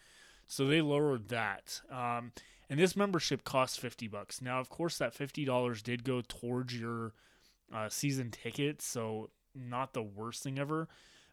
So 0.48 0.66
they 0.66 0.80
lowered 0.80 1.28
that. 1.28 1.82
Um, 1.92 2.32
and 2.68 2.80
this 2.80 2.96
membership 2.96 3.44
costs 3.44 3.76
50 3.76 4.08
bucks. 4.08 4.42
Now, 4.42 4.58
of 4.60 4.70
course, 4.70 4.98
that 4.98 5.14
$50 5.16 5.82
did 5.82 6.04
go 6.04 6.22
towards 6.26 6.74
your 6.78 7.12
uh, 7.72 7.88
season 7.88 8.30
ticket, 8.30 8.82
so 8.82 9.30
not 9.54 9.92
the 9.92 10.02
worst 10.02 10.42
thing 10.42 10.58
ever. 10.58 10.88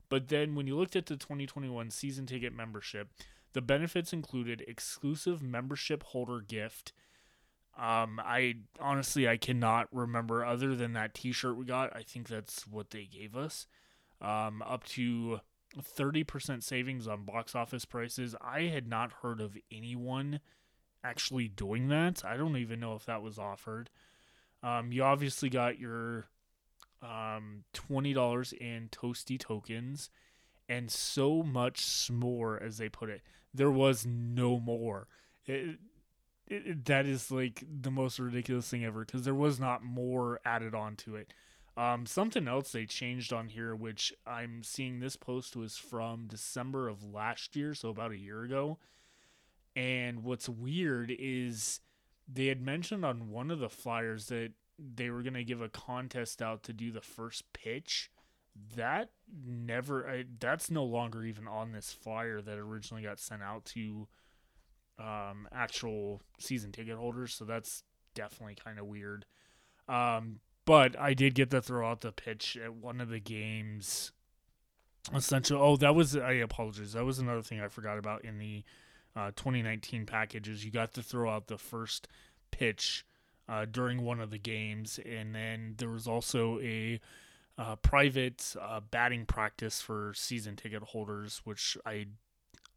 But 0.09 0.27
then 0.27 0.53
when 0.53 0.67
you 0.67 0.77
looked 0.77 0.95
at 0.95 1.07
the 1.07 1.15
2021 1.15 1.89
season 1.91 2.25
ticket 2.25 2.53
membership, 2.53 3.09
the 3.53 3.61
benefits 3.61 4.13
included 4.13 4.63
exclusive 4.67 5.41
membership 5.41 6.03
holder 6.03 6.41
gift. 6.41 6.91
Um, 7.77 8.21
I 8.23 8.55
honestly 8.79 9.27
I 9.27 9.37
cannot 9.37 9.87
remember 9.91 10.45
other 10.45 10.75
than 10.75 10.93
that 10.93 11.13
T-shirt 11.13 11.57
we 11.57 11.65
got. 11.65 11.95
I 11.95 12.03
think 12.03 12.27
that's 12.27 12.67
what 12.67 12.91
they 12.91 13.05
gave 13.05 13.35
us. 13.35 13.65
Um, 14.21 14.61
up 14.61 14.83
to 14.89 15.39
30% 15.81 16.63
savings 16.63 17.07
on 17.07 17.23
box 17.23 17.55
office 17.55 17.85
prices. 17.85 18.35
I 18.41 18.63
had 18.63 18.87
not 18.87 19.11
heard 19.21 19.41
of 19.41 19.57
anyone 19.71 20.39
actually 21.03 21.47
doing 21.47 21.87
that. 21.89 22.23
I 22.25 22.37
don't 22.37 22.57
even 22.57 22.79
know 22.79 22.95
if 22.95 23.05
that 23.05 23.21
was 23.21 23.37
offered. 23.37 23.89
Um, 24.63 24.91
you 24.91 25.03
obviously 25.03 25.49
got 25.49 25.79
your 25.79 26.27
um, 27.01 27.63
$20 27.73 28.53
in 28.53 28.89
toasty 28.89 29.39
tokens 29.39 30.09
and 30.67 30.89
so 30.89 31.43
much 31.43 32.09
more 32.11 32.61
as 32.61 32.77
they 32.77 32.89
put 32.89 33.09
it 33.09 33.21
there 33.53 33.71
was 33.71 34.05
no 34.05 34.59
more 34.59 35.07
it, 35.45 35.77
it, 36.47 36.85
that 36.85 37.05
is 37.05 37.31
like 37.31 37.63
the 37.81 37.91
most 37.91 38.19
ridiculous 38.19 38.69
thing 38.69 38.83
ever 38.83 39.05
because 39.05 39.23
there 39.23 39.35
was 39.35 39.59
not 39.59 39.83
more 39.83 40.39
added 40.45 40.73
on 40.73 40.95
to 40.95 41.15
it 41.15 41.33
um, 41.77 42.05
something 42.05 42.47
else 42.47 42.71
they 42.71 42.85
changed 42.85 43.33
on 43.33 43.47
here 43.47 43.75
which 43.75 44.13
i'm 44.25 44.63
seeing 44.63 44.99
this 44.99 45.15
post 45.15 45.55
was 45.55 45.77
from 45.77 46.27
december 46.27 46.87
of 46.87 47.13
last 47.13 47.55
year 47.55 47.73
so 47.73 47.89
about 47.89 48.11
a 48.11 48.17
year 48.17 48.43
ago 48.43 48.77
and 49.75 50.23
what's 50.23 50.47
weird 50.47 51.13
is 51.17 51.81
they 52.27 52.47
had 52.47 52.61
mentioned 52.61 53.03
on 53.05 53.29
one 53.29 53.51
of 53.51 53.59
the 53.59 53.69
flyers 53.69 54.27
that 54.27 54.51
they 54.79 55.09
were 55.09 55.21
going 55.21 55.33
to 55.33 55.43
give 55.43 55.61
a 55.61 55.69
contest 55.69 56.41
out 56.41 56.63
to 56.63 56.73
do 56.73 56.91
the 56.91 57.01
first 57.01 57.51
pitch. 57.53 58.09
That 58.75 59.09
never, 59.45 60.09
I, 60.09 60.25
that's 60.39 60.71
no 60.71 60.83
longer 60.83 61.23
even 61.23 61.47
on 61.47 61.71
this 61.71 61.91
flyer 61.91 62.41
that 62.41 62.57
originally 62.57 63.03
got 63.03 63.19
sent 63.19 63.43
out 63.43 63.65
to 63.65 64.07
um, 64.97 65.47
actual 65.51 66.21
season 66.39 66.71
ticket 66.71 66.97
holders. 66.97 67.33
So 67.33 67.43
that's 67.43 67.83
definitely 68.13 68.55
kind 68.55 68.79
of 68.79 68.85
weird. 68.85 69.25
Um, 69.89 70.39
but 70.65 70.99
I 70.99 71.13
did 71.13 71.35
get 71.35 71.51
to 71.51 71.61
throw 71.61 71.89
out 71.89 72.01
the 72.01 72.11
pitch 72.11 72.57
at 72.63 72.73
one 72.73 72.99
of 72.99 73.09
the 73.09 73.19
games. 73.19 74.11
Essential. 75.13 75.61
oh, 75.61 75.77
that 75.77 75.93
was, 75.93 76.15
I 76.17 76.33
apologize. 76.33 76.93
That 76.93 77.05
was 77.05 77.19
another 77.19 77.43
thing 77.43 77.61
I 77.61 77.67
forgot 77.67 77.99
about 77.99 78.25
in 78.25 78.39
the 78.39 78.63
uh, 79.15 79.31
2019 79.35 80.05
packages. 80.05 80.65
You 80.65 80.71
got 80.71 80.93
to 80.95 81.03
throw 81.03 81.29
out 81.29 81.47
the 81.47 81.59
first 81.59 82.07
pitch 82.51 83.05
uh, 83.47 83.65
during 83.65 84.01
one 84.01 84.19
of 84.19 84.31
the 84.31 84.39
games, 84.39 84.99
and 85.05 85.35
then 85.35 85.75
there 85.77 85.89
was 85.89 86.07
also 86.07 86.59
a 86.61 86.99
uh, 87.57 87.75
private 87.77 88.55
uh, 88.59 88.81
batting 88.91 89.25
practice 89.25 89.81
for 89.81 90.13
season 90.15 90.55
ticket 90.55 90.83
holders, 90.83 91.41
which 91.43 91.77
I 91.85 92.07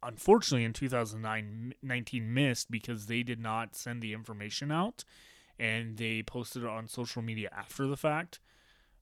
unfortunately 0.01 0.63
in 0.63 0.71
2019 0.71 2.33
missed 2.33 2.71
because 2.71 3.07
they 3.07 3.21
did 3.21 3.39
not 3.39 3.75
send 3.75 4.01
the 4.01 4.13
information 4.13 4.71
out, 4.71 5.03
and 5.59 5.97
they 5.97 6.23
posted 6.23 6.63
it 6.63 6.69
on 6.69 6.87
social 6.87 7.21
media 7.21 7.49
after 7.55 7.85
the 7.85 7.97
fact. 7.97 8.39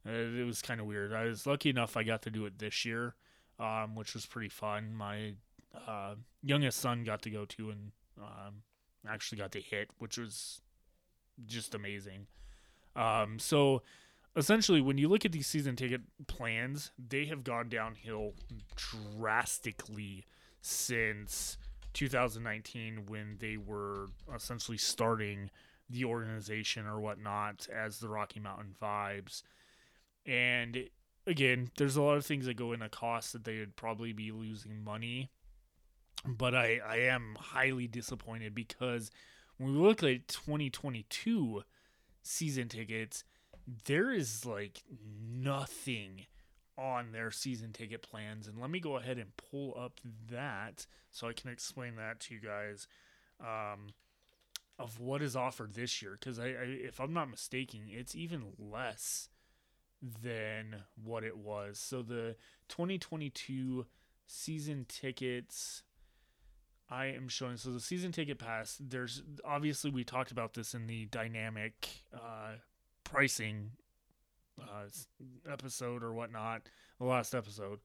Uh, 0.08 0.12
it 0.12 0.46
was 0.46 0.62
kind 0.62 0.80
of 0.80 0.88
weird. 0.88 1.14
I 1.14 1.26
was 1.26 1.46
lucky 1.46 1.70
enough 1.70 1.96
I 1.96 2.04
got 2.04 2.22
to 2.24 2.32
do 2.32 2.46
it 2.46 2.60
this 2.60 2.86
year, 2.86 3.16
um, 3.60 3.96
which 3.96 4.14
was 4.14 4.26
pretty 4.26 4.50
fun. 4.50 4.94
My 4.96 5.34
uh, 5.88 6.16
youngest 6.42 6.80
son 6.80 7.04
got 7.04 7.22
to 7.24 7.30
go 7.30 7.46
to 7.46 7.70
and 7.70 7.92
um, 8.18 8.64
actually 9.08 9.38
got 9.38 9.52
to 9.52 9.62
hit, 9.62 9.90
which 10.00 10.18
was 10.18 10.62
just 11.46 11.76
amazing. 11.76 12.28
Um, 12.96 13.38
so 13.38 13.84
essentially, 14.36 14.82
when 14.82 14.98
you 14.98 15.08
look 15.08 15.26
at 15.26 15.32
these 15.32 15.48
season 15.48 15.76
ticket 15.76 16.02
plans, 16.28 16.92
they 16.98 17.26
have 17.26 17.44
gone 17.44 17.70
downhill 17.70 18.34
drastically 18.76 20.26
since 20.62 21.58
2019 21.94 23.06
when 23.08 23.38
they 23.40 23.58
were 23.58 24.08
essentially 24.34 24.78
starting 24.78 25.50
the 25.90 26.06
organization 26.06 26.86
or 26.86 27.00
whatnot 27.00 27.68
as 27.74 28.00
the 28.00 28.10
Rocky 28.10 28.40
Mountain 28.40 28.76
Vibes. 28.82 29.44
And 30.26 30.90
again, 31.26 31.72
there's 31.78 31.96
a 31.96 32.02
lot 32.02 32.18
of 32.18 32.26
things 32.26 32.46
that 32.46 32.58
go 32.58 32.74
into 32.74 32.90
cost 32.90 33.34
that 33.34 33.44
they 33.44 33.60
would 33.60 33.76
probably 33.76 34.14
be 34.14 34.32
losing 34.32 34.84
money. 34.84 35.30
But 36.26 36.56
I, 36.56 36.80
I 36.86 36.98
am 36.98 37.38
highly 37.40 37.88
disappointed 37.88 38.54
because 38.54 39.12
when 39.58 39.74
we 39.74 39.80
look 39.80 40.04
at 40.04 40.28
2022 40.28 41.64
season 42.24 42.68
tickets, 42.68 43.24
there 43.86 44.12
is 44.12 44.46
like 44.46 44.84
nothing 44.90 46.26
on 46.78 47.12
their 47.12 47.32
season 47.32 47.72
ticket 47.72 48.02
plans. 48.02 48.48
And 48.48 48.60
let 48.60 48.70
me 48.70 48.80
go 48.80 48.98
ahead 48.98 49.18
and 49.18 49.36
pull 49.38 49.78
up 49.80 50.00
that 50.30 50.86
so 51.12 51.28
I 51.28 51.34
can 51.34 51.50
explain 51.50 51.96
that 51.96 52.20
to 52.22 52.34
you 52.34 52.42
guys 52.42 52.88
um, 53.40 53.90
of 54.80 55.00
what 55.00 55.22
is 55.22 55.36
offered 55.36 55.74
this 55.74 56.02
year. 56.02 56.18
Because 56.20 56.40
I, 56.40 56.48
I, 56.48 56.78
if 56.84 57.00
I'm 57.00 57.14
not 57.14 57.30
mistaken, 57.30 57.82
it's 57.88 58.16
even 58.16 58.54
less 58.58 59.30
than 60.02 60.84
what 61.02 61.24
it 61.24 61.38
was. 61.38 61.80
So 61.80 62.02
the 62.02 62.36
2022 62.70 63.86
season 64.28 64.86
tickets 64.88 65.84
I 66.90 67.08
am 67.08 67.28
showing. 67.28 67.58
So 67.58 67.72
the 67.72 67.80
season 67.80 68.12
ticket 68.12 68.40
pass, 68.40 68.78
there's 68.80 69.22
obviously 69.44 69.92
we 69.92 70.04
talked 70.04 70.32
about 70.32 70.54
this 70.54 70.74
in 70.74 70.88
the 70.88 71.06
dynamic 71.06 72.04
uh, 72.14 72.56
pricing 73.04 73.72
uh, 74.62 74.88
episode 75.52 76.04
or 76.04 76.14
whatnot, 76.14 76.70
the 77.00 77.06
last 77.06 77.36
episode 77.36 77.80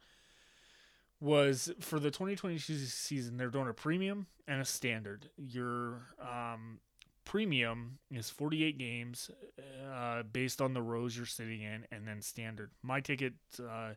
was 1.22 1.72
for 1.78 2.00
the 2.00 2.10
2022 2.10 2.74
season. 2.74 3.36
They're 3.36 3.48
doing 3.48 3.68
a 3.68 3.72
premium 3.72 4.26
and 4.48 4.60
a 4.60 4.64
standard. 4.64 5.30
Your 5.38 6.02
um, 6.20 6.80
premium 7.24 7.98
is 8.10 8.28
48 8.28 8.76
games 8.76 9.30
uh, 9.88 10.24
based 10.24 10.60
on 10.60 10.74
the 10.74 10.82
rows 10.82 11.16
you're 11.16 11.24
sitting 11.24 11.62
in, 11.62 11.86
and 11.92 12.06
then 12.06 12.20
standard. 12.22 12.72
My 12.82 13.00
ticket 13.00 13.34
uh, 13.60 13.92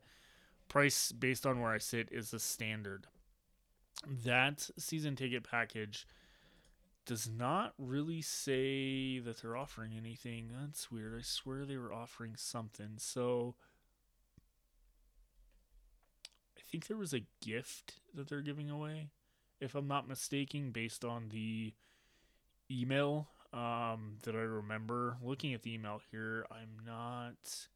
price 0.69 1.11
based 1.11 1.47
on 1.47 1.59
where 1.59 1.71
I 1.71 1.79
sit 1.79 2.09
is 2.11 2.29
the 2.29 2.39
standard. 2.39 3.07
That 4.07 4.69
season 4.77 5.15
ticket 5.15 5.43
package 5.49 6.05
does 7.07 7.27
not 7.27 7.73
really 7.79 8.21
say 8.21 9.17
that 9.19 9.41
they're 9.41 9.57
offering 9.57 9.93
anything. 9.97 10.51
That's 10.61 10.91
weird. 10.91 11.15
I 11.17 11.21
swear 11.23 11.65
they 11.65 11.77
were 11.77 11.93
offering 11.93 12.35
something. 12.35 12.93
So 12.97 13.55
think 16.69 16.87
there 16.87 16.97
was 16.97 17.13
a 17.13 17.25
gift 17.41 17.95
that 18.13 18.27
they're 18.27 18.41
giving 18.41 18.69
away, 18.69 19.09
if 19.59 19.75
I'm 19.75 19.87
not 19.87 20.07
mistaken, 20.07 20.71
based 20.71 21.05
on 21.05 21.29
the 21.29 21.73
email 22.69 23.27
um, 23.53 24.17
that 24.23 24.35
I 24.35 24.39
remember. 24.39 25.17
Looking 25.21 25.53
at 25.53 25.63
the 25.63 25.73
email 25.73 26.01
here, 26.11 26.45
I'm 26.51 26.85
not 26.85 27.67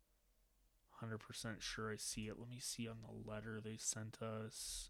100% 1.04 1.62
sure 1.62 1.92
I 1.92 1.96
see 1.98 2.28
it. 2.28 2.40
Let 2.40 2.50
me 2.50 2.60
see 2.60 2.88
on 2.88 2.98
the 3.02 3.30
letter 3.30 3.60
they 3.62 3.78
sent 3.78 4.18
us. 4.22 4.90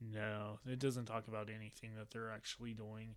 No, 0.00 0.58
it 0.66 0.78
doesn't 0.78 1.06
talk 1.06 1.28
about 1.28 1.48
anything 1.48 1.90
that 1.96 2.10
they're 2.10 2.30
actually 2.32 2.74
doing 2.74 3.14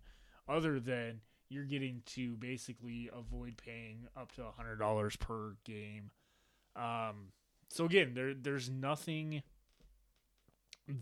other 0.48 0.78
than 0.78 1.20
you're 1.48 1.64
getting 1.64 2.02
to 2.06 2.36
basically 2.36 3.10
avoid 3.12 3.56
paying 3.56 4.06
up 4.16 4.32
to 4.32 4.42
$100 4.42 5.18
per 5.18 5.56
game. 5.64 6.10
Um, 6.74 7.32
so 7.68 7.84
again, 7.84 8.12
there 8.14 8.34
there's 8.34 8.68
nothing 8.68 9.42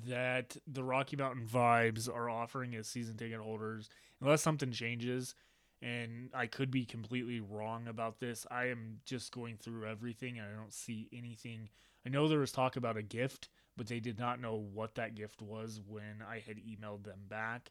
that 0.06 0.56
the 0.66 0.82
Rocky 0.82 1.16
Mountain 1.16 1.46
Vibes 1.46 2.08
are 2.08 2.30
offering 2.30 2.74
as 2.74 2.86
season 2.86 3.16
ticket 3.16 3.40
holders 3.40 3.90
unless 4.20 4.40
something 4.40 4.72
changes 4.72 5.34
and 5.82 6.30
I 6.32 6.46
could 6.46 6.70
be 6.70 6.86
completely 6.86 7.40
wrong 7.40 7.88
about 7.88 8.18
this. 8.18 8.46
I 8.50 8.66
am 8.66 9.00
just 9.04 9.32
going 9.32 9.58
through 9.58 9.86
everything 9.86 10.38
and 10.38 10.48
I 10.48 10.58
don't 10.58 10.72
see 10.72 11.08
anything. 11.12 11.68
I 12.06 12.08
know 12.08 12.26
there 12.26 12.38
was 12.38 12.52
talk 12.52 12.76
about 12.76 12.96
a 12.96 13.02
gift, 13.02 13.50
but 13.76 13.86
they 13.86 14.00
did 14.00 14.18
not 14.18 14.40
know 14.40 14.54
what 14.54 14.94
that 14.94 15.14
gift 15.14 15.42
was 15.42 15.82
when 15.86 16.22
I 16.26 16.42
had 16.46 16.56
emailed 16.56 17.04
them 17.04 17.20
back. 17.28 17.70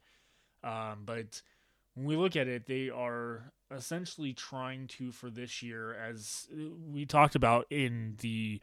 Um, 0.63 1.01
but 1.05 1.41
when 1.95 2.05
we 2.05 2.15
look 2.15 2.35
at 2.35 2.47
it, 2.47 2.65
they 2.65 2.89
are 2.89 3.51
essentially 3.71 4.33
trying 4.33 4.87
to, 4.87 5.11
for 5.11 5.29
this 5.29 5.61
year, 5.61 5.93
as 5.93 6.47
we 6.91 7.05
talked 7.05 7.35
about 7.35 7.65
in 7.69 8.15
the 8.21 8.61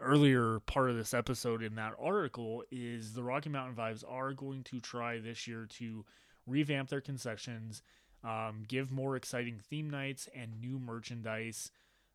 earlier 0.00 0.60
part 0.60 0.90
of 0.90 0.96
this 0.96 1.14
episode 1.14 1.62
in 1.62 1.76
that 1.76 1.94
article, 2.00 2.64
is 2.70 3.12
the 3.12 3.22
Rocky 3.22 3.48
Mountain 3.48 3.76
Vibes 3.76 4.04
are 4.08 4.32
going 4.32 4.62
to 4.64 4.80
try 4.80 5.18
this 5.18 5.46
year 5.46 5.66
to 5.78 6.04
revamp 6.46 6.88
their 6.88 7.00
concessions, 7.00 7.82
um, 8.24 8.64
give 8.66 8.90
more 8.90 9.16
exciting 9.16 9.58
theme 9.58 9.88
nights 9.88 10.28
and 10.34 10.60
new 10.60 10.78
merchandise, 10.78 11.70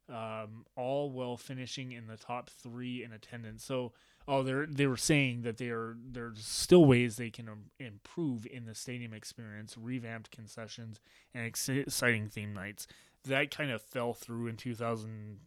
um, 0.10 0.66
all 0.76 1.10
while 1.10 1.38
finishing 1.38 1.92
in 1.92 2.08
the 2.08 2.18
top 2.18 2.50
three 2.50 3.04
in 3.04 3.14
attendance. 3.14 3.64
So, 3.64 3.94
oh, 4.30 4.44
they're 4.44 4.68
they 4.68 4.86
were 4.86 4.96
saying 4.96 5.42
that 5.42 5.58
they 5.58 5.70
are 5.70 5.98
there's 6.00 6.46
still 6.46 6.86
ways 6.86 7.16
they 7.16 7.32
can 7.32 7.50
improve 7.80 8.46
in 8.46 8.66
the 8.66 8.76
stadium 8.76 9.14
experience, 9.14 9.76
revamped 9.78 10.30
concessions, 10.30 11.00
and 11.34 11.46
exciting 11.46 12.30
theme 12.30 12.54
nights. 12.54 12.88
That 13.26 13.50
kind 13.52 13.72
of 13.72 13.82
fell 13.82 14.14
through 14.14 14.48
in 14.48 14.56
2000 14.56 15.40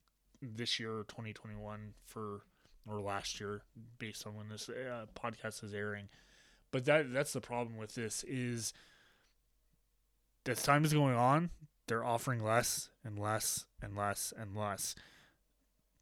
this 0.43 0.80
year, 0.80 1.05
2021 1.09 1.95
for 2.05 2.43
or 2.87 3.01
last 3.01 3.41
year, 3.41 3.62
based 3.99 4.26
on 4.26 4.35
when 4.35 4.49
this 4.49 4.68
uh, 4.68 5.07
podcast 5.14 5.62
is 5.62 5.72
airing. 5.72 6.09
But 6.72 6.85
that 6.87 7.12
that's 7.12 7.33
the 7.33 7.41
problem 7.41 7.76
with 7.76 7.95
this 7.95 8.24
is 8.24 8.74
as 10.47 10.62
time 10.62 10.85
is 10.85 10.93
going 10.93 11.14
on, 11.14 11.51
they're 11.87 12.05
offering 12.05 12.43
less 12.43 12.89
and 13.05 13.16
less 13.16 13.64
and 13.80 13.97
less 13.97 14.33
and 14.37 14.57
less 14.57 14.97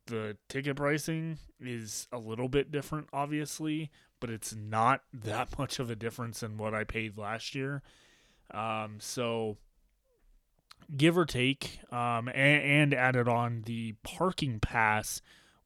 the 0.07 0.36
ticket 0.48 0.76
pricing 0.76 1.38
is 1.61 2.09
a 2.12 2.18
little 2.18 2.48
bit 2.48 2.70
different, 2.70 3.09
obviously, 3.12 3.90
but 4.20 4.30
it's 4.30 4.55
not 4.55 5.03
that 5.12 5.59
much 5.59 5.78
of 5.78 5.90
a 5.90 5.96
difference 5.96 6.42
in 6.42 6.57
what 6.57 6.74
I 6.74 6.84
paid 6.84 7.16
last 7.18 7.55
year. 7.55 7.82
Um, 8.53 8.96
so 8.98 9.59
give 10.96 11.16
or 11.16 11.24
take, 11.24 11.80
um, 11.92 12.28
and, 12.28 12.62
and 12.62 12.94
added 12.94 13.28
on 13.28 13.62
the 13.66 13.94
parking 14.03 14.61
pass 14.61 15.20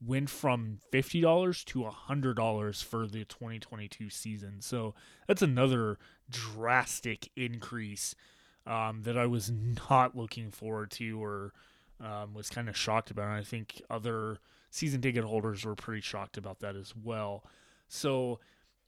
went 0.05 0.29
from 0.29 0.81
fifty 0.91 1.21
dollars 1.21 1.65
to 1.65 1.85
hundred 1.85 2.37
dollars 2.37 2.83
for 2.83 3.07
the 3.07 3.25
2022 3.25 4.11
season. 4.11 4.61
So 4.61 4.95
that's 5.27 5.43
another 5.43 5.99
drastic 6.29 7.31
increase 7.37 8.15
um, 8.67 9.03
that 9.03 9.17
I 9.17 9.27
was 9.27 9.51
not 9.51 10.17
looking 10.17 10.51
forward 10.51 10.91
to 10.93 11.23
or 11.23 11.53
um, 12.01 12.35
was 12.35 12.51
kind 12.51 12.69
of 12.69 12.77
shocked 12.77 13.11
about 13.11 13.37
it. 13.37 13.41
I 13.41 13.43
think 13.43 13.81
other 13.91 14.39
season 14.71 15.01
ticket 15.01 15.25
holders 15.25 15.65
were 15.65 15.75
pretty 15.75 16.01
shocked 16.01 16.37
about 16.37 16.61
that 16.61 16.77
as 16.77 16.95
well. 16.97 17.45
So 17.89 18.41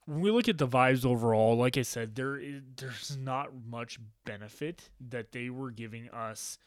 when 0.07 0.21
we 0.21 0.31
look 0.31 0.49
at 0.49 0.59
the 0.59 0.69
vibes 0.69 1.05
overall, 1.05 1.57
like 1.57 1.77
I 1.77 1.83
said, 1.83 2.15
there 2.15 2.37
is, 2.37 2.63
there's 2.77 3.17
not 3.21 3.51
much 3.69 3.99
benefit 4.25 4.89
that 5.09 5.33
they 5.33 5.51
were 5.51 5.71
giving 5.71 6.09
us 6.11 6.59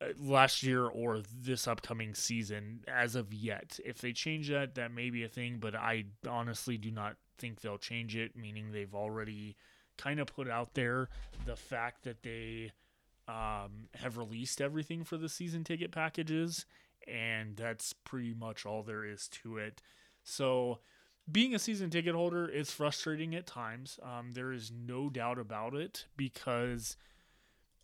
uh, 0.00 0.06
last 0.18 0.62
year 0.62 0.86
or 0.86 1.22
this 1.40 1.66
upcoming 1.66 2.14
season 2.14 2.84
as 2.86 3.14
of 3.14 3.32
yet. 3.32 3.80
If 3.84 3.98
they 3.98 4.12
change 4.12 4.48
that, 4.50 4.74
that 4.76 4.92
may 4.92 5.10
be 5.10 5.24
a 5.24 5.28
thing, 5.28 5.58
but 5.58 5.74
I 5.74 6.04
honestly 6.28 6.76
do 6.76 6.90
not 6.90 7.16
think 7.38 7.60
they'll 7.60 7.78
change 7.78 8.14
it, 8.16 8.36
meaning 8.36 8.72
they've 8.72 8.94
already 8.94 9.56
kind 9.96 10.20
of 10.20 10.28
put 10.28 10.48
out 10.48 10.74
there 10.74 11.08
the 11.44 11.56
fact 11.56 12.04
that 12.04 12.22
they 12.22 12.72
um, 13.28 13.88
have 13.94 14.16
released 14.16 14.60
everything 14.60 15.04
for 15.04 15.18
the 15.18 15.28
season 15.28 15.62
ticket 15.62 15.92
packages, 15.92 16.64
and 17.06 17.56
that's 17.56 17.92
pretty 17.92 18.34
much 18.34 18.64
all 18.64 18.82
there 18.82 19.04
is 19.04 19.28
to 19.28 19.58
it. 19.58 19.82
So, 20.24 20.78
being 21.30 21.54
a 21.54 21.58
season 21.58 21.90
ticket 21.90 22.14
holder 22.14 22.48
is 22.48 22.70
frustrating 22.70 23.34
at 23.34 23.46
times. 23.46 24.00
Um, 24.02 24.32
there 24.32 24.50
is 24.50 24.72
no 24.72 25.10
doubt 25.10 25.38
about 25.38 25.74
it 25.74 26.06
because 26.16 26.96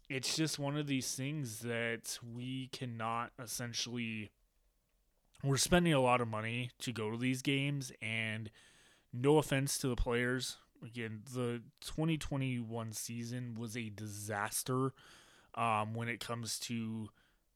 it's 0.09 0.35
just 0.35 0.59
one 0.59 0.79
of 0.79 0.87
these 0.87 1.15
things 1.15 1.61
that 1.61 2.19
we 2.35 2.69
cannot 2.73 3.33
essentially. 3.43 4.31
We're 5.43 5.59
spending 5.59 5.93
a 5.93 6.01
lot 6.01 6.23
of 6.23 6.29
money 6.29 6.71
to 6.81 6.91
go 6.91 7.11
to 7.11 7.19
these 7.19 7.43
games, 7.43 7.93
and 8.01 8.51
no 9.13 9.37
offense 9.37 9.77
to 9.79 9.89
the 9.89 9.97
players. 9.97 10.57
Again, 10.83 11.21
the 11.35 11.63
2021 11.83 12.93
season 12.93 13.55
was 13.59 13.77
a 13.77 13.91
disaster 13.91 14.93
um, 15.55 15.95
when 15.95 16.09
it 16.09 16.21
comes 16.21 16.59
to 16.61 17.09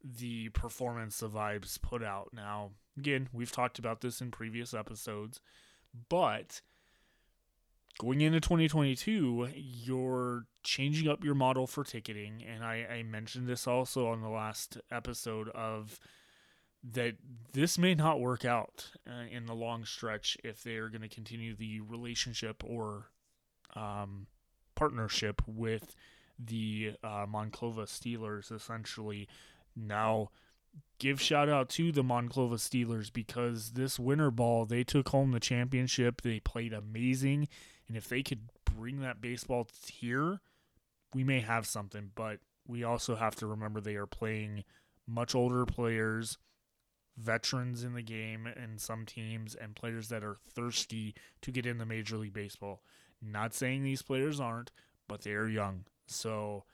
the 0.03 0.49
performance 0.51 1.19
the 1.19 1.29
vibes 1.29 1.81
put 1.81 2.03
out. 2.03 2.31
Now, 2.33 2.71
again, 2.97 3.29
we've 3.33 3.53
talked 3.53 3.79
about 3.79 4.01
this 4.01 4.21
in 4.21 4.31
previous 4.31 4.75
episodes, 4.75 5.41
but 6.09 6.61
going 7.99 8.21
into 8.21 8.41
2022, 8.41 9.49
you're 9.55 10.47
changing 10.63 11.09
up 11.09 11.25
your 11.25 11.35
model 11.35 11.67
for 11.67 11.85
ticketing. 11.85 12.45
And 12.49 12.65
I, 12.65 12.87
I 12.91 13.03
mentioned 13.03 13.49
this 13.49 13.67
also 13.67 14.07
on 14.09 14.23
the 14.23 14.29
last 14.29 14.79
episode 14.91 15.49
of 15.51 15.99
that 16.93 17.15
this 17.53 17.77
may 17.77 17.95
not 17.95 18.21
work 18.21 18.45
out 18.45 18.93
uh, 19.07 19.27
in 19.31 19.47
the 19.47 19.55
long 19.55 19.85
stretch 19.85 20.37
if 20.45 20.63
they 20.63 20.77
are 20.77 20.89
going 20.89 21.03
to 21.03 21.09
continue 21.09 21.57
the 21.57 21.81
relationship 21.81 22.63
or 22.65 23.11
um, 23.75 24.29
partnership 24.77 25.43
with 25.47 25.97
the 26.39 26.93
uh, 27.03 27.27
Monclova 27.27 27.87
Steelers 27.87 28.53
essentially. 28.53 29.29
Now, 29.75 30.31
give 30.99 31.21
shout 31.21 31.49
out 31.49 31.69
to 31.71 31.93
the 31.93 32.03
Monclova 32.03 32.55
Steelers 32.55 33.13
because 33.13 33.73
this 33.73 33.99
winter 33.99 34.31
ball, 34.31 34.67
they 34.67 34.85
took 34.85 35.09
home 35.09 35.33
the 35.33 35.41
championship. 35.41 36.23
They 36.23 36.41
played 36.41 36.73
amazing. 36.73 37.49
And 37.87 37.97
if 37.97 38.09
they 38.09 38.23
could 38.23 38.49
bring 38.65 39.01
that 39.01 39.21
baseball 39.21 39.67
here, 39.87 40.41
we 41.15 41.25
may 41.25 41.41
have 41.41 41.67
something. 41.67 42.11
But 42.15 42.41
we 42.67 42.85
also 42.85 43.17
have 43.17 43.35
to 43.37 43.47
remember 43.47 43.81
they 43.81 43.97
are 43.97 44.07
playing 44.07 44.65
much 45.07 45.35
older 45.35 45.65
players, 45.65 46.37
veterans 47.17 47.83
in 47.83 47.95
the 47.95 48.03
game 48.03 48.47
and 48.47 48.81
some 48.81 49.07
teams, 49.07 49.55
and 49.55 49.75
players 49.75 50.09
that 50.09 50.23
are 50.23 50.37
thirsty 50.55 51.15
to 51.43 51.51
get 51.51 51.67
in 51.67 51.79
the 51.79 51.87
Major 51.87 52.17
League 52.17 52.35
Baseball. 52.35 52.83
Not 53.21 53.55
saying 53.55 53.83
these 53.83 54.03
players 54.03 54.39
aren't, 54.39 54.71
but 55.09 55.23
they 55.23 55.33
are 55.33 55.49
young. 55.49 55.85
So 56.11 56.65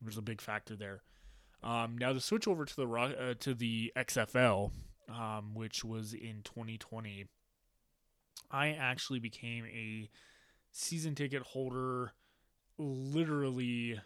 there's 0.00 0.18
a 0.18 0.22
big 0.22 0.40
factor 0.40 0.76
there. 0.76 1.02
Um, 1.62 1.98
now 1.98 2.12
to 2.12 2.20
switch 2.20 2.46
over 2.46 2.64
to 2.64 2.76
the 2.76 2.86
uh, 2.86 3.34
to 3.40 3.54
the 3.54 3.92
XFL, 3.96 4.70
um, 5.08 5.54
which 5.54 5.84
was 5.84 6.12
in 6.12 6.42
2020, 6.44 7.26
I 8.50 8.68
actually 8.68 9.18
became 9.18 9.64
a 9.66 10.08
season 10.70 11.14
ticket 11.14 11.42
holder 11.42 12.12
literally 12.78 14.00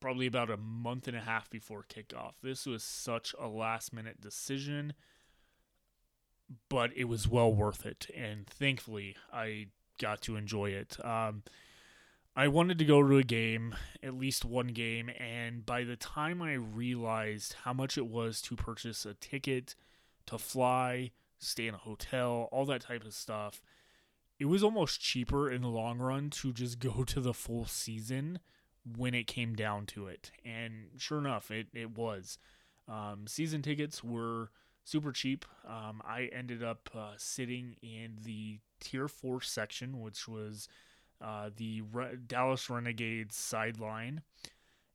probably 0.00 0.26
about 0.26 0.50
a 0.50 0.56
month 0.56 1.08
and 1.08 1.16
a 1.16 1.20
half 1.20 1.50
before 1.50 1.84
kickoff. 1.88 2.34
This 2.42 2.66
was 2.66 2.82
such 2.82 3.34
a 3.38 3.48
last 3.48 3.92
minute 3.92 4.20
decision, 4.20 4.94
but 6.68 6.90
it 6.96 7.04
was 7.04 7.28
well 7.28 7.52
worth 7.52 7.84
it. 7.84 8.06
And 8.16 8.46
thankfully, 8.46 9.16
I 9.32 9.66
got 10.00 10.22
to 10.22 10.36
enjoy 10.36 10.70
it. 10.70 10.96
Um, 11.04 11.42
I 12.38 12.46
wanted 12.46 12.78
to 12.78 12.84
go 12.84 13.02
to 13.02 13.16
a 13.16 13.24
game, 13.24 13.74
at 14.00 14.14
least 14.14 14.44
one 14.44 14.68
game, 14.68 15.10
and 15.18 15.66
by 15.66 15.82
the 15.82 15.96
time 15.96 16.40
I 16.40 16.52
realized 16.52 17.56
how 17.64 17.72
much 17.72 17.98
it 17.98 18.06
was 18.06 18.40
to 18.42 18.54
purchase 18.54 19.04
a 19.04 19.14
ticket, 19.14 19.74
to 20.26 20.38
fly, 20.38 21.10
stay 21.40 21.66
in 21.66 21.74
a 21.74 21.78
hotel, 21.78 22.48
all 22.52 22.64
that 22.66 22.82
type 22.82 23.04
of 23.04 23.12
stuff, 23.12 23.60
it 24.38 24.44
was 24.44 24.62
almost 24.62 25.00
cheaper 25.00 25.50
in 25.50 25.62
the 25.62 25.68
long 25.68 25.98
run 25.98 26.30
to 26.30 26.52
just 26.52 26.78
go 26.78 27.02
to 27.08 27.20
the 27.20 27.34
full 27.34 27.64
season 27.64 28.38
when 28.96 29.14
it 29.14 29.26
came 29.26 29.56
down 29.56 29.84
to 29.86 30.06
it. 30.06 30.30
And 30.44 30.90
sure 30.96 31.18
enough, 31.18 31.50
it, 31.50 31.66
it 31.74 31.98
was. 31.98 32.38
Um, 32.86 33.26
season 33.26 33.62
tickets 33.62 34.04
were 34.04 34.52
super 34.84 35.10
cheap. 35.10 35.44
Um, 35.66 36.00
I 36.06 36.30
ended 36.32 36.62
up 36.62 36.88
uh, 36.96 37.14
sitting 37.16 37.74
in 37.82 38.18
the 38.22 38.60
tier 38.78 39.08
four 39.08 39.40
section, 39.40 40.00
which 40.00 40.28
was 40.28 40.68
uh, 41.20 41.50
the 41.56 41.82
Re- 41.92 42.16
Dallas 42.26 42.68
Renegades 42.70 43.36
sideline 43.36 44.22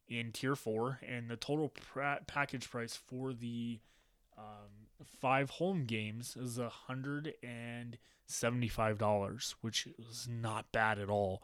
in 0.07 0.31
tier 0.31 0.55
four, 0.55 0.99
and 1.07 1.29
the 1.29 1.35
total 1.35 1.69
pra- 1.69 2.21
package 2.27 2.69
price 2.69 2.95
for 2.95 3.33
the 3.33 3.79
um, 4.37 4.87
five 5.21 5.49
home 5.51 5.85
games 5.85 6.35
is 6.37 6.57
a 6.57 6.69
hundred 6.69 7.33
and 7.43 7.97
seventy-five 8.25 8.97
dollars, 8.97 9.55
which 9.61 9.87
is 9.97 10.27
not 10.29 10.71
bad 10.71 10.99
at 10.99 11.09
all. 11.09 11.43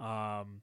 Um, 0.00 0.62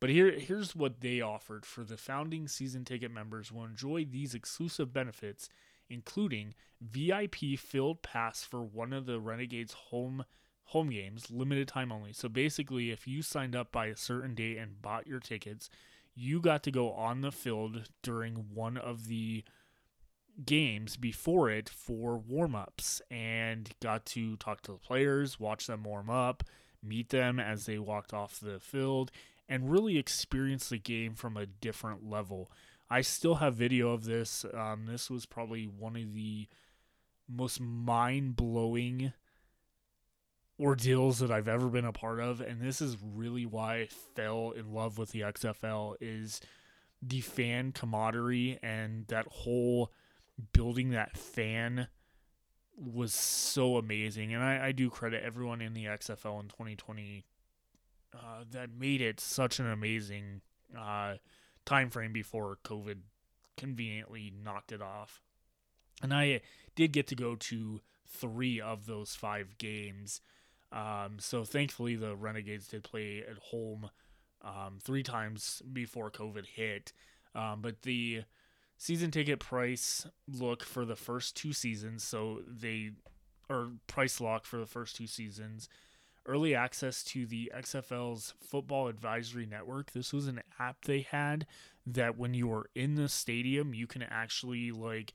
but 0.00 0.10
here, 0.10 0.30
here's 0.30 0.76
what 0.76 1.00
they 1.00 1.20
offered 1.20 1.66
for 1.66 1.82
the 1.82 1.96
founding 1.96 2.46
season 2.46 2.84
ticket 2.84 3.10
members 3.10 3.50
will 3.50 3.64
enjoy 3.64 4.04
these 4.04 4.34
exclusive 4.34 4.92
benefits, 4.92 5.48
including 5.90 6.54
VIP 6.80 7.58
filled 7.58 8.02
pass 8.02 8.44
for 8.44 8.62
one 8.62 8.92
of 8.92 9.06
the 9.06 9.18
Renegades 9.18 9.72
home 9.72 10.24
home 10.68 10.90
games, 10.90 11.30
limited 11.30 11.66
time 11.66 11.90
only. 11.90 12.12
So 12.12 12.28
basically, 12.28 12.90
if 12.90 13.06
you 13.06 13.22
signed 13.22 13.56
up 13.56 13.72
by 13.72 13.86
a 13.86 13.96
certain 13.96 14.34
date 14.34 14.58
and 14.58 14.82
bought 14.82 15.06
your 15.06 15.20
tickets, 15.20 15.70
you 16.14 16.40
got 16.40 16.62
to 16.64 16.70
go 16.70 16.92
on 16.92 17.22
the 17.22 17.32
field 17.32 17.88
during 18.02 18.46
one 18.52 18.76
of 18.76 19.08
the 19.08 19.44
games 20.44 20.96
before 20.96 21.50
it 21.50 21.68
for 21.70 22.18
warm 22.18 22.54
ups 22.54 23.00
and 23.10 23.70
got 23.80 24.04
to 24.04 24.36
talk 24.36 24.60
to 24.62 24.72
the 24.72 24.78
players, 24.78 25.40
watch 25.40 25.66
them 25.66 25.84
warm 25.84 26.10
up, 26.10 26.44
meet 26.82 27.08
them 27.08 27.40
as 27.40 27.64
they 27.64 27.78
walked 27.78 28.12
off 28.12 28.38
the 28.38 28.60
field, 28.60 29.10
and 29.48 29.70
really 29.70 29.96
experience 29.96 30.68
the 30.68 30.78
game 30.78 31.14
from 31.14 31.36
a 31.36 31.46
different 31.46 32.08
level. 32.08 32.50
I 32.90 33.00
still 33.00 33.36
have 33.36 33.54
video 33.54 33.92
of 33.92 34.04
this. 34.04 34.44
Um, 34.52 34.84
this 34.86 35.08
was 35.08 35.24
probably 35.24 35.64
one 35.64 35.96
of 35.96 36.14
the 36.14 36.46
most 37.26 37.58
mind 37.58 38.36
blowing 38.36 39.14
ordeals 40.60 41.18
that 41.20 41.30
I've 41.30 41.48
ever 41.48 41.68
been 41.68 41.84
a 41.84 41.92
part 41.92 42.20
of, 42.20 42.40
and 42.40 42.60
this 42.60 42.80
is 42.80 42.96
really 43.02 43.46
why 43.46 43.76
I 43.76 43.88
fell 44.14 44.52
in 44.52 44.72
love 44.72 44.98
with 44.98 45.10
the 45.10 45.20
XFL 45.20 45.94
is 46.00 46.40
the 47.00 47.20
fan 47.20 47.72
camaraderie 47.72 48.58
and 48.62 49.06
that 49.06 49.26
whole 49.28 49.92
building 50.52 50.90
that 50.90 51.16
fan 51.16 51.88
was 52.76 53.12
so 53.12 53.76
amazing. 53.76 54.34
And 54.34 54.42
I, 54.42 54.66
I 54.66 54.72
do 54.72 54.90
credit 54.90 55.22
everyone 55.24 55.60
in 55.60 55.74
the 55.74 55.84
XFL 55.84 56.40
in 56.40 56.48
2020 56.48 57.24
uh, 58.14 58.44
that 58.50 58.70
made 58.70 59.00
it 59.00 59.20
such 59.20 59.58
an 59.58 59.70
amazing 59.70 60.40
uh, 60.78 61.14
time 61.64 61.90
frame 61.90 62.12
before 62.12 62.58
COVID 62.64 62.98
conveniently 63.56 64.32
knocked 64.42 64.72
it 64.72 64.82
off. 64.82 65.20
And 66.02 66.14
I 66.14 66.40
did 66.76 66.92
get 66.92 67.06
to 67.08 67.16
go 67.16 67.34
to 67.34 67.80
three 68.06 68.60
of 68.60 68.86
those 68.86 69.14
five 69.14 69.58
games. 69.58 70.20
Um, 70.72 71.16
so 71.18 71.44
thankfully, 71.44 71.96
the 71.96 72.14
Renegades 72.14 72.68
did 72.68 72.84
play 72.84 73.24
at 73.28 73.38
home 73.38 73.90
um, 74.42 74.78
three 74.82 75.02
times 75.02 75.62
before 75.72 76.10
COVID 76.10 76.46
hit. 76.46 76.92
Um, 77.34 77.60
but 77.62 77.82
the 77.82 78.24
season 78.76 79.10
ticket 79.10 79.40
price 79.40 80.06
look 80.26 80.62
for 80.62 80.84
the 80.84 80.96
first 80.96 81.36
two 81.36 81.52
seasons, 81.52 82.04
so 82.04 82.40
they 82.46 82.92
or 83.48 83.72
price 83.86 84.20
lock 84.20 84.44
for 84.44 84.58
the 84.58 84.66
first 84.66 84.96
two 84.96 85.06
seasons. 85.06 85.68
Early 86.26 86.54
access 86.54 87.02
to 87.04 87.24
the 87.24 87.50
XFL's 87.56 88.34
Football 88.46 88.88
Advisory 88.88 89.46
Network. 89.46 89.92
This 89.92 90.12
was 90.12 90.26
an 90.26 90.42
app 90.58 90.84
they 90.84 91.00
had 91.00 91.46
that 91.86 92.18
when 92.18 92.34
you 92.34 92.48
were 92.48 92.68
in 92.74 92.96
the 92.96 93.08
stadium, 93.08 93.72
you 93.72 93.86
can 93.86 94.02
actually 94.02 94.70
like 94.70 95.14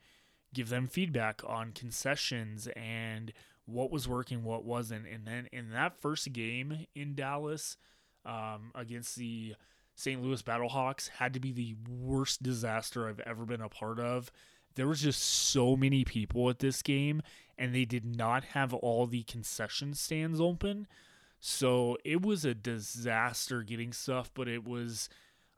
give 0.54 0.70
them 0.70 0.88
feedback 0.88 1.42
on 1.46 1.72
concessions 1.72 2.68
and 2.76 3.34
what 3.66 3.92
was 3.92 4.08
working, 4.08 4.44
what 4.44 4.66
wasn't. 4.66 5.08
And 5.08 5.26
then 5.26 5.48
in 5.52 5.72
that 5.72 6.00
first 6.02 6.32
game 6.34 6.86
in 6.96 7.16
Dallas 7.16 7.78
um, 8.26 8.72
against 8.76 9.16
the 9.16 9.56
St. 9.96 10.22
Louis 10.22 10.42
Battlehawks, 10.42 11.10
had 11.10 11.34
to 11.34 11.40
be 11.40 11.52
the 11.52 11.76
worst 11.88 12.44
disaster 12.44 13.08
I've 13.08 13.20
ever 13.22 13.46
been 13.46 13.62
a 13.62 13.70
part 13.70 14.00
of. 14.00 14.32
There 14.76 14.88
was 14.88 15.02
just 15.02 15.22
so 15.22 15.76
many 15.76 16.04
people 16.04 16.50
at 16.50 16.60
this 16.60 16.82
game, 16.82 17.22
and 17.58 17.74
they 17.74 17.86
did 17.86 18.06
not 18.06 18.44
have 18.46 18.74
all 18.74 19.06
the 19.06 19.24
concession 19.24 19.94
stands 19.94 20.42
open. 20.42 20.88
So 21.40 21.98
it 22.04 22.22
was 22.22 22.46
a 22.46 22.56
disaster 22.56 23.62
getting 23.64 23.94
stuff, 23.94 24.32
but 24.34 24.48
it 24.48 24.66
was, 24.66 25.10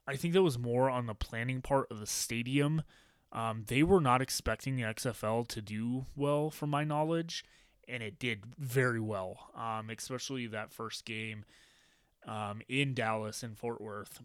I 0.07 0.15
think 0.15 0.33
that 0.33 0.41
was 0.41 0.59
more 0.59 0.89
on 0.89 1.05
the 1.05 1.13
planning 1.13 1.61
part 1.61 1.89
of 1.89 1.99
the 1.99 2.07
stadium. 2.07 2.81
Um, 3.31 3.63
they 3.67 3.83
were 3.83 4.01
not 4.01 4.21
expecting 4.21 4.75
the 4.75 4.83
XFL 4.83 5.47
to 5.49 5.61
do 5.61 6.05
well, 6.15 6.49
from 6.49 6.71
my 6.71 6.83
knowledge, 6.83 7.45
and 7.87 8.03
it 8.03 8.19
did 8.19 8.43
very 8.57 8.99
well, 8.99 9.51
um, 9.55 9.89
especially 9.89 10.47
that 10.47 10.71
first 10.71 11.05
game 11.05 11.45
um, 12.27 12.61
in 12.67 12.93
Dallas 12.93 13.43
and 13.43 13.57
Fort 13.57 13.81
Worth. 13.81 14.21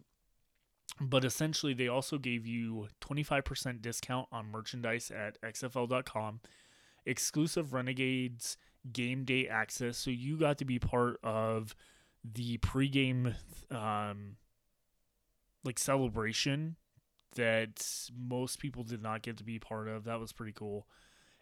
But 0.99 1.23
essentially, 1.23 1.73
they 1.73 1.87
also 1.87 2.17
gave 2.17 2.45
you 2.45 2.89
25% 3.01 3.81
discount 3.81 4.27
on 4.31 4.51
merchandise 4.51 5.11
at 5.11 5.41
XFL.com, 5.41 6.41
exclusive 7.05 7.73
Renegades 7.73 8.57
game 8.91 9.23
day 9.23 9.47
access. 9.47 9.97
So 9.97 10.11
you 10.11 10.37
got 10.37 10.57
to 10.59 10.65
be 10.65 10.79
part 10.79 11.17
of 11.23 11.75
the 12.23 12.57
pregame 12.59 13.35
um, 13.71 14.35
like 15.63 15.79
celebration 15.79 16.75
that 17.35 18.09
most 18.15 18.59
people 18.59 18.83
did 18.83 19.01
not 19.01 19.21
get 19.21 19.37
to 19.37 19.43
be 19.43 19.59
part 19.59 19.87
of. 19.87 20.03
That 20.03 20.19
was 20.19 20.33
pretty 20.33 20.51
cool 20.51 20.85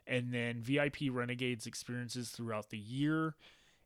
and 0.09 0.33
then 0.33 0.61
VIP 0.61 0.97
Renegades 1.11 1.67
experiences 1.67 2.29
throughout 2.29 2.69
the 2.69 2.77
year, 2.77 3.35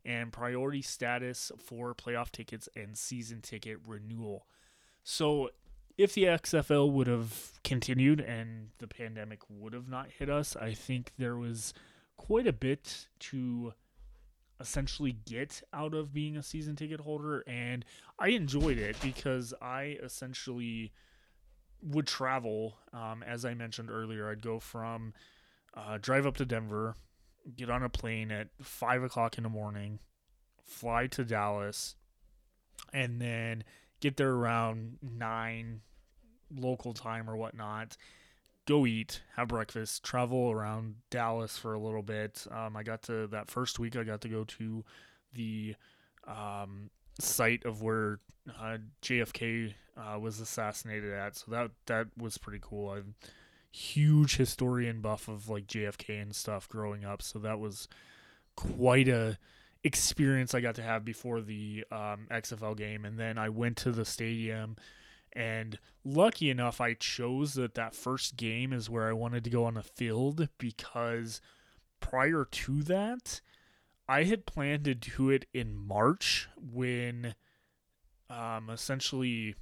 and 0.06 0.32
priority 0.32 0.82
status 0.82 1.52
for 1.58 1.94
playoff 1.94 2.32
tickets 2.32 2.68
and 2.76 2.98
season 2.98 3.42
ticket 3.42 3.78
renewal. 3.86 4.48
So, 5.04 5.50
if 5.98 6.14
the 6.14 6.24
XFL 6.24 6.92
would 6.92 7.08
have 7.08 7.52
continued 7.64 8.20
and 8.20 8.70
the 8.80 8.88
pandemic 8.88 9.42
would 9.48 9.74
have 9.74 9.88
not 9.88 10.08
hit 10.18 10.30
us, 10.30 10.56
I 10.56 10.74
think 10.74 11.12
there 11.20 11.38
was 11.38 11.74
quite 12.18 12.48
a 12.48 12.54
bit 12.54 13.08
to 13.20 13.74
essentially 14.60 15.18
get 15.26 15.62
out 15.74 15.94
of 15.94 16.14
being 16.14 16.38
a 16.38 16.44
season 16.44 16.76
ticket 16.76 17.02
holder 17.02 17.44
and 17.48 17.84
I 18.18 18.30
enjoyed 18.30 18.78
it 18.78 18.96
because 19.02 19.54
I 19.62 19.98
essentially 20.02 20.94
would 21.82 22.08
travel 22.08 22.78
um, 22.94 23.24
as 23.24 23.44
I 23.44 23.56
mentioned 23.56 23.90
earlier 23.90 24.30
I'd 24.30 24.42
go 24.42 24.60
from 24.60 25.14
uh, 25.76 25.98
drive 26.02 26.26
up 26.26 26.38
to 26.38 26.46
Denver, 26.46 26.96
get 27.56 27.70
on 27.70 27.84
a 27.84 27.90
plane 27.90 28.32
at 28.32 28.50
five 28.62 29.04
o'clock 29.04 29.38
in 29.38 29.44
the 29.44 29.50
morning, 29.50 30.00
fly 30.64 31.08
to 31.08 31.24
Dallas, 31.24 31.96
and 32.92 33.22
then 33.22 33.64
get 34.00 34.18
there 34.18 34.32
around 34.32 34.98
nine 35.02 35.82
local 36.56 36.94
time 36.94 37.30
or 37.30 37.36
whatnot. 37.36 37.98
Go 38.66 38.86
eat, 38.86 39.22
have 39.36 39.50
breakfast, 39.50 40.04
travel 40.04 40.50
around 40.52 40.96
Dallas 41.10 41.58
for 41.58 41.74
a 41.74 41.80
little 41.80 42.02
bit. 42.02 42.48
Um, 42.50 42.78
I 42.78 42.84
got 42.84 43.02
to 43.04 43.28
that 43.28 43.52
first 43.52 43.78
week. 43.78 43.96
I 43.98 44.04
got 44.04 44.22
to 44.22 44.30
go 44.30 44.46
to 44.46 44.86
the 45.34 45.76
um, 46.26 46.90
site 47.20 47.66
of 47.66 47.82
where 47.82 48.20
uh, 48.62 48.78
JFK 49.02 49.74
uh, 49.98 50.18
was 50.20 50.40
assassinated 50.40 51.12
at. 51.12 51.36
So 51.36 51.52
that 51.52 51.72
that 51.88 52.08
was 52.18 52.38
pretty 52.38 52.60
cool. 52.62 52.90
I 52.90 53.02
huge 53.74 54.38
historian 54.38 55.02
buff 55.02 55.28
of 55.28 55.50
like 55.50 55.68
JFK 55.68 56.22
and 56.22 56.36
stuff 56.36 56.70
growing 56.70 57.04
up, 57.04 57.22
so 57.22 57.40
that 57.40 57.60
was 57.60 57.88
quite 58.56 59.08
a 59.08 59.38
experience 59.84 60.54
I 60.54 60.62
got 60.62 60.76
to 60.76 60.84
have 60.84 61.04
before 61.04 61.42
the 61.42 61.84
um, 61.92 62.28
XFL 62.32 62.78
game, 62.78 63.04
and 63.04 63.20
then 63.20 63.38
I 63.38 63.50
went 63.50 63.78
to 63.78 63.92
the 63.92 64.06
stadium. 64.06 64.78
And 65.34 65.80
lucky 66.06 66.50
enough, 66.50 66.80
I 66.80 66.94
chose 66.94 67.56
that 67.56 67.74
that 67.74 67.96
first 67.96 68.38
game 68.38 68.72
is 68.72 68.90
where 68.90 69.10
I 69.10 69.14
wanted 69.14 69.44
to 69.46 69.50
go 69.50 69.66
on 69.66 69.74
the 69.74 69.84
field 69.84 70.48
because 70.60 71.42
prior 72.00 72.46
to 72.46 72.84
that, 72.84 73.42
I 74.08 74.24
had 74.24 74.46
planned 74.46 74.86
to 74.86 74.94
do 74.94 75.30
it 75.30 75.46
in 75.54 75.76
March 75.76 76.48
when 76.56 77.36
um, 78.30 78.70
essentially 78.70 79.56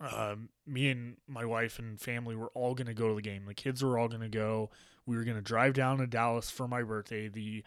um, 0.00 0.48
me 0.66 0.90
and 0.90 1.16
my 1.26 1.44
wife 1.44 1.78
and 1.78 2.00
family 2.00 2.36
were 2.36 2.50
all 2.54 2.74
going 2.74 2.86
to 2.86 2.94
go 2.94 3.08
to 3.08 3.14
the 3.14 3.22
game. 3.22 3.44
The 3.46 3.54
kids 3.54 3.82
were 3.82 3.98
all 3.98 4.08
going 4.08 4.22
to 4.22 4.28
go. 4.28 4.70
We 5.06 5.16
were 5.16 5.24
going 5.24 5.36
to 5.36 5.42
drive 5.42 5.74
down 5.74 5.98
to 5.98 6.06
Dallas 6.06 6.50
for 6.50 6.66
my 6.66 6.82
birthday. 6.82 7.28
The 7.28 7.62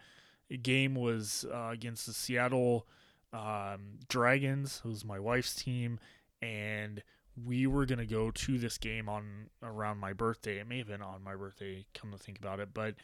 game 0.56 0.94
was 0.94 1.44
uh, 1.52 1.68
against 1.70 2.06
the 2.06 2.12
Seattle 2.12 2.86
um, 3.32 3.98
Dragons, 4.08 4.80
who's 4.82 5.04
my 5.04 5.18
wife's 5.18 5.54
team, 5.54 5.98
and 6.40 7.02
we 7.46 7.66
were 7.66 7.86
gonna 7.86 8.06
go 8.06 8.30
to 8.30 8.58
this 8.58 8.78
game 8.78 9.08
on 9.08 9.50
around 9.62 9.98
my 9.98 10.12
birthday. 10.12 10.58
It 10.58 10.66
may 10.66 10.78
have 10.78 10.88
been 10.88 11.02
on 11.02 11.22
my 11.22 11.36
birthday, 11.36 11.84
come 11.94 12.10
to 12.12 12.18
think 12.18 12.38
about 12.38 12.60
it, 12.60 12.70
but 12.72 12.94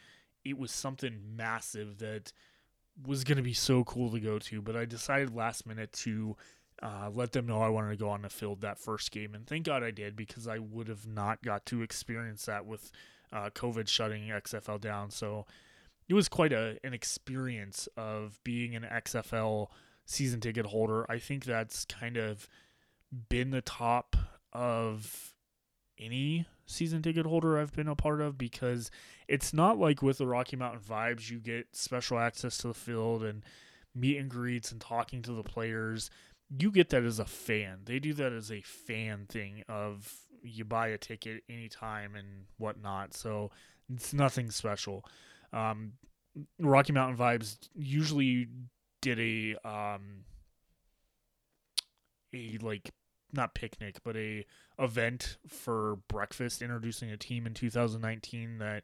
it 0.43 0.57
was 0.57 0.71
something 0.71 1.19
massive 1.35 1.99
that 1.99 2.33
was 3.05 3.23
gonna 3.23 3.41
be 3.41 3.53
so 3.53 3.83
cool 3.83 4.09
to 4.11 4.19
go 4.19 4.39
to. 4.39 4.61
But 4.61 4.75
I 4.75 4.85
decided 4.85 5.35
last 5.35 5.65
minute 5.65 5.91
to 5.93 6.35
uh, 6.81 7.09
let 7.13 7.31
them 7.31 7.47
know 7.47 7.61
I 7.61 7.69
wanted 7.69 7.91
to 7.91 7.97
go 7.97 8.09
on 8.09 8.21
the 8.21 8.29
field 8.29 8.61
that 8.61 8.79
first 8.79 9.11
game, 9.11 9.33
and 9.33 9.47
thank 9.47 9.65
God 9.65 9.83
I 9.83 9.91
did 9.91 10.15
because 10.15 10.47
I 10.47 10.59
would 10.59 10.87
have 10.87 11.07
not 11.07 11.43
got 11.43 11.65
to 11.67 11.81
experience 11.81 12.45
that 12.45 12.65
with 12.65 12.91
uh, 13.31 13.49
COVID 13.49 13.87
shutting 13.87 14.27
XFL 14.27 14.79
down. 14.79 15.09
So 15.09 15.45
it 16.07 16.13
was 16.13 16.29
quite 16.29 16.53
a 16.53 16.77
an 16.83 16.93
experience 16.93 17.87
of 17.97 18.39
being 18.43 18.75
an 18.75 18.83
XFL 18.83 19.67
season 20.05 20.39
ticket 20.39 20.67
holder. 20.67 21.09
I 21.09 21.19
think 21.19 21.45
that's 21.45 21.85
kind 21.85 22.17
of 22.17 22.47
been 23.29 23.51
the 23.51 23.61
top 23.61 24.15
of 24.53 25.33
any 25.99 26.45
season 26.65 27.01
ticket 27.01 27.25
holder 27.25 27.57
I've 27.57 27.73
been 27.73 27.87
a 27.87 27.95
part 27.95 28.21
of 28.21 28.37
because 28.37 28.91
it's 29.27 29.53
not 29.53 29.77
like 29.77 30.01
with 30.01 30.17
the 30.17 30.27
Rocky 30.27 30.55
Mountain 30.55 30.81
Vibes, 30.81 31.29
you 31.29 31.39
get 31.39 31.67
special 31.73 32.19
access 32.19 32.57
to 32.59 32.67
the 32.67 32.73
field 32.73 33.23
and 33.23 33.43
meet 33.93 34.17
and 34.17 34.29
greets 34.29 34.71
and 34.71 34.81
talking 34.81 35.21
to 35.23 35.31
the 35.31 35.43
players. 35.43 36.09
You 36.49 36.71
get 36.71 36.89
that 36.89 37.03
as 37.03 37.19
a 37.19 37.25
fan. 37.25 37.79
They 37.85 37.99
do 37.99 38.13
that 38.13 38.31
as 38.31 38.51
a 38.51 38.61
fan 38.61 39.25
thing 39.27 39.63
of 39.67 40.13
you 40.43 40.63
buy 40.63 40.89
a 40.89 40.97
ticket 40.97 41.43
anytime 41.49 42.15
and 42.15 42.45
whatnot. 42.57 43.13
So 43.13 43.51
it's 43.93 44.13
nothing 44.13 44.51
special. 44.51 45.05
Um, 45.51 45.93
Rocky 46.59 46.93
Mountain 46.93 47.17
Vibes 47.17 47.57
usually 47.73 48.47
did 49.01 49.19
a 49.19 49.55
um, 49.67 50.25
a 52.33 52.57
like 52.61 52.91
not 53.33 53.53
picnic 53.53 53.97
but 54.03 54.15
a 54.15 54.45
event 54.79 55.37
for 55.47 55.97
breakfast 56.07 56.61
introducing 56.61 57.11
a 57.11 57.17
team 57.17 57.45
in 57.45 57.53
2019 57.53 58.59
that 58.59 58.83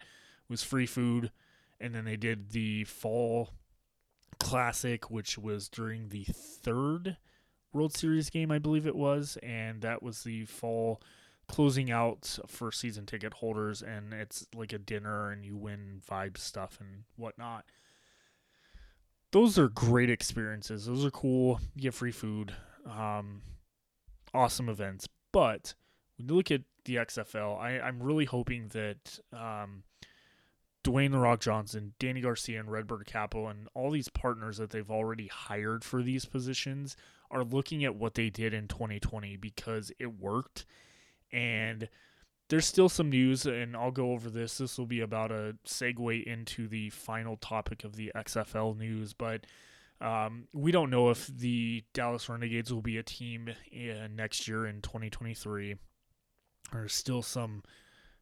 was 0.50 0.64
free 0.64 0.86
food 0.86 1.32
and 1.80 1.96
then 1.96 2.06
they 2.06 2.18
did 2.18 2.52
the 2.52 2.84
fall 2.84 3.52
classic 4.40 5.10
which 5.10 5.38
was 5.38 5.70
during 5.70 6.10
the 6.10 6.26
third 6.26 7.18
world 7.74 7.96
series 7.96 8.30
game 8.30 8.52
i 8.52 8.60
believe 8.60 8.86
it 8.86 8.96
was 8.96 9.38
and 9.42 9.82
that 9.82 10.04
was 10.04 10.24
the 10.24 10.46
fall 10.46 11.02
closing 11.52 11.92
out 11.92 12.40
for 12.48 12.72
season 12.72 13.06
ticket 13.06 13.34
holders 13.36 13.82
and 13.82 14.14
it's 14.14 14.48
like 14.56 14.72
a 14.72 14.78
dinner 14.78 15.30
and 15.30 15.46
you 15.46 15.58
win 15.58 16.02
vibe 16.10 16.38
stuff 16.38 16.78
and 16.80 17.04
whatnot. 17.18 17.66
Those 19.32 19.60
are 19.60 19.68
great 19.68 20.10
experiences. 20.10 20.86
Those 20.86 21.06
are 21.06 21.12
cool. 21.12 21.60
You 21.76 21.84
get 21.84 21.94
free 21.94 22.12
food. 22.12 22.54
Um, 22.90 23.42
awesome 24.34 24.70
events. 24.70 25.10
But 25.34 25.74
when 26.18 26.30
you 26.30 26.36
look 26.36 26.52
at 26.52 26.62
the 26.86 26.96
XFL, 26.96 27.60
I, 27.60 27.80
I'm 27.82 28.02
really 28.02 28.26
hoping 28.26 28.70
that 28.70 29.20
um, 29.34 29.84
Dwayne 30.86 31.12
The 31.12 31.20
Rock 31.20 31.42
Johnson, 31.42 31.94
Dany 32.00 32.22
Garcia, 32.22 32.62
and 32.62 32.72
Redbird 32.72 33.06
Capital, 33.06 33.50
and 33.50 33.68
all 33.74 33.92
these 33.92 34.10
partners 34.10 34.58
that 34.58 34.70
they've 34.70 34.90
already 34.90 35.28
hired 35.28 35.84
for 35.84 36.02
these 36.02 36.26
positions 36.26 36.96
are 37.32 37.44
looking 37.44 37.84
at 37.86 37.96
what 37.96 38.14
they 38.16 38.30
did 38.30 38.54
in 38.54 38.68
2020 38.68 39.38
because 39.38 39.92
it 40.00 40.20
worked. 40.20 40.66
And 41.32 41.88
there's 42.50 42.66
still 42.66 42.90
some 42.90 43.10
news, 43.10 43.46
and 43.46 43.76
I'll 43.78 43.92
go 43.92 44.12
over 44.12 44.30
this. 44.30 44.58
This 44.58 44.78
will 44.78 44.86
be 44.86 45.00
about 45.00 45.32
a 45.32 45.56
segue 45.66 46.24
into 46.26 46.68
the 46.68 46.90
final 46.90 47.38
topic 47.38 47.86
of 47.86 47.96
the 47.96 48.12
XFL 48.16 48.78
news, 48.78 49.14
but 49.14 49.46
um, 50.02 50.48
we 50.52 50.72
don't 50.72 50.90
know 50.90 51.12
if 51.12 51.28
the 51.28 51.84
Dallas 51.94 52.28
Renegades 52.28 52.74
will 52.74 52.82
be 52.82 52.98
a 52.98 53.04
team 53.04 53.50
in 53.72 54.16
next 54.16 54.48
year 54.48 54.66
in 54.66 54.82
2023. 54.82 55.76
There's 56.74 56.94
still 56.94 57.22
some 57.22 57.64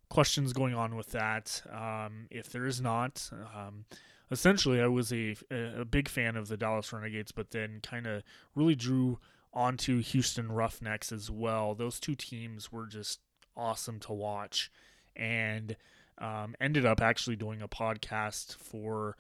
questions 0.09 0.53
going 0.53 0.75
on 0.75 0.95
with 0.95 1.11
that. 1.11 1.61
Um, 1.71 2.27
if 2.29 2.51
there 2.51 2.65
is 2.65 2.81
not, 2.81 3.29
um, 3.55 3.85
essentially, 4.31 4.81
I 4.81 4.87
was 4.87 5.11
a, 5.11 5.35
a 5.51 5.85
big 5.85 6.07
fan 6.07 6.35
of 6.35 6.47
the 6.47 6.57
Dallas 6.57 6.91
Renegades, 6.91 7.31
but 7.31 7.51
then 7.51 7.79
kind 7.81 8.07
of 8.07 8.23
really 8.55 8.75
drew 8.75 9.19
onto 9.53 10.01
Houston 10.01 10.51
Roughnecks 10.51 11.11
as 11.11 11.31
well. 11.31 11.73
Those 11.73 11.99
two 11.99 12.15
teams 12.15 12.71
were 12.71 12.85
just 12.85 13.19
awesome 13.55 13.99
to 14.01 14.13
watch, 14.13 14.71
and 15.15 15.75
um, 16.17 16.55
ended 16.59 16.85
up 16.85 17.01
actually 17.01 17.35
doing 17.35 17.61
a 17.61 17.67
podcast 17.67 18.55
for 18.55 19.15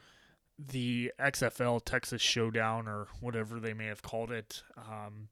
the 0.57 1.11
XFL 1.19 1.83
Texas 1.83 2.21
Showdown 2.21 2.87
or 2.87 3.07
whatever 3.21 3.59
they 3.59 3.73
may 3.73 3.85
have 3.85 4.01
called 4.01 4.31
it. 4.31 4.63
Um, 4.77 5.29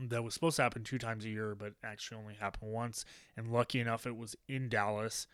that 0.00 0.22
was 0.22 0.34
supposed 0.34 0.56
to 0.56 0.62
happen 0.62 0.84
two 0.84 0.98
times 0.98 1.24
a 1.24 1.28
year, 1.28 1.54
but 1.54 1.72
actually 1.84 2.18
only 2.18 2.34
happened 2.34 2.70
once. 2.70 3.04
And 3.36 3.52
lucky 3.52 3.80
enough, 3.80 4.06
it 4.06 4.16
was 4.16 4.36
in 4.48 4.68
Dallas. 4.68 5.26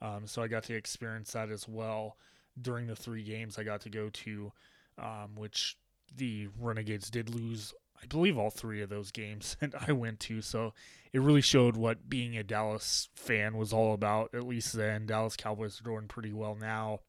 Um, 0.00 0.26
so 0.26 0.42
I 0.42 0.48
got 0.48 0.64
to 0.64 0.74
experience 0.74 1.32
that 1.32 1.50
as 1.50 1.68
well 1.68 2.16
during 2.60 2.86
the 2.86 2.96
three 2.96 3.22
games 3.22 3.58
I 3.58 3.64
got 3.64 3.80
to 3.82 3.90
go 3.90 4.10
to, 4.10 4.52
um, 4.98 5.30
which 5.36 5.76
the 6.14 6.48
Renegades 6.60 7.10
did 7.10 7.34
lose, 7.34 7.72
I 8.02 8.06
believe, 8.06 8.36
all 8.36 8.50
three 8.50 8.82
of 8.82 8.90
those 8.90 9.10
games 9.10 9.56
that 9.60 9.74
I 9.88 9.92
went 9.92 10.20
to. 10.20 10.42
So 10.42 10.74
it 11.12 11.20
really 11.20 11.40
showed 11.40 11.76
what 11.76 12.08
being 12.08 12.36
a 12.36 12.42
Dallas 12.42 13.08
fan 13.14 13.56
was 13.56 13.72
all 13.72 13.94
about, 13.94 14.34
at 14.34 14.46
least 14.46 14.72
then. 14.74 15.06
Dallas 15.06 15.36
Cowboys 15.36 15.80
are 15.80 15.84
doing 15.84 16.08
pretty 16.08 16.32
well 16.32 16.56
now. 16.58 17.00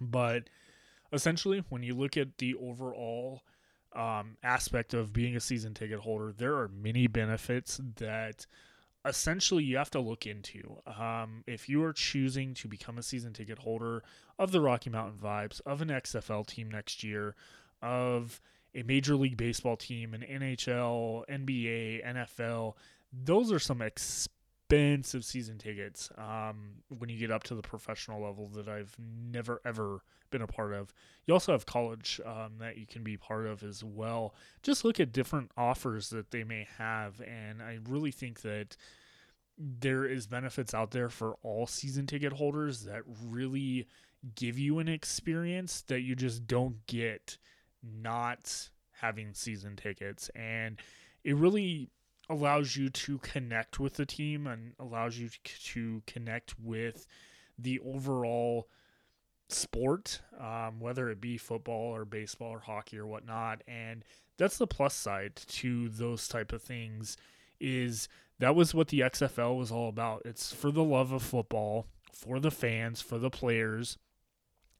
But 0.00 0.44
essentially, 1.12 1.64
when 1.68 1.82
you 1.82 1.94
look 1.94 2.16
at 2.16 2.38
the 2.38 2.54
overall 2.54 3.42
um, 3.94 4.36
aspect 4.42 4.94
of 4.94 5.12
being 5.12 5.36
a 5.36 5.40
season 5.40 5.74
ticket 5.74 6.00
holder, 6.00 6.32
there 6.32 6.54
are 6.56 6.68
many 6.68 7.06
benefits 7.06 7.80
that 7.96 8.46
essentially 9.04 9.64
you 9.64 9.76
have 9.76 9.90
to 9.90 10.00
look 10.00 10.26
into. 10.26 10.78
Um, 10.86 11.44
if 11.46 11.68
you 11.68 11.82
are 11.84 11.92
choosing 11.92 12.54
to 12.54 12.68
become 12.68 12.98
a 12.98 13.02
season 13.02 13.32
ticket 13.32 13.58
holder 13.58 14.02
of 14.38 14.52
the 14.52 14.60
Rocky 14.60 14.90
Mountain 14.90 15.18
Vibes, 15.22 15.60
of 15.66 15.80
an 15.82 15.88
XFL 15.88 16.46
team 16.46 16.70
next 16.70 17.02
year, 17.02 17.34
of 17.80 18.40
a 18.74 18.82
Major 18.82 19.16
League 19.16 19.36
Baseball 19.36 19.76
team, 19.76 20.14
an 20.14 20.22
NHL, 20.22 21.24
NBA, 21.28 22.06
NFL, 22.06 22.74
those 23.12 23.52
are 23.52 23.58
some 23.58 23.82
expensive 23.82 24.41
expensive 24.72 25.24
season 25.24 25.58
tickets 25.58 26.10
um, 26.16 26.82
when 26.98 27.10
you 27.10 27.18
get 27.18 27.30
up 27.30 27.42
to 27.44 27.54
the 27.54 27.62
professional 27.62 28.22
level 28.22 28.48
that 28.48 28.68
I've 28.68 28.96
never 28.98 29.60
ever 29.64 30.00
been 30.30 30.42
a 30.42 30.46
part 30.46 30.72
of. 30.72 30.92
You 31.26 31.34
also 31.34 31.52
have 31.52 31.66
college 31.66 32.20
um, 32.24 32.54
that 32.58 32.78
you 32.78 32.86
can 32.86 33.02
be 33.02 33.16
part 33.16 33.46
of 33.46 33.62
as 33.62 33.84
well. 33.84 34.34
Just 34.62 34.84
look 34.84 34.98
at 34.98 35.12
different 35.12 35.50
offers 35.56 36.08
that 36.10 36.30
they 36.30 36.42
may 36.42 36.66
have, 36.78 37.20
and 37.20 37.62
I 37.62 37.78
really 37.86 38.10
think 38.10 38.40
that 38.42 38.76
there 39.58 40.06
is 40.06 40.26
benefits 40.26 40.72
out 40.72 40.90
there 40.90 41.10
for 41.10 41.36
all 41.42 41.66
season 41.66 42.06
ticket 42.06 42.32
holders 42.32 42.84
that 42.84 43.02
really 43.28 43.86
give 44.34 44.58
you 44.58 44.78
an 44.78 44.88
experience 44.88 45.82
that 45.82 46.00
you 46.00 46.16
just 46.16 46.46
don't 46.46 46.86
get 46.86 47.36
not 47.82 48.70
having 48.92 49.34
season 49.34 49.76
tickets 49.76 50.30
and 50.34 50.78
it 51.24 51.36
really 51.36 51.90
allows 52.32 52.76
you 52.76 52.88
to 52.88 53.18
connect 53.18 53.78
with 53.78 53.94
the 53.94 54.06
team 54.06 54.46
and 54.46 54.72
allows 54.78 55.18
you 55.18 55.28
to 55.72 56.02
connect 56.06 56.58
with 56.58 57.06
the 57.58 57.78
overall 57.80 58.68
sport, 59.48 60.20
um, 60.40 60.80
whether 60.80 61.10
it 61.10 61.20
be 61.20 61.36
football 61.36 61.94
or 61.94 62.04
baseball 62.04 62.50
or 62.50 62.60
hockey 62.60 62.98
or 62.98 63.06
whatnot. 63.06 63.62
And 63.68 64.04
that's 64.38 64.58
the 64.58 64.66
plus 64.66 64.94
side 64.94 65.36
to 65.36 65.88
those 65.88 66.26
type 66.26 66.52
of 66.52 66.62
things 66.62 67.16
is 67.60 68.08
that 68.38 68.56
was 68.56 68.74
what 68.74 68.88
the 68.88 69.00
XFL 69.00 69.56
was 69.56 69.70
all 69.70 69.88
about. 69.88 70.22
It's 70.24 70.52
for 70.52 70.70
the 70.70 70.82
love 70.82 71.12
of 71.12 71.22
football, 71.22 71.86
for 72.12 72.40
the 72.40 72.50
fans, 72.50 73.00
for 73.00 73.18
the 73.18 73.30
players. 73.30 73.98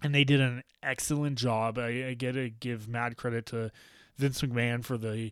And 0.03 0.15
they 0.15 0.25
did 0.25 0.41
an 0.41 0.65
excellent 0.83 1.39
job. 1.39 1.79
I, 1.79 2.09
I 2.09 2.15
get 2.15 2.33
to 2.33 2.51
give 2.51 2.89
mad 2.89 3.17
credit 3.17 3.47
to 3.47 3.71
Vince 4.17 4.43
McMahon 4.43 4.85
for 4.85 4.99
the 4.99 5.31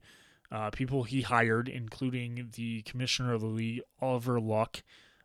uh, 0.53 0.71
people 0.71 1.05
he 1.05 1.23
hired, 1.23 1.69
including 1.69 2.51
the 2.57 2.83
commissioner 2.83 3.35
of 3.35 3.41
the 3.41 3.47
league, 3.47 3.83
Oliver 4.01 4.41
Luck. 4.41 4.83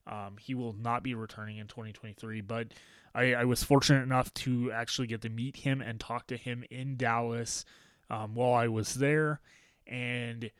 Um, 0.08 0.38
he 0.40 0.54
will 0.54 0.74
not 0.74 1.02
be 1.02 1.16
returning 1.16 1.58
in 1.58 1.68
2023, 1.68 2.42
but 2.42 2.74
I, 3.16 3.34
I, 3.34 3.46
was 3.46 3.64
fortunate 3.64 4.04
enough 4.04 4.32
to 4.36 4.72
actually 4.72 5.08
get 5.08 5.22
to 5.22 5.30
meet 5.30 5.58
him 5.58 5.82
and 5.82 6.00
talk 6.00 6.28
to 6.28 6.38
him 6.38 6.64
in 6.70 6.96
Dallas 6.96 7.66
um, 8.12 8.36
while 8.36 8.54
I 8.54 8.68
was 8.68 8.96
there, 8.96 9.42
and 9.88 10.52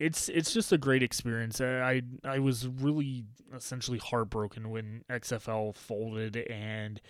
it's 0.00 0.28
it's 0.28 0.52
just 0.52 0.72
a 0.72 0.78
great 0.78 1.02
experience. 1.02 1.60
I 1.60 2.02
I 2.24 2.40
was 2.40 2.66
really 2.66 3.26
essentially 3.54 3.98
heartbroken 3.98 4.70
when 4.70 5.04
XFL 5.08 5.76
folded, 5.76 6.36
and 6.36 7.00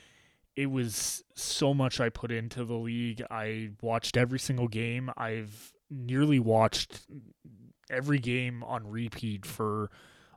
it 0.56 0.66
was 0.66 1.24
so 1.34 1.72
much 1.72 1.98
I 1.98 2.10
put 2.10 2.30
into 2.30 2.64
the 2.64 2.74
league. 2.74 3.22
I 3.30 3.70
watched 3.80 4.16
every 4.16 4.38
single 4.38 4.68
game. 4.68 5.10
I've 5.16 5.73
nearly 5.90 6.38
watched 6.38 7.06
every 7.90 8.18
game 8.18 8.62
on 8.64 8.86
repeat 8.86 9.46
for 9.46 9.90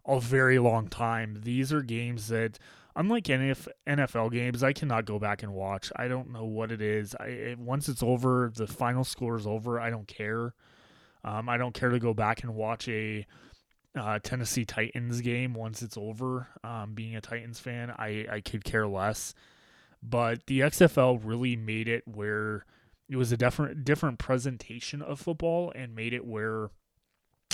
a 0.06 0.20
very 0.20 0.60
long 0.60 0.88
time. 0.88 1.42
These 1.44 1.74
are 1.74 1.82
games 1.82 2.28
that 2.30 2.60
unlike 2.96 3.26
NFL 3.26 4.32
games, 4.32 4.64
I 4.64 4.74
cannot 4.74 5.06
go 5.06 5.20
back 5.20 5.44
and 5.44 5.54
watch. 5.54 5.92
I 5.96 6.08
don't 6.08 6.32
know 6.32 6.46
what 6.46 6.72
it 6.72 6.82
is. 6.82 7.16
I 7.20 7.28
it, 7.28 7.60
once 7.60 7.88
it's 7.88 8.04
over, 8.04 8.52
the 8.54 8.68
final 8.68 9.04
score 9.04 9.38
is 9.38 9.48
over. 9.48 9.80
I 9.80 9.90
don't 9.90 10.08
care. 10.08 10.54
Um, 11.24 11.48
I 11.50 11.58
don't 11.58 11.74
care 11.74 11.90
to 11.90 12.00
go 12.00 12.14
back 12.14 12.44
and 12.44 12.56
watch 12.56 12.88
a 12.88 13.26
uh, 13.96 14.20
Tennessee 14.20 14.66
Titans 14.66 15.22
game 15.22 15.54
once 15.54 15.82
it's 15.82 15.98
over. 15.98 16.48
Um, 16.64 16.94
being 16.94 17.16
a 17.16 17.22
Titans 17.22 17.60
fan, 17.60 17.92
I 17.92 18.26
I 18.32 18.42
could 18.42 18.64
care 18.64 18.88
less. 18.88 19.34
But 20.04 20.46
the 20.48 20.62
XFL 20.62 21.20
really 21.24 21.56
made 21.56 21.88
it 21.88 22.04
where 22.08 22.66
it 23.10 23.16
was 23.16 23.32
a 23.32 23.38
different 23.38 23.86
different 23.86 24.20
presentation 24.20 25.02
of 25.02 25.20
football 25.20 25.72
and 25.76 25.96
made 25.96 26.14
it 26.14 26.26
where 26.26 26.70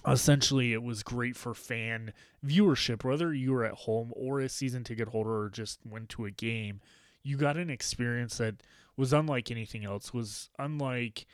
essentially 0.07 0.73
it 0.73 0.83
was 0.83 1.03
great 1.03 1.35
for 1.35 1.53
fan 1.53 2.11
viewership 2.45 3.03
whether 3.03 3.33
you 3.33 3.51
were 3.51 3.63
at 3.63 3.73
home 3.73 4.11
or 4.15 4.39
a 4.39 4.49
season 4.49 4.83
ticket 4.83 5.09
holder 5.09 5.43
or 5.43 5.49
just 5.49 5.79
went 5.85 6.09
to 6.09 6.25
a 6.25 6.31
game 6.31 6.81
you 7.23 7.37
got 7.37 7.57
an 7.57 7.69
experience 7.69 8.37
that 8.37 8.55
was 8.97 9.13
unlike 9.13 9.49
anything 9.49 9.85
else 9.85 10.13
was 10.13 10.49
unlike 10.59 11.25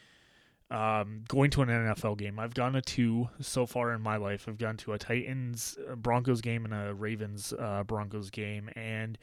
um, 0.72 1.24
going 1.28 1.50
to 1.52 1.62
an 1.64 1.70
NFL 1.70 2.18
game. 2.18 2.40
I've 2.40 2.54
gone 2.54 2.74
to 2.74 2.82
two 2.82 3.30
so 3.42 3.66
far 3.66 3.92
in 3.92 4.02
my 4.02 4.18
life. 4.18 4.46
I've 4.48 4.58
gone 4.58 4.78
to 4.78 4.94
a 4.94 5.00
Titans 5.00 5.78
Broncos 5.96 6.42
game 6.42 6.66
and 6.66 6.74
a 6.74 6.94
Ravens 6.94 7.54
uh, 7.58 7.84
Broncos 7.84 8.30
game, 8.30 8.70
and 8.76 9.18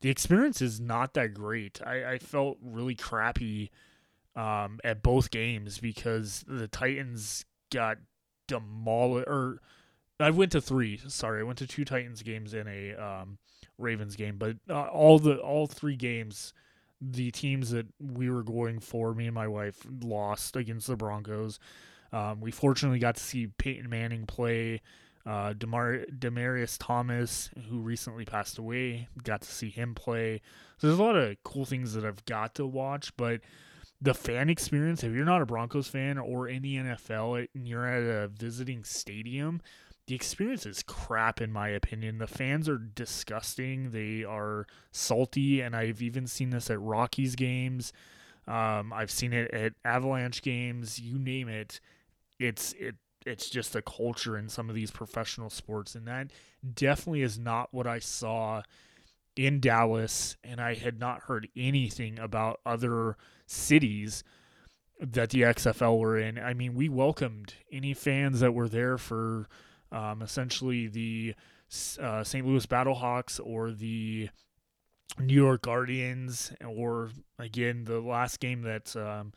the 0.00 0.10
experience 0.10 0.60
is 0.60 0.78
not 0.78 1.14
that 1.14 1.32
great. 1.32 1.80
I, 1.84 2.12
I 2.12 2.18
felt 2.18 2.58
really 2.62 2.94
crappy 2.94 3.70
um, 4.36 4.78
at 4.84 5.02
both 5.02 5.30
games 5.30 5.78
because 5.78 6.44
the 6.46 6.68
Titans 6.68 7.44
got 7.72 7.98
demolished. 8.46 9.28
Or 9.28 9.60
I 10.18 10.30
went 10.30 10.52
to 10.52 10.60
three. 10.60 11.00
Sorry, 11.08 11.40
I 11.40 11.44
went 11.44 11.58
to 11.58 11.66
two 11.66 11.84
Titans 11.84 12.22
games 12.22 12.54
and 12.54 12.68
a 12.68 12.94
um, 12.94 13.38
Ravens 13.78 14.16
game, 14.16 14.36
but 14.38 14.56
uh, 14.68 14.82
all 14.88 15.18
the 15.18 15.36
all 15.36 15.66
three 15.66 15.96
games, 15.96 16.52
the 17.00 17.30
teams 17.30 17.70
that 17.70 17.86
we 18.00 18.30
were 18.30 18.42
going 18.42 18.80
for, 18.80 19.14
me 19.14 19.26
and 19.26 19.34
my 19.34 19.48
wife 19.48 19.86
lost 20.02 20.56
against 20.56 20.86
the 20.86 20.96
Broncos. 20.96 21.58
Um, 22.12 22.40
we 22.40 22.50
fortunately 22.50 22.98
got 22.98 23.16
to 23.16 23.22
see 23.22 23.46
Peyton 23.46 23.88
Manning 23.88 24.26
play. 24.26 24.82
Uh, 25.26 25.52
Demar- 25.52 26.06
Demaryius 26.18 26.76
Thomas, 26.80 27.50
who 27.68 27.80
recently 27.80 28.24
passed 28.24 28.56
away, 28.58 29.06
got 29.22 29.42
to 29.42 29.50
see 29.50 29.68
him 29.68 29.94
play. 29.94 30.40
So 30.78 30.86
there's 30.86 30.98
a 30.98 31.02
lot 31.02 31.14
of 31.14 31.36
cool 31.44 31.66
things 31.66 31.92
that 31.92 32.06
I've 32.06 32.24
got 32.24 32.54
to 32.54 32.66
watch, 32.66 33.14
but 33.16 33.42
the 34.00 34.14
fan 34.14 34.48
experience, 34.48 35.04
if 35.04 35.12
you're 35.12 35.24
not 35.24 35.42
a 35.42 35.46
Broncos 35.46 35.88
fan 35.88 36.18
or 36.18 36.48
in 36.48 36.62
the 36.62 36.76
NFL 36.76 37.46
and 37.54 37.68
you're 37.68 37.86
at 37.86 38.02
a 38.02 38.28
visiting 38.28 38.82
stadium, 38.82 39.60
the 40.06 40.14
experience 40.14 40.66
is 40.66 40.82
crap 40.82 41.40
in 41.40 41.52
my 41.52 41.68
opinion. 41.68 42.18
The 42.18 42.26
fans 42.26 42.68
are 42.68 42.78
disgusting. 42.78 43.90
They 43.90 44.24
are 44.24 44.66
salty, 44.90 45.60
and 45.60 45.76
I've 45.76 46.02
even 46.02 46.26
seen 46.26 46.50
this 46.50 46.70
at 46.70 46.80
Rockies 46.80 47.36
games. 47.36 47.92
Um, 48.48 48.92
I've 48.92 49.10
seen 49.10 49.32
it 49.32 49.52
at 49.52 49.74
Avalanche 49.84 50.42
games. 50.42 50.98
You 50.98 51.18
name 51.18 51.48
it. 51.48 51.80
It's 52.38 52.72
it. 52.72 52.96
It's 53.26 53.50
just 53.50 53.76
a 53.76 53.82
culture 53.82 54.38
in 54.38 54.48
some 54.48 54.70
of 54.70 54.74
these 54.74 54.90
professional 54.90 55.50
sports, 55.50 55.94
and 55.94 56.08
that 56.08 56.32
definitely 56.74 57.22
is 57.22 57.38
not 57.38 57.68
what 57.70 57.86
I 57.86 57.98
saw 57.98 58.62
in 59.36 59.60
Dallas. 59.60 60.36
And 60.42 60.60
I 60.60 60.74
had 60.74 60.98
not 60.98 61.24
heard 61.24 61.46
anything 61.54 62.18
about 62.18 62.60
other 62.64 63.16
cities 63.50 64.22
that 65.00 65.30
the 65.30 65.42
XFL 65.42 65.98
were 65.98 66.18
in. 66.18 66.38
I 66.38 66.54
mean, 66.54 66.74
we 66.74 66.88
welcomed 66.88 67.54
any 67.72 67.94
fans 67.94 68.40
that 68.40 68.52
were 68.52 68.68
there 68.68 68.98
for 68.98 69.48
um, 69.90 70.22
essentially 70.22 70.86
the 70.86 71.34
uh, 72.00 72.22
St. 72.22 72.46
Louis 72.46 72.66
Battlehawks 72.66 73.40
or 73.42 73.72
the 73.72 74.28
New 75.18 75.34
York 75.34 75.62
Guardians, 75.62 76.52
or 76.66 77.10
again, 77.38 77.84
the 77.84 78.00
last 78.00 78.40
game 78.40 78.62
that. 78.62 78.94
Um, 78.96 79.32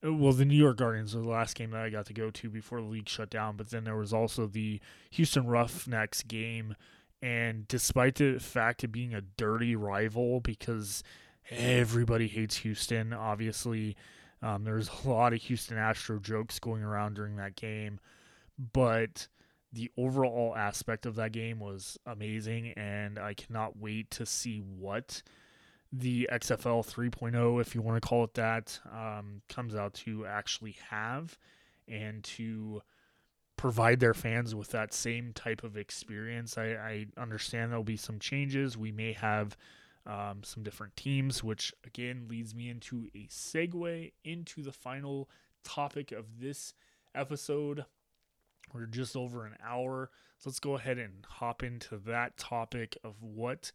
well, 0.00 0.32
the 0.32 0.44
New 0.44 0.56
York 0.56 0.76
Guardians 0.76 1.16
were 1.16 1.22
the 1.22 1.28
last 1.28 1.56
game 1.56 1.72
that 1.72 1.80
I 1.80 1.90
got 1.90 2.06
to 2.06 2.12
go 2.12 2.30
to 2.30 2.48
before 2.48 2.80
the 2.80 2.86
league 2.86 3.08
shut 3.08 3.30
down. 3.30 3.56
But 3.56 3.70
then 3.70 3.82
there 3.82 3.96
was 3.96 4.12
also 4.12 4.46
the 4.46 4.80
Houston 5.10 5.48
Roughnecks 5.48 6.22
game. 6.22 6.76
And 7.20 7.66
despite 7.66 8.14
the 8.14 8.38
fact 8.38 8.84
of 8.84 8.92
being 8.92 9.12
a 9.12 9.22
dirty 9.22 9.74
rival, 9.74 10.38
because 10.38 11.02
everybody 11.50 12.26
hates 12.26 12.56
Houston. 12.58 13.12
Obviously, 13.12 13.96
um, 14.42 14.64
there's 14.64 14.90
a 15.04 15.08
lot 15.08 15.32
of 15.32 15.42
Houston 15.42 15.78
Astro 15.78 16.18
jokes 16.18 16.58
going 16.58 16.82
around 16.82 17.14
during 17.14 17.36
that 17.36 17.56
game, 17.56 17.98
but 18.72 19.28
the 19.72 19.90
overall 19.96 20.54
aspect 20.56 21.06
of 21.06 21.16
that 21.16 21.32
game 21.32 21.58
was 21.60 21.98
amazing, 22.06 22.72
and 22.72 23.18
I 23.18 23.34
cannot 23.34 23.76
wait 23.76 24.10
to 24.12 24.26
see 24.26 24.58
what 24.58 25.22
the 25.92 26.28
XFL 26.32 26.86
3.0, 26.86 27.60
if 27.60 27.74
you 27.74 27.82
want 27.82 28.00
to 28.00 28.06
call 28.06 28.24
it 28.24 28.34
that, 28.34 28.78
um, 28.92 29.42
comes 29.48 29.74
out 29.74 29.94
to 29.94 30.26
actually 30.26 30.76
have 30.90 31.38
and 31.86 32.22
to 32.22 32.82
provide 33.56 33.98
their 33.98 34.14
fans 34.14 34.54
with 34.54 34.68
that 34.68 34.92
same 34.92 35.32
type 35.32 35.64
of 35.64 35.76
experience. 35.76 36.56
I, 36.58 36.66
I 36.66 37.06
understand 37.18 37.70
there'll 37.70 37.84
be 37.84 37.96
some 37.96 38.18
changes. 38.18 38.76
We 38.76 38.92
may 38.92 39.12
have 39.14 39.56
um, 40.08 40.42
some 40.42 40.62
different 40.62 40.96
teams, 40.96 41.44
which 41.44 41.72
again 41.84 42.26
leads 42.28 42.54
me 42.54 42.70
into 42.70 43.08
a 43.14 43.26
segue 43.28 44.12
into 44.24 44.62
the 44.62 44.72
final 44.72 45.28
topic 45.62 46.10
of 46.10 46.40
this 46.40 46.72
episode. 47.14 47.84
We're 48.72 48.86
just 48.86 49.14
over 49.14 49.44
an 49.44 49.56
hour. 49.64 50.10
So 50.38 50.50
let's 50.50 50.60
go 50.60 50.76
ahead 50.76 50.98
and 50.98 51.26
hop 51.28 51.62
into 51.62 51.98
that 52.06 52.38
topic 52.38 52.96
of 53.04 53.22
what 53.22 53.70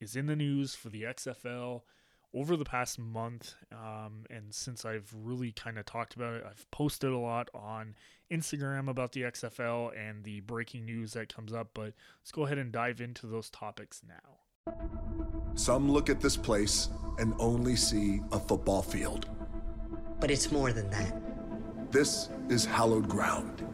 is 0.00 0.16
in 0.16 0.26
the 0.26 0.36
news 0.36 0.74
for 0.74 0.88
the 0.88 1.02
XFL 1.02 1.82
over 2.32 2.56
the 2.56 2.64
past 2.64 2.98
month. 2.98 3.54
Um, 3.72 4.24
and 4.30 4.54
since 4.54 4.84
I've 4.84 5.12
really 5.14 5.52
kind 5.52 5.78
of 5.78 5.86
talked 5.86 6.14
about 6.14 6.34
it, 6.34 6.44
I've 6.48 6.70
posted 6.70 7.10
a 7.10 7.18
lot 7.18 7.50
on 7.54 7.94
Instagram 8.30 8.88
about 8.88 9.12
the 9.12 9.22
XFL 9.22 9.90
and 9.98 10.24
the 10.24 10.40
breaking 10.40 10.86
news 10.86 11.12
that 11.12 11.34
comes 11.34 11.52
up. 11.52 11.70
But 11.74 11.92
let's 12.20 12.32
go 12.32 12.44
ahead 12.44 12.58
and 12.58 12.72
dive 12.72 13.00
into 13.00 13.26
those 13.26 13.50
topics 13.50 14.02
now. 14.06 14.43
Some 15.56 15.90
look 15.90 16.10
at 16.10 16.20
this 16.20 16.36
place 16.36 16.88
and 17.18 17.34
only 17.38 17.76
see 17.76 18.20
a 18.32 18.40
football 18.40 18.82
field. 18.82 19.28
But 20.18 20.30
it's 20.30 20.50
more 20.50 20.72
than 20.72 20.90
that. 20.90 21.14
This 21.92 22.28
is 22.48 22.64
hallowed 22.64 23.08
ground. 23.08 23.66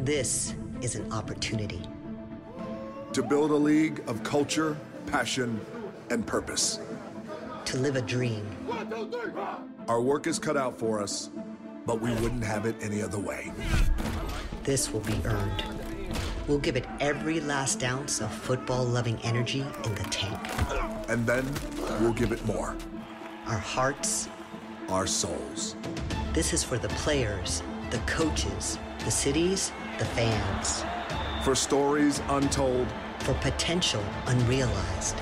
This 0.00 0.54
is 0.80 0.94
an 0.94 1.10
opportunity. 1.12 1.82
To 3.14 3.22
build 3.22 3.50
a 3.50 3.56
league 3.56 4.02
of 4.06 4.22
culture, 4.22 4.76
passion, 5.06 5.60
and 6.10 6.26
purpose. 6.26 6.78
To 7.64 7.78
live 7.78 7.96
a 7.96 8.02
dream. 8.02 8.46
Our 9.88 10.00
work 10.00 10.26
is 10.26 10.38
cut 10.38 10.56
out 10.56 10.78
for 10.78 11.02
us, 11.02 11.30
but 11.84 12.00
we 12.00 12.10
wouldn't 12.16 12.44
have 12.44 12.64
it 12.66 12.76
any 12.80 13.02
other 13.02 13.18
way. 13.18 13.50
This 14.62 14.92
will 14.92 15.00
be 15.00 15.18
earned. 15.24 15.73
We'll 16.46 16.58
give 16.58 16.76
it 16.76 16.84
every 17.00 17.40
last 17.40 17.82
ounce 17.82 18.20
of 18.20 18.30
football 18.30 18.84
loving 18.84 19.18
energy 19.22 19.64
in 19.84 19.94
the 19.94 20.04
tank. 20.04 20.38
And 21.08 21.26
then 21.26 21.50
we'll 22.00 22.12
give 22.12 22.32
it 22.32 22.44
more. 22.44 22.76
Our 23.46 23.58
hearts, 23.58 24.28
our 24.90 25.06
souls. 25.06 25.74
This 26.34 26.52
is 26.52 26.62
for 26.62 26.76
the 26.76 26.88
players, 26.88 27.62
the 27.90 27.96
coaches, 28.00 28.78
the 29.06 29.10
cities, 29.10 29.72
the 29.98 30.04
fans. 30.04 30.84
For 31.44 31.54
stories 31.54 32.20
untold, 32.28 32.88
for 33.20 33.32
potential 33.34 34.04
unrealized. 34.26 35.16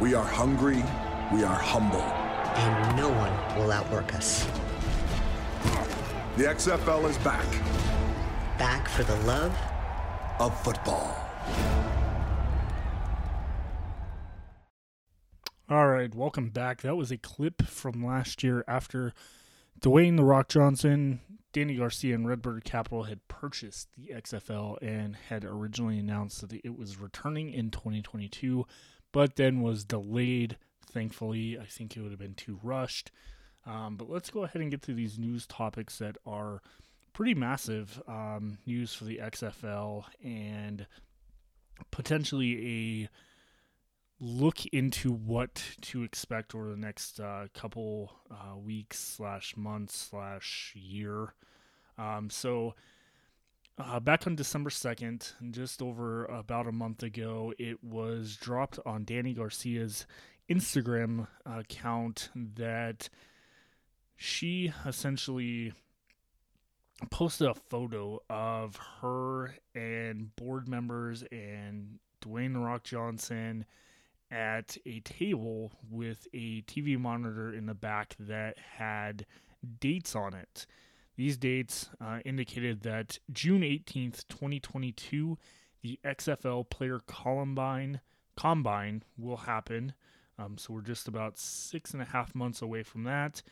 We 0.00 0.12
are 0.12 0.24
hungry, 0.24 0.84
we 1.32 1.44
are 1.44 1.58
humble. 1.58 2.02
And 2.02 2.96
no 2.96 3.08
one 3.08 3.58
will 3.58 3.72
outwork 3.72 4.14
us. 4.14 4.46
The 6.36 6.44
XFL 6.44 7.08
is 7.08 7.16
back. 7.18 7.46
Back 8.58 8.86
for 8.86 9.04
the 9.04 9.16
love 9.20 9.56
of 10.38 10.58
football. 10.62 11.16
All 15.70 15.88
right, 15.88 16.14
welcome 16.14 16.50
back. 16.50 16.80
That 16.80 16.96
was 16.96 17.10
a 17.10 17.18
clip 17.18 17.62
from 17.66 18.04
last 18.04 18.42
year 18.42 18.64
after 18.66 19.12
Dwayne 19.80 20.16
The 20.16 20.24
Rock 20.24 20.48
Johnson, 20.48 21.20
Dany 21.52 21.76
Garcia, 21.76 22.14
and 22.14 22.26
Redbird 22.26 22.64
Capital 22.64 23.02
had 23.02 23.26
purchased 23.28 23.88
the 23.96 24.14
XFL 24.14 24.78
and 24.80 25.16
had 25.28 25.44
originally 25.44 25.98
announced 25.98 26.40
that 26.40 26.60
it 26.64 26.78
was 26.78 26.98
returning 26.98 27.52
in 27.52 27.70
2022, 27.70 28.64
but 29.12 29.36
then 29.36 29.60
was 29.60 29.84
delayed. 29.84 30.56
Thankfully, 30.90 31.58
I 31.58 31.66
think 31.66 31.96
it 31.96 32.00
would 32.00 32.12
have 32.12 32.20
been 32.20 32.34
too 32.34 32.58
rushed. 32.62 33.10
Um, 33.66 33.96
but 33.96 34.08
let's 34.08 34.30
go 34.30 34.44
ahead 34.44 34.62
and 34.62 34.70
get 34.70 34.82
to 34.82 34.94
these 34.94 35.18
news 35.18 35.46
topics 35.46 35.98
that 35.98 36.16
are 36.24 36.62
pretty 37.18 37.34
massive 37.34 38.00
um, 38.06 38.58
news 38.64 38.94
for 38.94 39.02
the 39.02 39.16
XFL 39.16 40.04
and 40.22 40.86
potentially 41.90 43.02
a 43.02 43.08
look 44.20 44.64
into 44.66 45.10
what 45.10 45.60
to 45.80 46.04
expect 46.04 46.54
over 46.54 46.70
the 46.70 46.76
next 46.76 47.18
uh, 47.18 47.48
couple 47.52 48.12
uh, 48.30 48.56
weeks 48.56 49.00
slash 49.00 49.56
months 49.56 49.96
slash 49.96 50.72
year. 50.76 51.34
Um, 51.98 52.30
so 52.30 52.76
uh, 53.78 53.98
back 53.98 54.24
on 54.28 54.36
December 54.36 54.70
2nd, 54.70 55.32
just 55.50 55.82
over 55.82 56.24
about 56.26 56.68
a 56.68 56.72
month 56.72 57.02
ago, 57.02 57.52
it 57.58 57.82
was 57.82 58.36
dropped 58.36 58.78
on 58.86 59.04
Dany 59.04 59.36
Garcia's 59.36 60.06
Instagram 60.48 61.26
account 61.44 62.28
that 62.36 63.08
she 64.14 64.72
essentially 64.86 65.72
posted 67.10 67.48
a 67.48 67.54
photo 67.54 68.20
of 68.28 68.76
her 69.00 69.54
and 69.74 70.34
board 70.36 70.68
members 70.68 71.24
and 71.30 71.98
Dwayne 72.20 72.62
Rock 72.62 72.84
Johnson 72.84 73.64
at 74.30 74.76
a 74.84 75.00
table 75.00 75.72
with 75.90 76.26
a 76.34 76.62
TV 76.62 76.98
monitor 76.98 77.54
in 77.54 77.66
the 77.66 77.74
back 77.74 78.14
that 78.18 78.58
had 78.58 79.26
dates 79.80 80.14
on 80.14 80.34
it. 80.34 80.66
These 81.16 81.36
dates 81.36 81.88
uh, 82.00 82.20
indicated 82.24 82.82
that 82.82 83.18
June 83.32 83.62
18th, 83.62 84.26
2022, 84.28 85.38
the 85.82 85.98
XFL 86.04 86.68
Player 86.68 87.00
Combine 87.06 88.00
Combine 88.36 89.02
will 89.16 89.36
happen. 89.36 89.94
Um, 90.38 90.58
so 90.58 90.72
we're 90.72 90.80
just 90.80 91.08
about 91.08 91.36
six 91.38 91.92
and 91.92 92.00
a 92.00 92.04
half 92.04 92.36
months 92.36 92.62
away 92.62 92.84
from 92.84 93.02
that. 93.02 93.42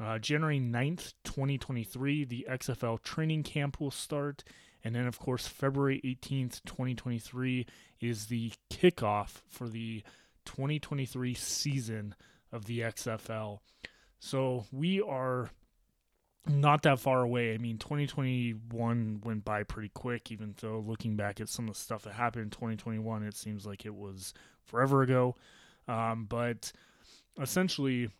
Uh, 0.00 0.18
January 0.18 0.60
9th, 0.60 1.14
2023, 1.24 2.24
the 2.24 2.46
XFL 2.50 3.02
training 3.02 3.42
camp 3.42 3.80
will 3.80 3.90
start. 3.90 4.42
And 4.84 4.94
then, 4.94 5.06
of 5.06 5.18
course, 5.18 5.46
February 5.46 6.00
18th, 6.04 6.62
2023 6.64 7.66
is 8.00 8.26
the 8.26 8.52
kickoff 8.70 9.42
for 9.48 9.68
the 9.68 10.02
2023 10.44 11.34
season 11.34 12.14
of 12.50 12.64
the 12.64 12.80
XFL. 12.80 13.60
So 14.18 14.66
we 14.72 15.00
are 15.00 15.50
not 16.46 16.82
that 16.82 16.98
far 16.98 17.22
away. 17.22 17.54
I 17.54 17.58
mean, 17.58 17.78
2021 17.78 19.20
went 19.24 19.44
by 19.44 19.62
pretty 19.62 19.90
quick, 19.90 20.32
even 20.32 20.54
though 20.60 20.82
looking 20.84 21.16
back 21.16 21.40
at 21.40 21.48
some 21.48 21.68
of 21.68 21.74
the 21.74 21.80
stuff 21.80 22.02
that 22.02 22.14
happened 22.14 22.44
in 22.44 22.50
2021, 22.50 23.22
it 23.22 23.36
seems 23.36 23.64
like 23.64 23.86
it 23.86 23.94
was 23.94 24.34
forever 24.64 25.02
ago. 25.02 25.36
Um, 25.86 26.26
but 26.28 26.72
essentially, 27.40 28.10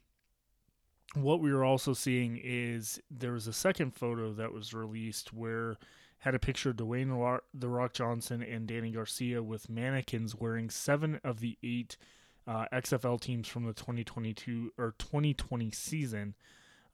what 1.15 1.41
we 1.41 1.53
were 1.53 1.65
also 1.65 1.93
seeing 1.93 2.41
is 2.43 3.01
there 3.11 3.33
was 3.33 3.47
a 3.47 3.53
second 3.53 3.95
photo 3.95 4.33
that 4.33 4.53
was 4.53 4.73
released 4.73 5.33
where 5.33 5.77
had 6.19 6.35
a 6.35 6.39
picture 6.39 6.71
of 6.71 6.77
Dwayne 6.77 7.41
the 7.53 7.69
Rock 7.69 7.93
Johnson 7.93 8.43
and 8.43 8.69
Dany 8.69 8.95
Garcia 8.95 9.43
with 9.43 9.69
mannequins 9.69 10.35
wearing 10.35 10.71
seven 10.71 11.21
of 11.25 11.41
the 11.41 11.59
eight 11.63 11.97
uh, 12.47 12.67
XFL 12.73 13.21
teams 13.21 13.49
from 13.49 13.65
the 13.65 13.73
2022 13.73 14.73
or 14.79 14.95
2020 14.99 15.71
season 15.71 16.35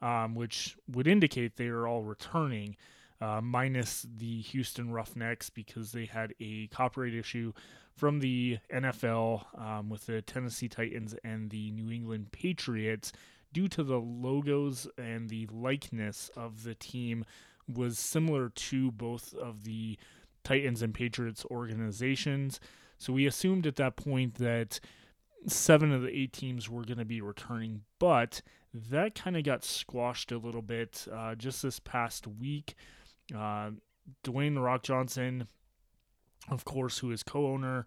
um, 0.01 0.35
which 0.35 0.77
would 0.89 1.07
indicate 1.07 1.57
they 1.57 1.69
are 1.69 1.87
all 1.87 2.03
returning, 2.03 2.77
uh, 3.21 3.41
minus 3.41 4.07
the 4.17 4.41
Houston 4.43 4.93
Roughnecks 4.93 5.51
because 5.51 5.93
they 5.93 6.05
had 6.05 6.35
a 6.41 6.69
copyright 6.69 7.15
issue 7.15 7.53
from 7.97 8.21
the 8.21 8.59
NFL 8.73 9.61
um, 9.61 9.89
with 9.89 10.07
the 10.07 10.23
Tennessee 10.23 10.69
Titans 10.69 11.15
and 11.25 11.51
the 11.51 11.73
New 11.73 11.91
England 11.91 12.31
Patriots 12.31 13.13
due 13.53 13.69
to 13.69 13.83
the 13.83 13.99
logos 13.99 14.87
and 14.97 15.29
the 15.29 15.47
likeness 15.51 16.31
of 16.37 16.65
the 16.65 16.75
team 16.75 17.25
was 17.67 17.99
similar 17.99 18.49
to 18.49 18.91
both 18.93 19.35
of 19.35 19.65
the 19.65 19.99
Titans 20.45 20.83
and 20.83 20.95
Patriots 20.95 21.45
organizations. 21.51 22.61
So 22.99 23.13
we 23.13 23.27
assumed 23.27 23.67
at 23.67 23.77
that 23.77 23.97
point 23.97 24.35
that 24.37 24.81
seven 25.47 25.93
of 25.93 26.03
the 26.03 26.17
eight 26.17 26.33
teams 26.33 26.69
were 26.69 26.85
going 26.85 26.99
to 26.99 27.05
be 27.05 27.21
returning, 27.21 27.83
but 27.99 28.43
that 28.75 29.15
kind 29.15 29.37
of 29.37 29.45
got 29.45 29.65
squashed 29.65 30.33
a 30.33 30.39
little 30.39 30.63
bit 30.63 31.07
uh, 31.13 31.35
just 31.35 31.63
this 31.63 31.79
past 31.81 32.27
week. 32.27 32.75
Uh, 33.35 33.71
Dwayne 34.25 34.63
Rock 34.63 34.83
Johnson, 34.83 35.47
of 36.51 36.65
course, 36.65 36.99
who 36.99 37.11
is 37.11 37.23
co-owner 37.23 37.87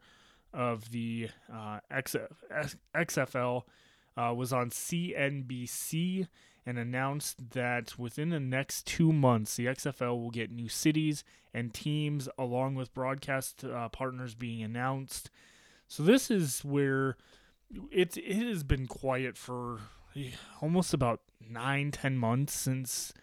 of 0.53 0.91
the 0.91 1.29
uh, 1.51 1.79
XFL, 1.91 3.63
uh, 4.17 4.33
was 4.35 4.51
on 4.51 4.69
CNBC 4.69 6.27
and 6.65 6.77
announced 6.77 7.51
that 7.51 7.97
within 7.97 8.29
the 8.29 8.39
next 8.39 8.85
two 8.85 9.11
months, 9.11 9.55
the 9.55 9.65
XFL 9.65 10.21
will 10.21 10.29
get 10.29 10.51
new 10.51 10.69
cities 10.69 11.23
and 11.53 11.73
teams, 11.73 12.29
along 12.37 12.75
with 12.75 12.93
broadcast 12.93 13.63
uh, 13.63 13.89
partners 13.89 14.35
being 14.35 14.61
announced. 14.61 15.29
So 15.87 16.03
this 16.03 16.29
is 16.29 16.63
where 16.63 17.17
it 17.91 18.15
it 18.17 18.47
has 18.47 18.63
been 18.63 18.87
quiet 18.87 19.37
for 19.37 19.79
almost 20.61 20.93
about 20.93 21.21
nine, 21.49 21.91
ten 21.91 22.17
months 22.17 22.53
since 22.53 23.13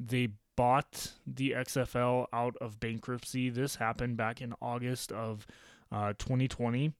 they 0.00 0.30
bought 0.56 1.12
the 1.26 1.52
XFL 1.52 2.26
out 2.32 2.56
of 2.60 2.80
bankruptcy. 2.80 3.50
This 3.50 3.76
happened 3.76 4.16
back 4.16 4.40
in 4.40 4.54
August 4.60 5.12
of 5.12 5.46
uh, 5.92 6.14
2020. 6.18 6.92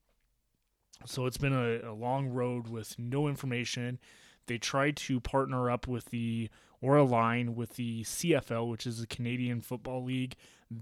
So 1.07 1.27
it's 1.27 1.39
been 1.39 1.53
a, 1.53 1.91
a, 1.91 1.95
long 1.95 2.29
road 2.29 2.69
with 2.69 2.99
no 2.99 3.29
information. 3.29 3.99
They 4.47 4.59
tried 4.59 4.97
to 4.97 5.21
partner 5.21 5.71
up 5.71 5.87
with 5.87 6.07
the 6.07 6.51
or 6.81 6.97
align 6.97 7.55
with 7.55 7.75
the 7.75 8.03
CFL, 8.03 8.69
which 8.71 8.87
is 8.87 9.01
the 9.01 9.07
Canadian 9.07 9.61
Football 9.61 10.05
League. 10.05 10.37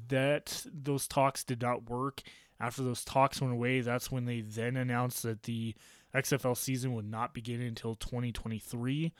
That 0.08 0.64
those 0.72 1.06
talks 1.06 1.44
did 1.44 1.62
not 1.62 1.88
work. 1.88 2.22
After 2.58 2.82
those 2.82 3.04
talks 3.04 3.40
went 3.40 3.52
away, 3.52 3.80
that's 3.80 4.10
when 4.10 4.24
they 4.24 4.40
then 4.40 4.76
announced 4.76 5.22
that 5.22 5.42
the 5.44 5.74
XFL 6.14 6.56
season 6.56 6.94
would 6.94 7.10
not 7.10 7.34
begin 7.34 7.60
until 7.60 7.94
2023. 7.94 9.12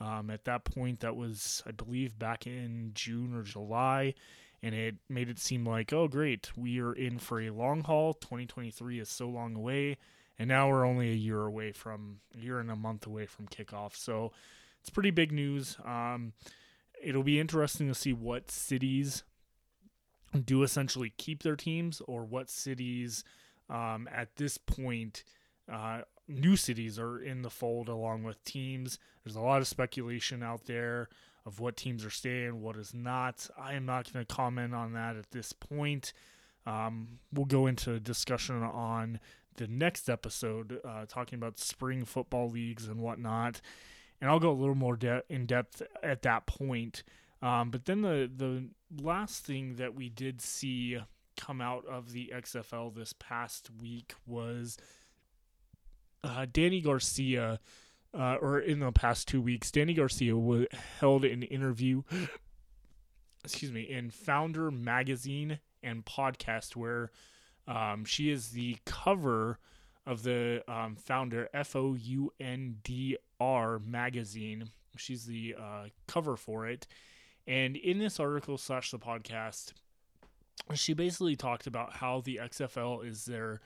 Um, 0.00 0.30
at 0.30 0.44
that 0.44 0.64
point, 0.64 1.00
that 1.00 1.16
was, 1.16 1.62
I 1.66 1.72
believe, 1.72 2.18
back 2.18 2.46
in 2.46 2.92
June 2.94 3.34
or 3.34 3.42
July, 3.42 4.14
and 4.62 4.74
it 4.74 4.96
made 5.08 5.28
it 5.28 5.38
seem 5.38 5.66
like, 5.66 5.92
oh, 5.92 6.08
great, 6.08 6.56
we 6.56 6.80
are 6.80 6.92
in 6.92 7.18
for 7.18 7.40
a 7.40 7.50
long 7.50 7.82
haul. 7.82 8.14
2023 8.14 9.00
is 9.00 9.08
so 9.08 9.28
long 9.28 9.54
away, 9.54 9.96
and 10.38 10.48
now 10.48 10.68
we're 10.68 10.84
only 10.84 11.10
a 11.10 11.14
year 11.14 11.42
away 11.42 11.72
from, 11.72 12.20
a 12.36 12.38
year 12.38 12.58
and 12.58 12.70
a 12.70 12.76
month 12.76 13.06
away 13.06 13.26
from 13.26 13.46
kickoff. 13.46 13.94
So 13.96 14.32
it's 14.80 14.90
pretty 14.90 15.10
big 15.10 15.32
news. 15.32 15.76
Um, 15.84 16.32
it'll 17.02 17.22
be 17.22 17.40
interesting 17.40 17.88
to 17.88 17.94
see 17.94 18.12
what 18.12 18.50
cities 18.50 19.22
do 20.44 20.62
essentially 20.62 21.12
keep 21.16 21.42
their 21.42 21.56
teams 21.56 22.02
or 22.06 22.24
what 22.24 22.50
cities 22.50 23.24
um, 23.70 24.08
at 24.12 24.36
this 24.36 24.58
point 24.58 25.24
uh, 25.72 26.02
new 26.28 26.56
cities 26.56 26.98
are 26.98 27.18
in 27.18 27.42
the 27.42 27.50
fold 27.50 27.88
along 27.88 28.22
with 28.22 28.42
teams. 28.44 28.98
There's 29.22 29.36
a 29.36 29.40
lot 29.40 29.60
of 29.60 29.66
speculation 29.66 30.42
out 30.42 30.64
there 30.66 31.08
of 31.46 31.60
what 31.60 31.76
teams 31.76 32.04
are 32.04 32.10
staying, 32.10 32.60
what 32.60 32.76
is 32.76 32.94
not. 32.94 33.48
I 33.58 33.74
am 33.74 33.84
not 33.84 34.12
going 34.12 34.24
to 34.24 34.34
comment 34.34 34.74
on 34.74 34.92
that 34.94 35.16
at 35.16 35.30
this 35.30 35.52
point. 35.52 36.12
Um, 36.66 37.18
we'll 37.32 37.44
go 37.44 37.66
into 37.66 37.92
a 37.92 38.00
discussion 38.00 38.62
on 38.62 39.20
the 39.56 39.66
next 39.66 40.08
episode, 40.08 40.80
uh, 40.84 41.06
talking 41.06 41.36
about 41.38 41.58
spring 41.58 42.04
football 42.04 42.48
leagues 42.50 42.86
and 42.86 43.00
whatnot. 43.00 43.60
And 44.20 44.30
I'll 44.30 44.40
go 44.40 44.50
a 44.50 44.52
little 44.52 44.74
more 44.74 44.96
de- 44.96 45.22
in 45.28 45.46
depth 45.46 45.82
at 46.02 46.22
that 46.22 46.46
point. 46.46 47.02
Um, 47.42 47.70
but 47.70 47.84
then 47.84 48.02
the 48.02 48.30
the 48.34 48.68
last 49.02 49.44
thing 49.44 49.74
that 49.76 49.94
we 49.94 50.08
did 50.08 50.40
see 50.40 50.98
come 51.36 51.60
out 51.60 51.84
of 51.86 52.12
the 52.12 52.32
XFL 52.34 52.94
this 52.94 53.12
past 53.12 53.70
week 53.80 54.14
was 54.26 54.78
uh, 56.22 56.46
Dany 56.50 56.82
Garcia, 56.82 57.60
uh, 58.14 58.36
or 58.40 58.58
in 58.58 58.78
the 58.78 58.92
past 58.92 59.28
two 59.28 59.42
weeks, 59.42 59.70
Dany 59.70 59.94
Garcia 59.94 60.32
w- 60.32 60.66
held 61.00 61.24
an 61.24 61.42
interview, 61.42 62.02
excuse 63.44 63.72
me, 63.72 63.82
in 63.82 64.10
Foundr 64.10 64.72
magazine 64.72 65.58
and 65.82 66.04
podcast 66.04 66.76
where 66.76 67.10
um, 67.66 68.04
she 68.04 68.30
is 68.30 68.50
the 68.50 68.76
cover 68.84 69.58
of 70.06 70.22
the 70.22 70.62
um, 70.68 70.96
Foundr 71.08 71.46
F 71.54 71.74
O 71.76 71.94
U 71.94 72.32
N 72.40 72.76
D 72.82 73.16
R 73.40 73.78
magazine. 73.78 74.70
She's 74.96 75.24
the 75.24 75.56
uh, 75.58 75.84
cover 76.06 76.36
for 76.36 76.66
it, 76.66 76.86
and 77.46 77.76
in 77.76 77.98
this 77.98 78.20
article 78.20 78.58
slash 78.58 78.90
the 78.90 78.98
podcast, 78.98 79.72
she 80.74 80.94
basically 80.94 81.36
talked 81.36 81.66
about 81.66 81.96
how 81.96 82.20
the 82.20 82.40
XFL 82.42 83.06
is 83.06 83.24
their 83.24 83.60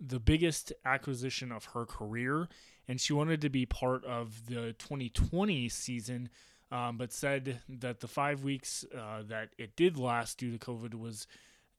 the 0.00 0.18
biggest 0.18 0.72
acquisition 0.84 1.52
of 1.52 1.66
her 1.66 1.84
career, 1.84 2.48
and 2.88 3.00
she 3.00 3.12
wanted 3.12 3.40
to 3.42 3.50
be 3.50 3.66
part 3.66 4.04
of 4.04 4.46
the 4.46 4.74
2020 4.78 5.68
season, 5.68 6.30
um, 6.72 6.96
but 6.96 7.12
said 7.12 7.60
that 7.68 8.00
the 8.00 8.08
five 8.08 8.42
weeks 8.42 8.84
uh, 8.96 9.22
that 9.28 9.50
it 9.58 9.76
did 9.76 9.98
last 9.98 10.38
due 10.38 10.56
to 10.56 10.58
COVID 10.58 10.94
was 10.94 11.26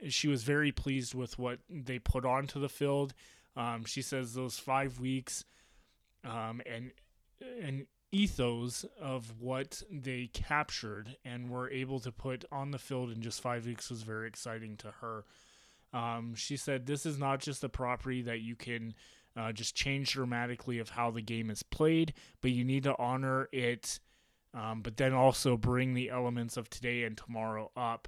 she 0.08 0.28
was 0.28 0.44
very 0.44 0.72
pleased 0.72 1.14
with 1.14 1.38
what 1.38 1.60
they 1.70 2.00
put 2.00 2.26
onto 2.26 2.60
the 2.60 2.70
field. 2.70 3.14
Um, 3.56 3.86
she 3.86 4.02
says 4.02 4.34
those 4.34 4.58
five 4.58 5.00
weeks 5.00 5.46
um, 6.24 6.62
and 6.66 6.92
and 7.62 7.86
ethos 8.12 8.86
of 9.00 9.34
what 9.40 9.82
they 9.90 10.30
captured 10.34 11.16
and 11.24 11.50
were 11.50 11.70
able 11.70 12.00
to 12.00 12.12
put 12.12 12.44
on 12.52 12.72
the 12.72 12.78
field 12.78 13.10
in 13.10 13.22
just 13.22 13.42
five 13.42 13.66
weeks 13.66 13.90
was 13.90 14.04
very 14.04 14.28
exciting 14.28 14.76
to 14.78 14.92
her. 15.00 15.24
Um, 15.94 16.36
she 16.36 16.58
said 16.58 16.86
this 16.86 17.06
is 17.06 17.18
not 17.18 17.40
just 17.40 17.64
a 17.64 17.70
property 17.70 18.22
that 18.24 18.42
you 18.42 18.56
can 18.56 18.94
uh, 19.36 19.52
just 19.52 19.76
change 19.76 20.12
dramatically 20.12 20.80
of 20.80 20.90
how 20.90 21.12
the 21.12 21.22
game 21.22 21.50
is 21.50 21.64
played, 21.64 22.14
but 22.42 22.52
you 22.52 22.66
need 22.66 22.84
to 22.84 22.96
honor 22.98 23.48
it, 23.52 24.00
um, 24.54 24.82
but 24.82 24.98
then 24.98 25.14
also 25.14 25.56
bring 25.56 25.94
the 25.94 26.10
elements 26.10 26.58
of 26.58 26.70
today 26.70 27.04
and 27.04 27.18
tomorrow 27.18 27.72
up. 27.78 28.08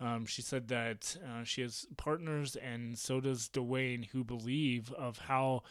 Um, 0.00 0.26
she 0.26 0.42
said 0.42 0.68
that 0.68 1.16
uh, 1.24 1.44
she 1.44 1.62
has 1.62 1.86
partners, 1.96 2.56
and 2.56 2.98
so 2.98 3.20
does 3.20 3.48
Dwayne, 3.48 4.06
who 4.06 4.24
believe 4.24 4.92
of 4.92 5.18
how 5.18 5.62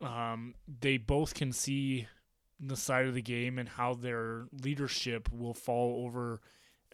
um, 0.00 0.54
they 0.80 0.96
both 0.96 1.34
can 1.34 1.52
see 1.52 2.08
the 2.58 2.76
side 2.76 3.06
of 3.06 3.14
the 3.14 3.22
game 3.22 3.58
and 3.58 3.68
how 3.68 3.94
their 3.94 4.46
leadership 4.62 5.28
will 5.32 5.54
fall 5.54 6.04
over. 6.04 6.40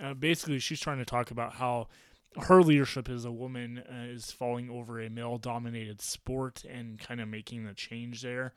Uh, 0.02 0.14
basically, 0.14 0.58
she's 0.58 0.80
trying 0.80 0.98
to 0.98 1.04
talk 1.04 1.30
about 1.30 1.54
how 1.54 1.88
her 2.36 2.62
leadership 2.62 3.08
as 3.08 3.24
a 3.24 3.32
woman 3.32 3.78
uh, 3.78 4.06
is 4.12 4.30
falling 4.30 4.70
over 4.70 5.00
a 5.00 5.10
male 5.10 5.38
dominated 5.38 6.00
sport 6.00 6.64
and 6.64 6.98
kind 6.98 7.20
of 7.20 7.28
making 7.28 7.64
the 7.64 7.74
change 7.74 8.22
there. 8.22 8.54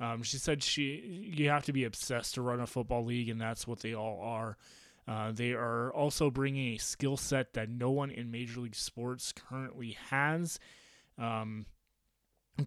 Um, 0.00 0.22
she 0.22 0.38
said 0.38 0.62
she 0.62 1.32
you 1.36 1.48
have 1.48 1.64
to 1.64 1.72
be 1.72 1.84
obsessed 1.84 2.34
to 2.34 2.42
run 2.42 2.60
a 2.60 2.66
football 2.66 3.04
league, 3.04 3.28
and 3.28 3.40
that's 3.40 3.66
what 3.66 3.80
they 3.80 3.94
all 3.94 4.20
are. 4.22 4.56
Uh, 5.06 5.32
they 5.32 5.52
are 5.52 5.92
also 5.92 6.30
bringing 6.30 6.74
a 6.74 6.78
skill 6.78 7.16
set 7.16 7.52
that 7.54 7.68
no 7.68 7.90
one 7.90 8.10
in 8.10 8.30
Major 8.30 8.60
League 8.60 8.74
Sports 8.74 9.32
currently 9.32 9.96
has 10.10 10.58
um, 11.18 11.66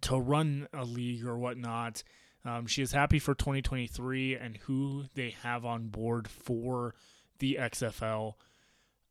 to 0.02 0.18
run 0.20 0.68
a 0.74 0.86
league 0.86 1.26
or 1.26 1.38
whatnot. 1.38 2.04
Um, 2.46 2.68
she 2.68 2.82
is 2.82 2.92
happy 2.92 3.20
for 3.20 3.34
2023 3.34 4.36
and 4.36 4.58
who 4.58 5.06
they 5.16 5.36
have 5.42 5.66
on 5.66 5.88
board 5.88 6.28
for 6.28 6.94
the 7.40 7.58
XFL. 7.60 8.36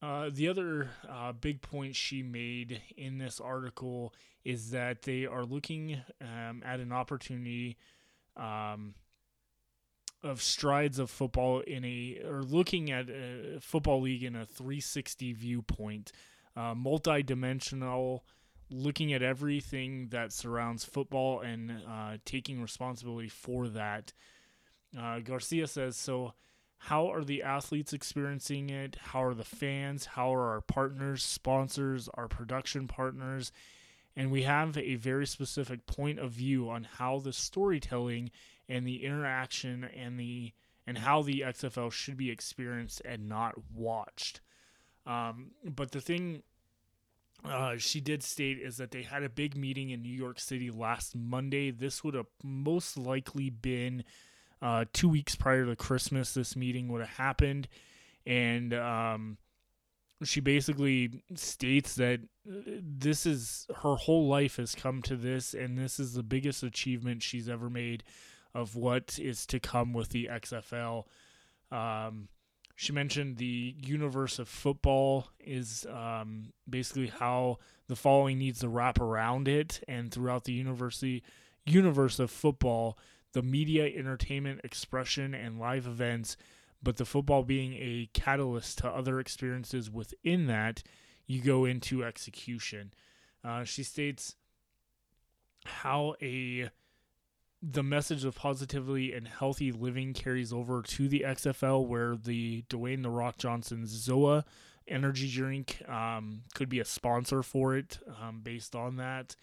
Uh, 0.01 0.31
the 0.33 0.49
other 0.49 0.91
uh, 1.09 1.33
big 1.33 1.63
point 1.63 1.97
she 1.97 2.23
made 2.23 2.81
in 2.97 3.19
this 3.19 3.41
article 3.41 4.15
is 4.45 4.71
that 4.71 5.03
they 5.03 5.27
are 5.27 5.45
looking 5.45 6.01
um, 6.21 6.63
at 6.65 6.81
an 6.81 6.93
opportunity 6.93 7.77
um, 8.37 8.95
of 10.23 10.43
strides 10.43 10.99
of 10.99 11.11
football 11.11 11.61
in 11.61 11.85
a 11.85 12.21
or 12.25 12.43
looking 12.43 12.91
at 12.91 13.09
a 13.09 13.59
football 13.61 14.01
league 14.01 14.25
in 14.25 14.35
a 14.35 14.47
360 14.47 15.33
viewpoint, 15.33 16.13
uh, 16.57 16.75
multi-dimensional, 16.75 18.25
looking 18.71 19.13
at 19.13 19.23
everything 19.23 20.09
that 20.09 20.33
surrounds 20.33 20.85
football 20.85 21.41
and 21.41 21.71
uh, 21.89 22.17
taking 22.25 22.61
responsibility 22.61 23.29
for 23.29 23.69
that. 23.69 24.13
Uh, 24.99 25.21
Garcia 25.21 25.67
says 25.67 25.97
so. 25.97 26.33
How 26.79 27.11
are 27.11 27.25
the 27.25 27.43
athletes 27.43 27.93
experiencing 27.93 28.71
it? 28.71 28.97
How 29.01 29.25
are 29.25 29.35
the 29.35 29.45
fans? 29.45 30.05
How 30.05 30.35
are 30.35 30.51
our 30.51 30.61
partners, 30.61 31.23
sponsors, 31.23 32.09
our 32.15 32.29
production 32.29 32.87
partners? 32.87 33.51
And 34.15 34.31
we 34.31 34.43
have 34.43 34.77
a 34.77 34.95
very 34.97 35.27
specific 35.27 35.87
point 35.87 36.19
of 36.19 36.33
view 36.33 36.71
on 36.71 36.85
how 36.85 37.19
the 37.19 37.33
storytelling 37.33 38.31
and 38.69 38.87
the 38.87 39.05
interaction 39.05 39.85
and 39.85 40.19
the 40.19 40.53
and 40.87 40.99
how 40.99 41.23
the 41.23 41.41
XFL 41.41 41.91
should 41.91 42.17
be 42.17 42.31
experienced 42.31 43.03
and 43.05 43.29
not 43.29 43.55
watched. 43.75 44.41
Um, 45.05 45.51
but 45.65 45.91
the 45.91 46.01
thing 46.01 46.43
uh, 47.45 47.77
she 47.77 48.01
did 48.01 48.23
state 48.23 48.59
is 48.59 48.77
that 48.77 48.91
they 48.91 49.03
had 49.03 49.23
a 49.23 49.29
big 49.29 49.57
meeting 49.57 49.91
in 49.91 50.03
New 50.03 50.13
York 50.13 50.41
City 50.41 50.71
last 50.71 51.15
Monday. 51.15 51.71
This 51.71 52.03
would 52.03 52.15
have 52.15 52.27
most 52.43 52.97
likely 52.97 53.51
been 53.51 54.05
uh, 54.63 54.85
two 54.93 55.09
weeks 55.09 55.35
prior 55.35 55.67
to 55.67 55.77
Christmas. 55.77 56.35
This 56.35 56.57
meeting 56.57 56.89
would 56.89 57.01
have 57.01 57.17
happened, 57.17 57.69
and 58.25 58.73
um, 58.75 59.39
she 60.25 60.41
basically 60.41 61.23
states 61.35 61.95
that 61.97 62.21
uh, 62.49 62.61
this 62.81 63.27
is 63.27 63.67
her 63.83 63.97
whole 63.97 64.29
life 64.29 64.57
has 64.57 64.75
come 64.75 65.03
to 65.03 65.17
this, 65.17 65.53
and 65.53 65.77
this 65.77 66.01
is 66.01 66.15
the 66.15 66.23
biggest 66.23 66.63
achievement 66.63 67.23
she's 67.23 67.49
ever 67.49 67.69
made 67.69 68.03
of 68.57 68.75
what 68.75 69.19
is 69.21 69.45
to 69.47 69.61
come 69.61 69.93
with 69.93 70.09
the 70.09 70.29
XFL. 70.33 71.05
Um, 71.71 72.29
she 72.75 72.93
mentioned 72.93 73.37
the 73.37 73.75
universe 73.79 74.39
of 74.39 74.49
football 74.49 75.29
is 75.39 75.87
um, 75.91 76.53
basically 76.69 77.09
how 77.09 77.59
the 77.89 77.97
following 77.97 78.39
needs 78.39 78.61
to 78.61 78.69
wrap 78.69 79.01
around 79.01 79.47
it, 79.47 79.83
and 79.87 80.11
throughout 80.11 80.45
the 80.45 80.53
university 80.53 81.23
universe 81.67 82.19
of 82.19 82.31
football, 82.31 82.99
the 83.33 83.43
media, 83.43 83.85
entertainment, 83.87 84.61
expression, 84.65 85.35
and 85.35 85.61
live 85.61 85.87
events, 85.87 86.37
but 86.83 86.97
the 86.97 87.05
football 87.05 87.43
being 87.43 87.75
a 87.75 88.09
catalyst 88.15 88.79
to 88.79 88.89
other 88.89 89.21
experiences 89.21 89.91
within 89.91 90.47
that, 90.47 90.83
you 91.27 91.43
go 91.43 91.65
into 91.65 92.05
execution. 92.05 92.93
Uh, 93.45 93.65
she 93.65 93.83
states 93.83 94.35
how 95.65 96.15
a 96.23 96.71
the 97.69 97.83
message 97.83 98.25
of 98.25 98.37
positivity 98.37 99.13
and 99.13 99.27
healthy 99.27 99.73
living 99.73 100.13
carries 100.13 100.53
over 100.53 100.83
to 100.83 101.09
the 101.09 101.25
XFL, 101.27 101.87
where 101.87 102.17
the 102.17 102.65
Dwayne 102.69 103.03
the 103.03 103.11
Rock 103.11 103.39
Johnson 103.39 103.85
Zoa 103.85 104.45
energy 104.87 105.29
drink 105.29 105.83
um, 105.89 106.43
could 106.55 106.69
be 106.69 106.79
a 106.79 106.85
sponsor 106.85 107.43
for 107.43 107.77
it 107.77 107.99
um, 108.23 108.41
based 108.43 108.77
on 108.77 108.97
that. 108.97 109.35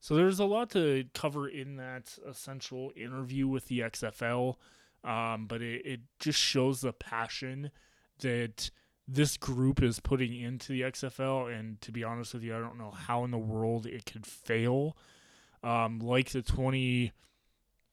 So 0.00 0.14
there's 0.14 0.38
a 0.38 0.44
lot 0.44 0.70
to 0.70 1.04
cover 1.12 1.48
in 1.48 1.76
that 1.76 2.16
essential 2.26 2.92
interview 2.96 3.46
with 3.46 3.66
the 3.66 3.80
XFL, 3.80 4.56
um, 5.04 5.46
but 5.46 5.60
it, 5.60 5.84
it 5.84 6.00
just 6.18 6.38
shows 6.38 6.80
the 6.80 6.92
passion 6.92 7.70
that 8.20 8.70
this 9.06 9.36
group 9.36 9.82
is 9.82 10.00
putting 10.00 10.34
into 10.40 10.72
the 10.72 10.82
XFL. 10.82 11.54
And 11.54 11.80
to 11.82 11.92
be 11.92 12.04
honest 12.04 12.32
with 12.32 12.42
you, 12.42 12.56
I 12.56 12.60
don't 12.60 12.78
know 12.78 12.90
how 12.90 13.24
in 13.24 13.30
the 13.30 13.38
world 13.38 13.84
it 13.86 14.06
could 14.06 14.26
fail. 14.26 14.96
Um, 15.62 15.98
like 15.98 16.30
the 16.30 16.42
20 16.42 17.12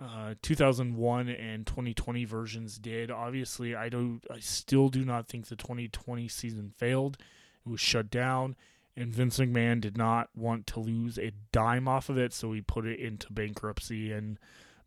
uh, 0.04 0.36
2001 0.42 1.30
and 1.30 1.66
2020 1.66 2.26
versions 2.26 2.78
did. 2.78 3.10
Obviously, 3.10 3.76
I 3.76 3.90
do 3.90 4.20
I 4.30 4.40
still 4.40 4.90
do 4.90 5.06
not 5.06 5.28
think 5.28 5.48
the 5.48 5.56
2020 5.56 6.28
season 6.28 6.74
failed. 6.78 7.18
It 7.66 7.70
was 7.70 7.80
shut 7.80 8.10
down, 8.10 8.56
and 8.98 9.14
Vince 9.14 9.38
McMahon 9.40 9.80
did 9.80 9.98
not 9.98 10.30
want 10.36 10.68
to 10.68 10.82
lose 10.82 11.18
a 11.18 11.32
dime 11.52 11.88
off 11.88 12.10
of 12.10 12.18
it, 12.18 12.34
so 12.34 12.52
he 12.52 12.62
put 12.62 12.86
it 12.86 13.00
into 13.00 13.32
bankruptcy 13.32 14.12
and 14.12 14.38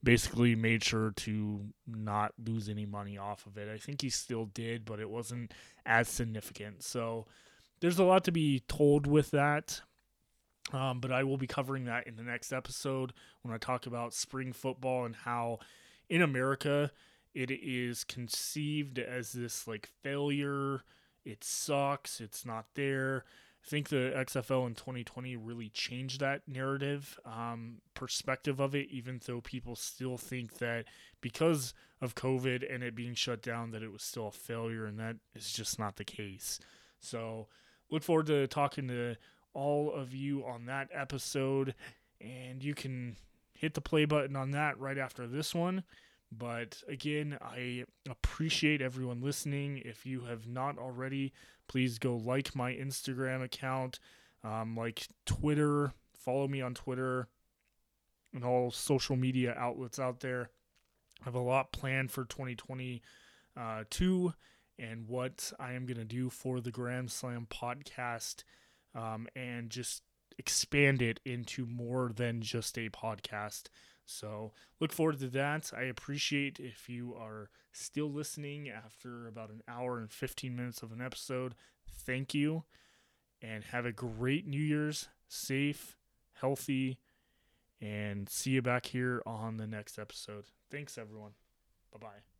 basically 0.02 0.55
made 0.55 0.84
sure 0.84 1.12
to 1.12 1.64
not 1.86 2.32
lose 2.44 2.68
any 2.68 2.84
money 2.84 3.16
off 3.16 3.47
of 3.47 3.56
it. 3.56 3.68
I 3.72 3.78
think 3.78 4.02
he 4.02 4.10
still 4.10 4.47
did, 4.47 4.84
but 4.84 5.01
it 5.01 5.09
wasn't 5.09 5.52
as 5.86 6.09
significant. 6.09 6.82
So 6.82 7.26
there's 7.80 7.98
a 7.98 8.05
lot 8.05 8.24
to 8.24 8.32
be 8.32 8.60
told 8.68 9.06
with 9.06 9.30
that. 9.30 9.80
Um, 10.72 11.01
but 11.01 11.12
I 11.12 11.22
will 11.22 11.36
be 11.36 11.47
covering 11.47 11.84
that 11.84 12.06
in 12.06 12.16
the 12.16 12.22
next 12.22 12.52
episode 12.52 13.12
when 13.43 13.55
I 13.55 13.59
talk 13.59 13.86
about 13.86 14.12
spring 14.12 14.52
football 14.52 15.05
and 15.05 15.14
how 15.14 15.60
in 16.09 16.22
America 16.22 16.90
it 17.34 17.51
is 17.51 18.02
conceived 18.02 18.98
as 18.98 19.32
this 19.32 19.68
like 19.68 19.88
failure. 20.02 20.82
It 21.24 21.44
sucks. 21.44 22.20
It's 22.20 22.44
not 22.44 22.66
there. 22.74 23.24
I 23.66 23.68
think 23.68 23.88
the 23.88 24.12
XFL 24.16 24.66
in 24.68 24.74
2020 24.74 25.36
really 25.36 25.68
changed 25.68 26.20
that 26.20 26.43
narrative 26.47 27.18
um, 27.24 27.78
perspective 27.94 28.60
of 28.60 28.76
it, 28.76 28.88
even 28.90 29.20
though 29.26 29.40
people 29.40 29.74
still 29.74 30.16
think 30.16 30.59
that 30.59 30.84
because 31.20 31.74
of 32.01 32.14
COVID 32.14 32.72
and 32.72 32.84
it 32.84 32.94
being 32.94 33.14
shut 33.14 33.43
down, 33.43 33.72
that 33.72 33.82
it 33.82 33.90
was 33.90 34.05
still 34.05 34.28
a 34.28 34.32
failure, 34.32 34.86
and 34.86 35.01
that 35.01 35.16
is 35.34 35.51
just 35.51 35.80
not 35.80 35.97
the 35.97 36.05
case. 36.05 36.60
So, 37.01 37.48
look 37.90 38.05
forward 38.05 38.26
to 38.26 38.47
talking 38.47 38.86
to 38.86 39.16
all 39.56 39.90
of 39.90 40.14
you 40.14 40.44
on 40.44 40.66
that 40.66 40.90
episode. 40.92 41.74
And 42.20 42.62
you 42.62 42.74
can 42.74 43.16
hit 43.54 43.74
the 43.74 43.80
play 43.80 44.04
button 44.04 44.36
on 44.36 44.50
that 44.52 44.78
right 44.78 44.98
after 44.98 45.26
this 45.26 45.54
one. 45.54 45.82
But 46.30 46.82
again, 46.88 47.38
I 47.40 47.84
appreciate 48.08 48.82
everyone 48.82 49.22
listening. 49.22 49.80
If 49.84 50.04
you 50.04 50.22
have 50.22 50.46
not 50.46 50.78
already, 50.78 51.32
please 51.68 51.98
go 51.98 52.16
like 52.16 52.54
my 52.54 52.72
Instagram 52.72 53.42
account, 53.42 53.98
um, 54.44 54.76
like 54.76 55.08
Twitter, 55.24 55.94
follow 56.18 56.48
me 56.48 56.60
on 56.60 56.74
Twitter 56.74 57.28
and 58.34 58.44
all 58.44 58.70
social 58.70 59.16
media 59.16 59.54
outlets 59.56 59.98
out 59.98 60.20
there. 60.20 60.50
I 61.22 61.24
have 61.24 61.34
a 61.34 61.40
lot 61.40 61.72
planned 61.72 62.10
for 62.10 62.24
2022 62.24 63.00
uh, 63.56 64.32
and 64.78 65.08
what 65.08 65.52
I 65.58 65.72
am 65.72 65.86
going 65.86 65.96
to 65.96 66.04
do 66.04 66.28
for 66.28 66.60
the 66.60 66.70
Grand 66.70 67.10
Slam 67.10 67.46
podcast 67.50 68.44
um, 68.97 69.28
and 69.36 69.70
just 69.70 70.02
expand 70.39 71.02
it 71.02 71.20
into 71.24 71.66
more 71.66 72.10
than 72.14 72.40
just 72.40 72.77
a 72.78 72.89
podcast. 72.89 73.64
So 74.05 74.52
look 74.81 74.93
forward 74.93 75.18
to 75.20 75.28
that. 75.28 75.73
I 75.77 75.82
appreciate 75.82 76.59
if 76.60 76.89
you 76.89 77.14
are 77.14 77.51
still 77.73 78.10
listening 78.10 78.68
after 78.68 79.27
about 79.27 79.51
an 79.51 79.62
hour 79.68 79.98
and 79.98 80.10
15 80.10 80.55
minutes 80.56 80.82
of 80.82 80.93
an 80.93 81.01
episode. 81.01 81.55
Thank 81.89 82.35
you 82.35 82.64
and 83.43 83.64
have 83.64 83.85
a 83.85 83.93
great 83.93 84.47
New 84.47 84.60
Year's, 84.60 85.09
safe, 85.28 85.97
healthy, 86.40 86.98
and 87.81 88.28
see 88.28 88.52
you 88.52 88.62
back 88.62 88.86
here 88.86 89.23
on 89.27 89.56
the 89.56 89.66
next 89.66 89.98
episode. 89.98 90.47
Thanks, 90.70 90.97
everyone. 90.97 91.32
Bye 91.93 91.98
bye. 91.98 92.35